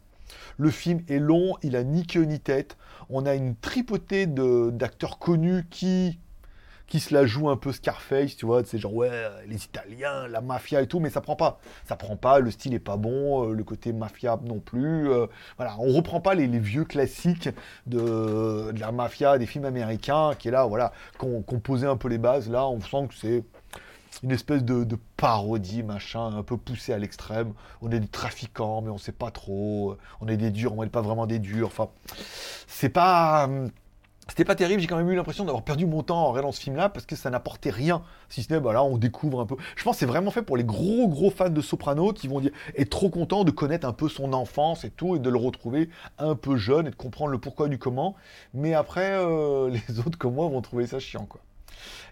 Le 0.57 0.71
film 0.71 1.01
est 1.09 1.19
long, 1.19 1.57
il 1.63 1.75
a 1.75 1.83
ni 1.83 2.07
queue 2.07 2.25
ni 2.25 2.39
tête. 2.39 2.77
On 3.09 3.27
a 3.27 3.35
une 3.35 3.57
tripotée 3.57 4.27
d'acteurs 4.27 5.19
connus 5.19 5.65
qui 5.71 6.19
qui 6.91 6.99
se 6.99 7.15
la 7.15 7.25
jouent 7.25 7.49
un 7.49 7.57
peu 7.57 7.73
Scarface, 7.73 8.37
tu 8.37 8.45
vois, 8.45 8.65
c'est 8.65 8.79
genre 8.79 8.95
ouais, 8.95 9.11
les 9.47 9.65
Italiens, 9.65 10.27
la 10.27 10.41
mafia 10.41 10.83
et 10.83 10.89
tout, 10.89 10.99
mais 10.99 11.09
ça 11.09 11.21
prend 11.21 11.37
pas. 11.37 11.61
Ça 11.85 11.95
prend 11.95 12.17
pas, 12.17 12.41
le 12.41 12.51
style 12.51 12.75
est 12.75 12.81
pas 12.81 12.97
bon, 12.97 13.49
euh, 13.49 13.55
le 13.55 13.63
côté 13.63 13.93
mafia 13.93 14.39
non 14.45 14.59
plus. 14.59 15.09
euh, 15.09 15.27
voilà, 15.57 15.77
on 15.79 15.95
reprend 15.95 16.21
pas 16.21 16.35
les, 16.35 16.49
vieux 16.59 16.85
classiques 16.85 17.49
de, 17.87 18.73
la 18.77 18.91
mafia, 18.91 19.39
des 19.39 19.47
films 19.47 19.67
américains, 19.67 20.33
qui 20.37 20.49
est 20.49 20.51
là, 20.51 20.67
voilà, 20.67 20.93
qu'on 21.17 21.43
posait 21.61 21.87
un 21.87 21.97
peu 21.97 22.09
les 22.09 22.19
bases. 22.19 22.51
Là, 22.51 22.67
on 22.67 22.81
sent 22.81 23.07
que 23.09 23.15
c'est 23.15 23.45
une 24.25 24.33
espèce 24.33 24.65
de, 24.65 24.99
parodie, 25.17 25.85
machin, 25.85 26.37
un 26.37 26.43
peu 26.43 26.57
poussé 26.57 26.93
à 26.93 26.99
l'extrême. 26.99 27.53
On 27.83 27.93
est 27.93 28.01
des 28.01 28.09
trafiquants, 28.09 28.83
mais 28.83 28.91
on 28.91 28.99
sait 28.99 29.13
pas 29.13 29.31
trop. 29.31 29.97
On 30.21 30.27
est 30.27 30.37
des 30.37 30.51
durs, 30.51 30.77
on 30.77 30.83
n'est 30.83 30.91
pas 30.91 31.03
vraiment 31.03 31.27
des 31.27 31.39
durs. 31.39 31.69
Enfin, 31.69 31.89
c'est 32.67 32.89
pas. 32.89 33.49
C'était 34.31 34.45
pas 34.45 34.55
terrible, 34.55 34.81
j'ai 34.81 34.87
quand 34.87 34.97
même 34.97 35.11
eu 35.11 35.17
l'impression 35.17 35.45
d'avoir 35.45 35.65
perdu 35.65 35.87
mon 35.87 36.05
temps 36.05 36.23
en 36.23 36.29
regardant 36.31 36.53
ce 36.53 36.61
film-là 36.61 36.89
parce 36.89 37.05
que 37.05 37.17
ça 37.17 37.31
n'apportait 37.31 37.71
rien. 37.71 38.05
Si 38.29 38.45
ce 38.45 38.53
n'est, 38.53 38.61
bah 38.61 38.73
là, 38.73 38.85
on 38.85 38.97
découvre 38.97 39.41
un 39.41 39.45
peu. 39.45 39.57
Je 39.75 39.83
pense 39.83 39.97
que 39.97 39.99
c'est 39.99 40.07
vraiment 40.07 40.31
fait 40.31 40.43
pour 40.43 40.57
les 40.57 40.63
gros, 40.63 41.09
gros 41.09 41.31
fans 41.31 41.51
de 41.51 41.61
Soprano 41.61 42.13
qui 42.13 42.29
vont 42.29 42.39
dire, 42.39 42.53
être 42.77 42.91
trop 42.91 43.11
contents 43.11 43.43
de 43.43 43.51
connaître 43.51 43.89
un 43.89 43.93
peu 43.93 44.09
son 44.09 44.33
enfance 44.33 44.85
et 44.85 44.91
tout 44.91 45.17
et 45.17 45.19
de 45.19 45.29
le 45.29 45.37
retrouver 45.37 45.91
un 46.19 46.37
peu 46.37 46.57
jeune 46.57 46.87
et 46.87 46.91
de 46.91 46.95
comprendre 46.95 47.33
le 47.33 47.39
pourquoi 47.39 47.67
du 47.67 47.79
comment. 47.79 48.15
Mais 48.55 48.73
après, 48.73 49.15
euh, 49.15 49.69
les 49.89 49.99
autres 49.99 50.17
comme 50.17 50.35
moi 50.35 50.47
vont 50.49 50.61
trouver 50.61 50.87
ça 50.87 51.01
chiant, 51.01 51.27
quoi. 51.27 51.41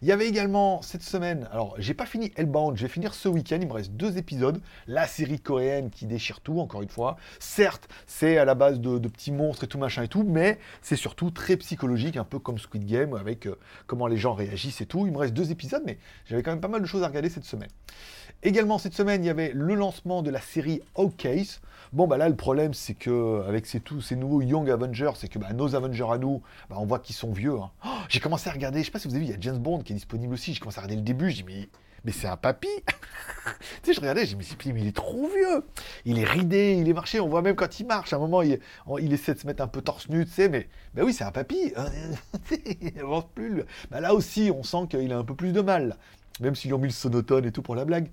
Il 0.03 0.09
y 0.09 0.13
avait 0.13 0.29
également 0.29 0.83
cette 0.83 1.03
semaine, 1.03 1.49
alors 1.53 1.75
j'ai 1.79 1.95
pas 1.95 2.07
fini 2.07 2.33
Hellbound, 2.37 2.77
je 2.77 2.83
vais 2.83 2.89
finir 2.89 3.15
ce 3.15 3.29
week-end, 3.29 3.59
il 3.61 3.69
me 3.69 3.73
reste 3.73 3.93
deux 3.93 4.19
épisodes, 4.19 4.61
la 4.87 5.07
série 5.07 5.41
coréenne 5.41 5.91
qui 5.91 6.07
déchire 6.07 6.41
tout, 6.41 6.61
encore 6.61 6.83
une 6.83 6.89
fois. 6.89 7.17
Certes, 7.39 7.89
c'est 8.07 8.39
à 8.39 8.45
la 8.45 8.55
base 8.55 8.81
de, 8.81 8.99
petits 9.09 9.33
monstres 9.33 9.65
et 9.65 9.67
tout 9.67 9.79
machin 9.79 10.03
et 10.03 10.09
tout, 10.09 10.25
mais 10.25 10.59
c'est 10.83 10.97
surtout 10.97 11.31
très 11.31 11.57
psychologique, 11.57 12.17
un 12.17 12.25
peu 12.25 12.39
comme 12.39 12.59
Squid 12.59 12.87
Game, 12.87 13.15
avec 13.15 13.47
euh, 13.47 13.59
comment 13.87 14.07
les 14.07 14.17
gens 14.17 14.35
réagissent 14.35 14.81
et 14.81 14.87
tout. 14.87 15.07
Il 15.07 15.13
me 15.13 15.19
reste 15.19 15.35
deux 15.35 15.51
épisodes, 15.51 15.83
mais 15.87 15.99
j'avais 16.27 16.43
quand 16.43 16.51
même 16.51 16.61
pas 16.61 16.69
mal 16.69 16.81
de 16.81 16.87
choses 16.87 17.03
à 17.03 17.09
regarder 17.09 17.31
cette 17.31 17.45
semaine. 17.45 17.71
Également 18.43 18.79
cette 18.79 18.95
semaine, 18.95 19.25
il 19.25 19.27
y 19.27 19.31
avait 19.31 19.51
le 19.53 19.75
lancement 19.75 20.23
de 20.23 20.31
la 20.31 20.41
série 20.41 20.81
Case. 21.17 21.61
Bon 21.93 22.07
bah 22.07 22.19
là 22.19 22.29
le 22.29 22.37
problème 22.37 22.75
c'est 22.75 22.95
que 22.95 23.43
avec 23.49 23.67
ces, 23.67 23.81
tous 23.81 24.01
ces 24.01 24.15
nouveaux 24.15 24.43
Young 24.43 24.69
Avengers, 24.71 25.13
c'est 25.17 25.29
que 25.29 25.39
bah, 25.39 25.53
nos 25.55 25.75
Avengers 25.75 26.07
à 26.11 26.19
nous, 26.19 26.43
bah, 26.69 26.77
on 26.79 26.85
voit 26.85 26.99
qu'ils 26.99 27.17
sont 27.17 27.33
vieux. 27.33 27.59
hein. 27.59 27.71
Oh, 27.85 27.89
j'ai 28.09 28.21
commencé 28.21 28.49
à 28.49 28.53
regarder, 28.53 28.81
je 28.81 28.87
sais 28.87 28.91
pas 28.91 28.99
si 28.99 29.09
vous 29.09 29.15
avez 29.15 29.25
vu, 29.25 29.27
il 29.27 29.33
y 29.33 29.35
a 29.35 29.39
Bond 29.59 29.81
qui 29.81 29.93
est 29.93 29.97
disponible 29.97 30.35
aussi. 30.35 30.55
J'ai 30.55 30.61
commencé 30.61 30.79
à 30.79 30.83
regarder 30.83 30.97
le 30.97 31.03
début, 31.03 31.31
j'ai 31.31 31.43
dit 31.43 31.69
mais, 32.05 32.13
c'est 32.13 32.27
un 32.27 32.37
papy. 32.37 32.69
tu 32.87 33.53
sais, 33.83 33.93
je 33.93 34.01
regardais, 34.01 34.25
j'ai 34.25 34.35
dit 34.35 34.73
mais, 34.73 34.81
il 34.81 34.87
est 34.87 34.97
trop 34.97 35.29
vieux. 35.29 35.65
Il 36.05 36.19
est 36.19 36.25
ridé, 36.25 36.77
il 36.81 36.89
est 36.89 36.95
marché, 36.95 37.21
on 37.21 37.29
voit 37.29 37.43
même 37.43 37.57
quand 37.57 37.81
il 37.81 37.87
marche, 37.87 38.13
à 38.13 38.17
un 38.17 38.21
moment 38.21 38.43
il, 38.43 39.13
essaie 39.13 39.35
de 39.35 39.39
se 39.39 39.47
mettre 39.47 39.63
un 39.63 39.69
peu 39.69 39.83
torse 39.83 40.09
nu, 40.09 40.25
tu 40.25 40.33
sais, 40.33 40.49
mais 40.49 40.69
bah 40.95 41.03
oui 41.05 41.13
c'est 41.13 41.25
un 41.25 41.33
papy. 41.33 41.73
il 42.51 42.93
plus. 43.35 43.65
Bah, 43.91 44.01
là 44.01 44.15
aussi 44.15 44.51
on 44.55 44.63
sent 44.63 44.87
qu'il 44.91 45.13
a 45.13 45.19
un 45.19 45.25
peu 45.25 45.35
plus 45.35 45.53
de 45.53 45.61
mal, 45.61 45.97
même 46.41 46.55
s'ils 46.55 46.73
ont 46.73 46.79
mis 46.79 46.89
le 46.89 46.93
sonotone 46.93 47.45
et 47.45 47.53
tout 47.53 47.63
pour 47.63 47.75
la 47.75 47.85
blague 47.85 48.11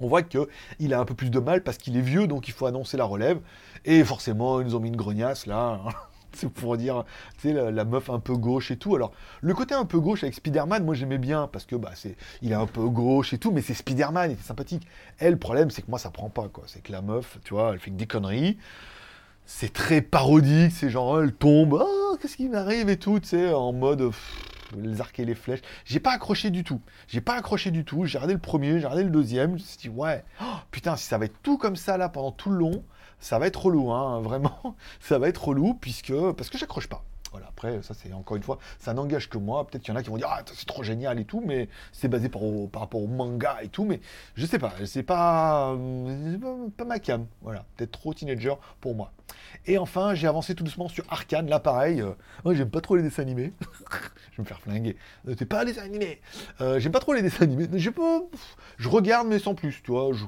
on 0.00 0.08
voit 0.08 0.22
qu'il 0.22 0.94
a 0.94 1.00
un 1.00 1.04
peu 1.04 1.14
plus 1.14 1.30
de 1.30 1.38
mal 1.38 1.62
parce 1.62 1.78
qu'il 1.78 1.96
est 1.96 2.02
vieux, 2.02 2.26
donc 2.26 2.48
il 2.48 2.54
faut 2.54 2.66
annoncer 2.66 2.96
la 2.96 3.04
relève. 3.04 3.40
Et 3.84 4.02
forcément, 4.04 4.60
ils 4.60 4.66
nous 4.66 4.74
ont 4.74 4.80
mis 4.80 4.88
une 4.88 4.96
grognasse 4.96 5.46
là. 5.46 5.80
C'est 6.34 6.48
pour 6.52 6.76
dire, 6.76 7.04
tu 7.40 7.52
sais, 7.52 7.70
la, 7.70 7.84
meuf 7.84 8.10
un 8.10 8.20
peu 8.20 8.36
gauche 8.36 8.70
et 8.70 8.76
tout. 8.76 8.94
Alors, 8.94 9.12
le 9.40 9.54
côté 9.54 9.74
un 9.74 9.84
peu 9.84 10.00
gauche 10.00 10.22
avec 10.22 10.34
Spider-Man, 10.34 10.84
moi 10.84 10.94
j'aimais 10.94 11.18
bien 11.18 11.48
parce 11.52 11.64
que 11.64 11.76
bah, 11.76 11.92
c'est, 11.94 12.16
il 12.42 12.52
est 12.52 12.56
un 12.56 12.66
peu 12.66 12.88
gauche 12.88 13.32
et 13.32 13.38
tout, 13.38 13.52
mais 13.52 13.62
c'est 13.62 13.74
Spider-Man, 13.74 14.30
il 14.30 14.34
était 14.34 14.42
sympathique. 14.42 14.86
Elle, 15.18 15.32
le 15.32 15.38
problème, 15.38 15.70
c'est 15.70 15.82
que 15.82 15.90
moi 15.90 15.98
ça 15.98 16.10
prend 16.10 16.30
pas, 16.30 16.48
quoi. 16.48 16.64
C'est 16.66 16.82
que 16.82 16.92
la 16.92 17.02
meuf, 17.02 17.38
tu 17.44 17.54
vois, 17.54 17.72
elle 17.72 17.78
fait 17.78 17.90
que 17.90 17.96
des 17.96 18.06
conneries. 18.06 18.58
C'est 19.46 19.72
très 19.72 20.00
parodique, 20.00 20.72
c'est 20.72 20.88
genre, 20.88 21.20
elle 21.20 21.32
tombe, 21.32 21.78
oh, 21.78 22.16
qu'est-ce 22.20 22.36
qui 22.36 22.48
m'arrive 22.48 22.88
et 22.88 22.96
tout, 22.96 23.20
tu 23.20 23.28
sais, 23.28 23.52
en 23.52 23.72
mode. 23.72 24.10
les 24.76 25.00
arcs 25.00 25.20
et 25.20 25.24
les 25.26 25.34
flèches. 25.34 25.60
J'ai 25.84 26.00
pas 26.00 26.12
accroché 26.12 26.50
du 26.50 26.64
tout. 26.64 26.80
J'ai 27.08 27.20
pas 27.20 27.34
accroché 27.34 27.70
du 27.70 27.84
tout. 27.84 28.06
J'ai 28.06 28.18
regardé 28.18 28.34
le 28.34 28.40
premier, 28.40 28.70
j'ai 28.80 28.86
regardé 28.86 29.04
le 29.04 29.10
deuxième. 29.10 29.50
Je 29.50 29.54
me 29.54 29.58
suis 29.58 29.76
dit, 29.76 29.88
ouais, 29.90 30.24
oh, 30.42 30.56
putain, 30.70 30.96
si 30.96 31.04
ça 31.04 31.18
va 31.18 31.26
être 31.26 31.42
tout 31.42 31.58
comme 31.58 31.76
ça 31.76 31.98
là 31.98 32.08
pendant 32.08 32.32
tout 32.32 32.50
le 32.50 32.56
long, 32.56 32.84
ça 33.20 33.38
va 33.38 33.46
être 33.46 33.64
relou, 33.64 33.90
hein, 33.92 34.20
vraiment. 34.20 34.76
Ça 35.00 35.18
va 35.18 35.28
être 35.28 35.44
relou 35.48 35.74
puisque 35.74 36.12
parce 36.36 36.50
que 36.50 36.58
j'accroche 36.58 36.88
pas. 36.88 37.04
Voilà, 37.34 37.48
après, 37.48 37.82
ça 37.82 37.94
c'est 37.94 38.12
encore 38.12 38.36
une 38.36 38.44
fois, 38.44 38.60
ça 38.78 38.94
n'engage 38.94 39.28
que 39.28 39.38
moi. 39.38 39.66
Peut-être 39.66 39.82
qu'il 39.82 39.92
y 39.92 39.96
en 39.96 39.98
a 39.98 40.04
qui 40.04 40.08
vont 40.08 40.16
dire, 40.16 40.28
ah, 40.30 40.42
c'est 40.54 40.68
trop 40.68 40.84
génial 40.84 41.18
et 41.18 41.24
tout, 41.24 41.42
mais 41.44 41.68
c'est 41.90 42.06
basé 42.06 42.28
par, 42.28 42.42
rapport 42.74 43.02
au 43.02 43.08
manga 43.08 43.56
et 43.60 43.68
tout, 43.68 43.84
mais 43.84 44.00
je 44.36 44.46
sais 44.46 44.60
pas, 44.60 44.72
c'est 44.84 45.02
pas, 45.02 45.76
pas, 46.76 46.84
ma 46.84 47.00
cam. 47.00 47.26
Voilà, 47.42 47.64
peut-être 47.76 47.90
trop 47.90 48.14
teenager 48.14 48.54
pour 48.80 48.94
moi. 48.94 49.10
Et 49.66 49.78
enfin, 49.78 50.14
j'ai 50.14 50.28
avancé 50.28 50.54
tout 50.54 50.62
doucement 50.62 50.88
sur 50.88 51.04
Arcane. 51.08 51.48
Là, 51.48 51.58
pareil, 51.58 52.00
euh, 52.00 52.12
moi 52.44 52.54
j'aime 52.54 52.70
pas 52.70 52.80
trop 52.80 52.94
les 52.94 53.02
dessins 53.02 53.22
animés. 53.22 53.52
je 54.30 54.36
vais 54.36 54.42
me 54.42 54.44
faire 54.44 54.60
flinguer. 54.60 54.96
Euh, 55.26 55.34
T'es 55.34 55.44
pas 55.44 55.62
un 55.62 55.64
dessin 55.64 55.82
animé. 55.82 56.20
Euh, 56.60 56.78
j'aime 56.78 56.92
pas 56.92 57.00
trop 57.00 57.14
les 57.14 57.22
dessins 57.22 57.42
animés. 57.42 57.66
J'ai 57.72 57.90
pas, 57.90 58.20
je 58.76 58.88
regarde 58.88 59.26
mais 59.26 59.40
sans 59.40 59.56
plus, 59.56 59.82
tu 59.82 59.90
vois. 59.90 60.12
Je, 60.12 60.24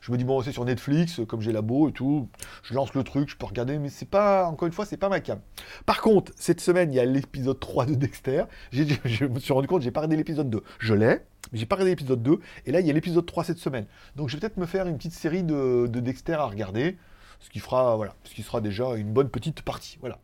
je 0.00 0.10
me 0.10 0.16
dis 0.16 0.24
bon, 0.24 0.42
c'est 0.42 0.52
sur 0.52 0.64
Netflix, 0.64 1.20
comme 1.28 1.40
j'ai 1.40 1.52
labo 1.52 1.88
et 1.88 1.92
tout. 1.92 2.28
Je 2.64 2.74
lance 2.74 2.94
le 2.94 3.04
truc, 3.04 3.28
je 3.28 3.36
peux 3.36 3.46
regarder, 3.46 3.78
mais 3.78 3.90
c'est 3.90 4.08
pas, 4.08 4.46
encore 4.46 4.66
une 4.66 4.72
fois, 4.72 4.86
c'est 4.86 4.96
pas 4.96 5.08
ma 5.08 5.20
cam. 5.20 5.38
Par 5.86 6.00
contre, 6.00 6.31
cette 6.36 6.60
semaine, 6.60 6.92
il 6.92 6.96
y 6.96 7.00
a 7.00 7.04
l'épisode 7.04 7.58
3 7.58 7.86
de 7.86 7.94
Dexter. 7.94 8.44
Je 8.72 9.24
me 9.26 9.38
suis 9.38 9.52
rendu 9.52 9.66
compte, 9.66 9.82
j'ai 9.82 9.90
pas 9.90 10.00
regardé 10.00 10.16
l'épisode 10.16 10.50
2. 10.50 10.62
Je 10.78 10.94
l'ai, 10.94 11.20
mais 11.52 11.58
j'ai 11.58 11.66
pas 11.66 11.76
regardé 11.76 11.90
l'épisode 11.90 12.22
2. 12.22 12.40
Et 12.66 12.72
là, 12.72 12.80
il 12.80 12.86
y 12.86 12.90
a 12.90 12.92
l'épisode 12.92 13.26
3 13.26 13.44
cette 13.44 13.58
semaine. 13.58 13.86
Donc, 14.16 14.28
je 14.28 14.36
vais 14.36 14.40
peut-être 14.40 14.56
me 14.56 14.66
faire 14.66 14.86
une 14.86 14.96
petite 14.96 15.12
série 15.12 15.42
de, 15.42 15.86
de 15.86 16.00
Dexter 16.00 16.34
à 16.34 16.46
regarder. 16.46 16.96
Ce 17.40 17.50
qui 17.50 17.58
fera, 17.58 17.96
voilà, 17.96 18.14
ce 18.24 18.34
qui 18.34 18.42
sera 18.42 18.60
déjà 18.60 18.94
une 18.94 19.12
bonne 19.12 19.28
petite 19.28 19.62
partie. 19.62 19.98
Voilà. 20.00 20.18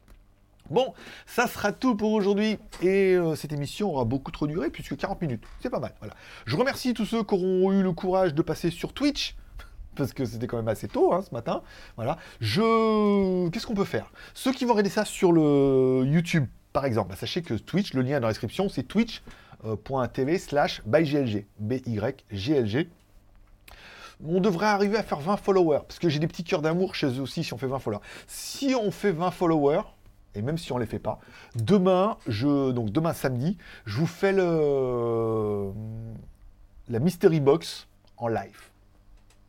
Bon, 0.70 0.92
ça 1.26 1.46
sera 1.46 1.72
tout 1.72 1.96
pour 1.96 2.12
aujourd'hui. 2.12 2.58
Et 2.82 3.14
euh, 3.14 3.34
cette 3.34 3.52
émission 3.52 3.90
aura 3.90 4.04
beaucoup 4.04 4.30
trop 4.30 4.46
duré, 4.46 4.70
puisque 4.70 4.96
40 4.96 5.22
minutes. 5.22 5.42
C'est 5.60 5.70
pas 5.70 5.80
mal. 5.80 5.94
Voilà. 6.00 6.14
Je 6.46 6.56
remercie 6.56 6.94
tous 6.94 7.06
ceux 7.06 7.24
qui 7.24 7.34
auront 7.34 7.72
eu 7.72 7.82
le 7.82 7.92
courage 7.92 8.34
de 8.34 8.42
passer 8.42 8.70
sur 8.70 8.92
Twitch. 8.92 9.34
Parce 9.98 10.12
que 10.12 10.24
c'était 10.24 10.46
quand 10.46 10.56
même 10.56 10.68
assez 10.68 10.88
tôt 10.88 11.12
hein, 11.12 11.22
ce 11.22 11.34
matin. 11.34 11.62
Voilà. 11.96 12.16
Je. 12.40 13.48
Qu'est-ce 13.50 13.66
qu'on 13.66 13.74
peut 13.74 13.84
faire? 13.84 14.10
Ceux 14.32 14.52
qui 14.52 14.64
vont 14.64 14.72
regarder 14.72 14.90
ça 14.90 15.04
sur 15.04 15.32
le 15.32 16.04
YouTube, 16.06 16.46
par 16.72 16.84
exemple, 16.84 17.10
bah, 17.10 17.16
sachez 17.16 17.42
que 17.42 17.54
Twitch, 17.54 17.92
le 17.94 18.02
lien 18.02 18.16
est 18.16 18.20
dans 18.20 18.28
la 18.28 18.32
description, 18.32 18.68
c'est 18.68 18.84
twitch.tv 18.84 20.38
slash 20.38 20.82
byglg. 20.86 21.46
B-Y-G-L-G. 21.58 22.88
on 24.24 24.40
devrait 24.40 24.66
arriver 24.66 24.96
à 24.96 25.02
faire 25.02 25.18
20 25.18 25.36
followers. 25.36 25.80
Parce 25.88 25.98
que 25.98 26.08
j'ai 26.08 26.20
des 26.20 26.28
petits 26.28 26.44
cœurs 26.44 26.62
d'amour 26.62 26.94
chez 26.94 27.08
eux 27.08 27.20
aussi 27.20 27.42
si 27.42 27.52
on 27.52 27.58
fait 27.58 27.66
20 27.66 27.80
followers. 27.80 28.02
Si 28.28 28.74
on 28.80 28.92
fait 28.92 29.12
20 29.12 29.32
followers, 29.32 29.82
et 30.36 30.42
même 30.42 30.58
si 30.58 30.72
on 30.72 30.78
les 30.78 30.86
fait 30.86 31.00
pas, 31.00 31.18
demain, 31.56 32.16
je, 32.28 32.70
donc 32.70 32.90
demain 32.90 33.12
samedi, 33.12 33.58
je 33.84 33.96
vous 33.98 34.06
fais 34.06 34.32
le, 34.32 35.72
la 36.88 37.00
Mystery 37.00 37.40
Box 37.40 37.88
en 38.18 38.28
live. 38.28 38.68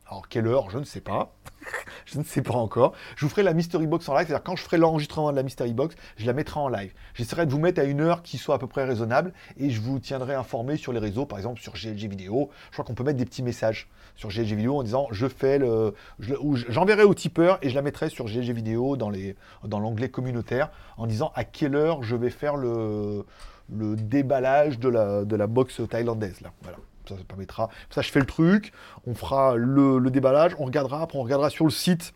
Alors, 0.09 0.27
quelle 0.27 0.47
heure 0.47 0.71
Je 0.71 0.79
ne 0.79 0.85
sais 0.85 1.01
pas. 1.01 1.35
je 2.05 2.17
ne 2.17 2.23
sais 2.23 2.41
pas 2.41 2.55
encore. 2.55 2.93
Je 3.15 3.25
vous 3.25 3.29
ferai 3.29 3.43
la 3.43 3.53
Mystery 3.53 3.85
Box 3.85 4.09
en 4.09 4.15
live. 4.15 4.25
C'est-à-dire, 4.25 4.43
quand 4.43 4.55
je 4.55 4.63
ferai 4.63 4.77
l'enregistrement 4.77 5.29
de 5.29 5.35
la 5.35 5.43
Mystery 5.43 5.73
Box, 5.73 5.95
je 6.17 6.25
la 6.25 6.33
mettrai 6.33 6.59
en 6.59 6.67
live. 6.67 6.91
J'essaierai 7.13 7.45
de 7.45 7.51
vous 7.51 7.59
mettre 7.59 7.79
à 7.79 7.83
une 7.83 8.01
heure 8.01 8.23
qui 8.23 8.39
soit 8.39 8.55
à 8.55 8.57
peu 8.57 8.65
près 8.65 8.85
raisonnable 8.85 9.33
et 9.57 9.69
je 9.69 9.79
vous 9.79 9.99
tiendrai 9.99 10.33
informé 10.33 10.77
sur 10.77 10.93
les 10.93 10.99
réseaux, 10.99 11.27
par 11.27 11.37
exemple 11.37 11.61
sur 11.61 11.73
GLG 11.73 12.09
Vidéo. 12.09 12.49
Je 12.71 12.73
crois 12.73 12.85
qu'on 12.85 12.95
peut 12.95 13.03
mettre 13.03 13.19
des 13.19 13.25
petits 13.25 13.43
messages 13.43 13.87
sur 14.15 14.29
GLG 14.29 14.55
Vidéo 14.55 14.77
en 14.79 14.83
disant 14.83 15.07
je 15.11 15.27
fais 15.27 15.59
le. 15.59 15.93
J'enverrai 16.17 17.03
au 17.03 17.13
tipeur 17.13 17.59
et 17.61 17.69
je 17.69 17.75
la 17.75 17.83
mettrai 17.83 18.09
sur 18.09 18.25
GLG 18.25 18.51
Vidéo 18.51 18.97
dans 18.97 19.79
l'onglet 19.79 20.09
communautaire 20.09 20.71
en 20.97 21.05
disant 21.05 21.31
à 21.35 21.43
quelle 21.43 21.75
heure 21.75 22.01
je 22.01 22.15
vais 22.15 22.31
faire 22.31 22.55
le, 22.55 23.25
déballage 23.69 24.79
de 24.79 24.89
la, 24.89 25.23
de 25.23 25.45
box 25.45 25.81
thaïlandaise. 25.87 26.41
Là. 26.41 26.51
Voilà 26.63 26.77
ça, 27.17 27.23
permettra. 27.27 27.69
Ça, 27.89 28.01
je 28.01 28.11
fais 28.11 28.19
le 28.19 28.25
truc, 28.25 28.71
on 29.05 29.13
fera 29.13 29.55
le, 29.55 29.99
déballage, 30.09 30.55
on 30.59 30.65
regardera, 30.65 31.01
après 31.01 31.17
on 31.17 31.23
regardera 31.23 31.49
sur 31.49 31.65
le 31.65 31.71
site 31.71 32.13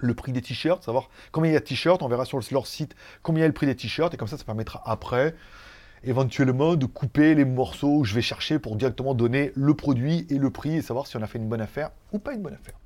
le 0.00 0.14
prix 0.14 0.32
des 0.32 0.42
t-shirts, 0.42 0.84
savoir 0.84 1.10
combien 1.32 1.50
il 1.50 1.54
y 1.54 1.56
a 1.56 1.60
de 1.60 1.64
t-shirts, 1.64 2.02
on 2.02 2.08
verra 2.08 2.24
sur 2.24 2.38
leur 2.52 2.66
site 2.66 2.94
combien 3.22 3.40
il 3.40 3.42
y 3.42 3.44
a 3.44 3.48
le 3.48 3.54
prix 3.54 3.66
des 3.66 3.74
t-shirts, 3.74 4.14
et 4.14 4.16
comme 4.16 4.28
ça, 4.28 4.38
ça 4.38 4.44
permettra 4.44 4.80
après, 4.86 5.34
éventuellement, 6.04 6.76
de 6.76 6.86
couper 6.86 7.34
les 7.34 7.44
morceaux 7.44 8.02
que 8.02 8.06
je 8.06 8.14
vais 8.14 8.22
chercher 8.22 8.58
pour 8.58 8.76
directement 8.76 9.14
donner 9.14 9.50
le 9.56 9.74
produit 9.74 10.26
et 10.30 10.38
le 10.38 10.50
prix, 10.50 10.76
et 10.76 10.82
savoir 10.82 11.06
si 11.06 11.16
on 11.16 11.22
a 11.22 11.26
fait 11.26 11.38
une 11.38 11.48
bonne 11.48 11.60
affaire 11.60 11.90
ou 12.12 12.18
pas 12.18 12.34
une 12.34 12.42
bonne 12.42 12.54
affaire. 12.54 12.78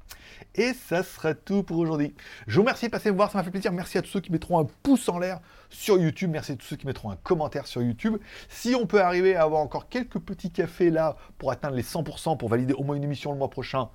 Et 0.55 0.75
ça 0.75 1.03
sera 1.03 1.35
tout 1.35 1.63
pour 1.63 1.79
aujourd'hui. 1.79 2.15
Je 2.47 2.57
vous 2.57 2.63
remercie 2.63 2.87
de 2.87 2.91
passer 2.91 3.11
me 3.11 3.17
voir, 3.17 3.31
ça 3.31 3.39
m'a 3.39 3.45
fait 3.45 3.51
plaisir. 3.51 3.73
Merci 3.73 3.97
à 3.97 4.03
tous 4.03 4.11
ceux 4.11 4.21
qui 4.21 4.31
mettront 4.31 4.59
un 4.59 4.67
pouce 4.83 5.09
en 5.09 5.19
l'air 5.19 5.41
sur 5.71 5.99
YouTube. 5.99 6.31
Merci 6.31 6.53
à 6.53 6.57
tous 6.57 6.67
ceux 6.67 6.77
qui 6.77 6.87
mettront 6.87 7.11
un 7.11 7.17
commentaire 7.17 7.67
sur 7.67 7.81
YouTube. 7.81 8.19
Si 8.51 8.75
on 8.75 8.87
peut 8.87 9.01
arriver 9.01 9.35
à 9.35 9.43
avoir 9.43 9.63
encore 9.63 9.89
quelques 9.89 10.19
petits 10.19 10.51
cafés 10.51 10.91
là 10.91 11.17
pour 11.39 11.51
atteindre 11.51 11.77
les 11.77 11.83
100% 11.83 12.37
pour 12.37 12.49
valider 12.51 12.75
au 12.75 12.85
moins 12.85 12.97
une 12.97 13.05
émission 13.05 13.33
le 13.33 13.39
mois 13.39 13.49
prochain, 13.49 13.89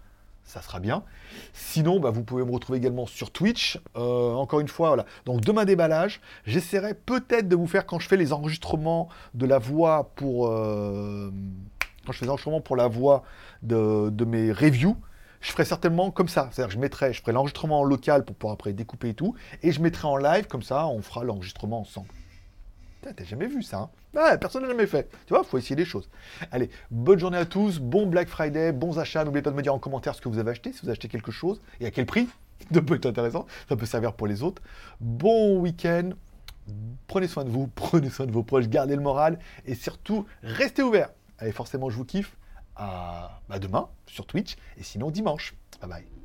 ça 0.44 0.62
sera 0.62 0.80
bien. 0.80 1.04
Sinon, 1.54 2.00
bah, 2.00 2.10
vous 2.10 2.24
pouvez 2.24 2.44
me 2.44 2.52
retrouver 2.52 2.80
également 2.80 3.06
sur 3.06 3.32
Twitch. 3.32 3.80
Euh, 3.96 4.34
encore 4.34 4.62
une 4.62 4.70
fois, 4.70 4.88
voilà. 4.88 5.06
Donc 5.26 5.42
demain 5.42 5.66
déballage, 5.66 6.22
j'essaierai 6.46 6.96
peut-être 6.96 7.48
de 7.48 7.56
vous 7.56 7.68
faire 7.68 7.86
quand 7.86 8.00
je 8.00 8.08
fais 8.08 8.18
les 8.18 8.34
enregistrements 8.34 9.10
de 9.36 9.46
la 9.46 9.60
voix 9.60 10.12
pour 10.16 10.48
euh, 10.48 11.30
quand 12.06 12.14
je 12.14 12.18
fais 12.18 12.26
les 12.26 12.32
enregistrements 12.32 12.62
pour 12.62 12.78
la 12.78 12.88
voix 12.88 13.24
de, 13.62 14.10
de 14.10 14.26
mes 14.26 14.52
reviews 14.52 14.98
je 15.42 15.52
ferai 15.52 15.66
certainement 15.66 16.12
comme 16.12 16.28
ça. 16.28 16.50
C'est-à-dire 16.52 16.72
je 16.72 16.80
mettrai, 16.80 17.14
je 17.14 17.22
ferai 17.22 17.32
l'enregistrement 17.32 17.82
en 17.82 17.84
local 17.84 18.26
pour 18.26 18.36
pouvoir 18.36 18.54
après 18.54 18.74
découper 18.74 19.10
et 19.10 19.14
tout, 19.14 19.36
et 19.64 19.72
je 19.72 19.82
mettrai 19.82 20.08
en 20.08 20.18
live, 20.18 20.48
comme 20.48 20.64
ça, 20.64 20.88
on 20.88 21.02
fera 21.02 21.24
l'enregistrement 21.24 21.80
ensemble. 21.80 22.10
T'as 23.16 23.24
jamais 23.24 23.48
vu 23.48 23.64
ça, 23.64 23.90
hein? 24.14 24.38
Personne 24.42 24.64
n'a 24.64 24.68
jamais 24.68 24.88
fait. 24.88 25.10
Tu 25.28 25.34
vois, 25.34 25.44
il 25.46 25.48
faut 25.48 25.58
essayer 25.58 25.76
des 25.76 25.86
choses. 25.86 26.10
Allez, 26.52 26.70
bonne 26.90 27.20
journée 27.20 27.38
à 27.38 27.46
tous, 27.46 27.80
bon 27.80 28.08
Black 28.08 28.28
Friday, 28.28 28.72
bons 28.72 29.00
achats. 29.00 29.24
N'oubliez 29.24 29.44
pas 29.44 29.52
de 29.52 29.56
me 29.56 29.62
dire 29.62 29.74
en 29.74 29.80
commentaire 29.80 30.16
ce 30.16 30.22
que 30.22 30.28
vous 30.28 30.40
avez 30.40 30.52
acheté, 30.52 30.74
si 30.74 30.82
vous 30.84 30.90
acheté 30.90 31.08
quelque 31.08 31.32
chose, 31.32 31.62
et 31.80 31.86
à 31.86 31.92
quel 31.92 32.06
prix. 32.06 32.28
Ça 32.74 32.82
peut 32.82 32.96
être 32.96 33.06
intéressant, 33.06 33.46
ça 33.70 33.76
peut 33.76 33.86
servir 33.86 34.14
pour 34.14 34.26
les 34.26 34.42
autres. 34.42 34.64
Bon 35.00 35.60
week-end, 35.60 36.10
prenez 37.06 37.28
soin 37.28 37.44
de 37.44 37.50
vous, 37.52 37.68
prenez 37.76 38.10
soin 38.10 38.26
de 38.26 38.32
vos 38.32 38.42
proches, 38.42 38.68
gardez 38.68 38.96
le 38.96 39.02
moral, 39.02 39.38
et 39.66 39.76
surtout, 39.76 40.26
restez 40.42 40.82
ouverts. 40.82 41.12
Allez, 41.38 41.52
forcément, 41.52 41.92
je 41.92 41.98
vous 41.98 42.06
kiffe 42.06 42.36
à 42.78 43.42
bah, 43.50 43.60
demain 43.60 43.90
sur 44.08 44.26
Twitch 44.26 44.56
et 44.78 44.84
sinon 44.84 45.12
dimanche. 45.12 45.56
Bye 45.82 45.90
bye. 45.90 46.17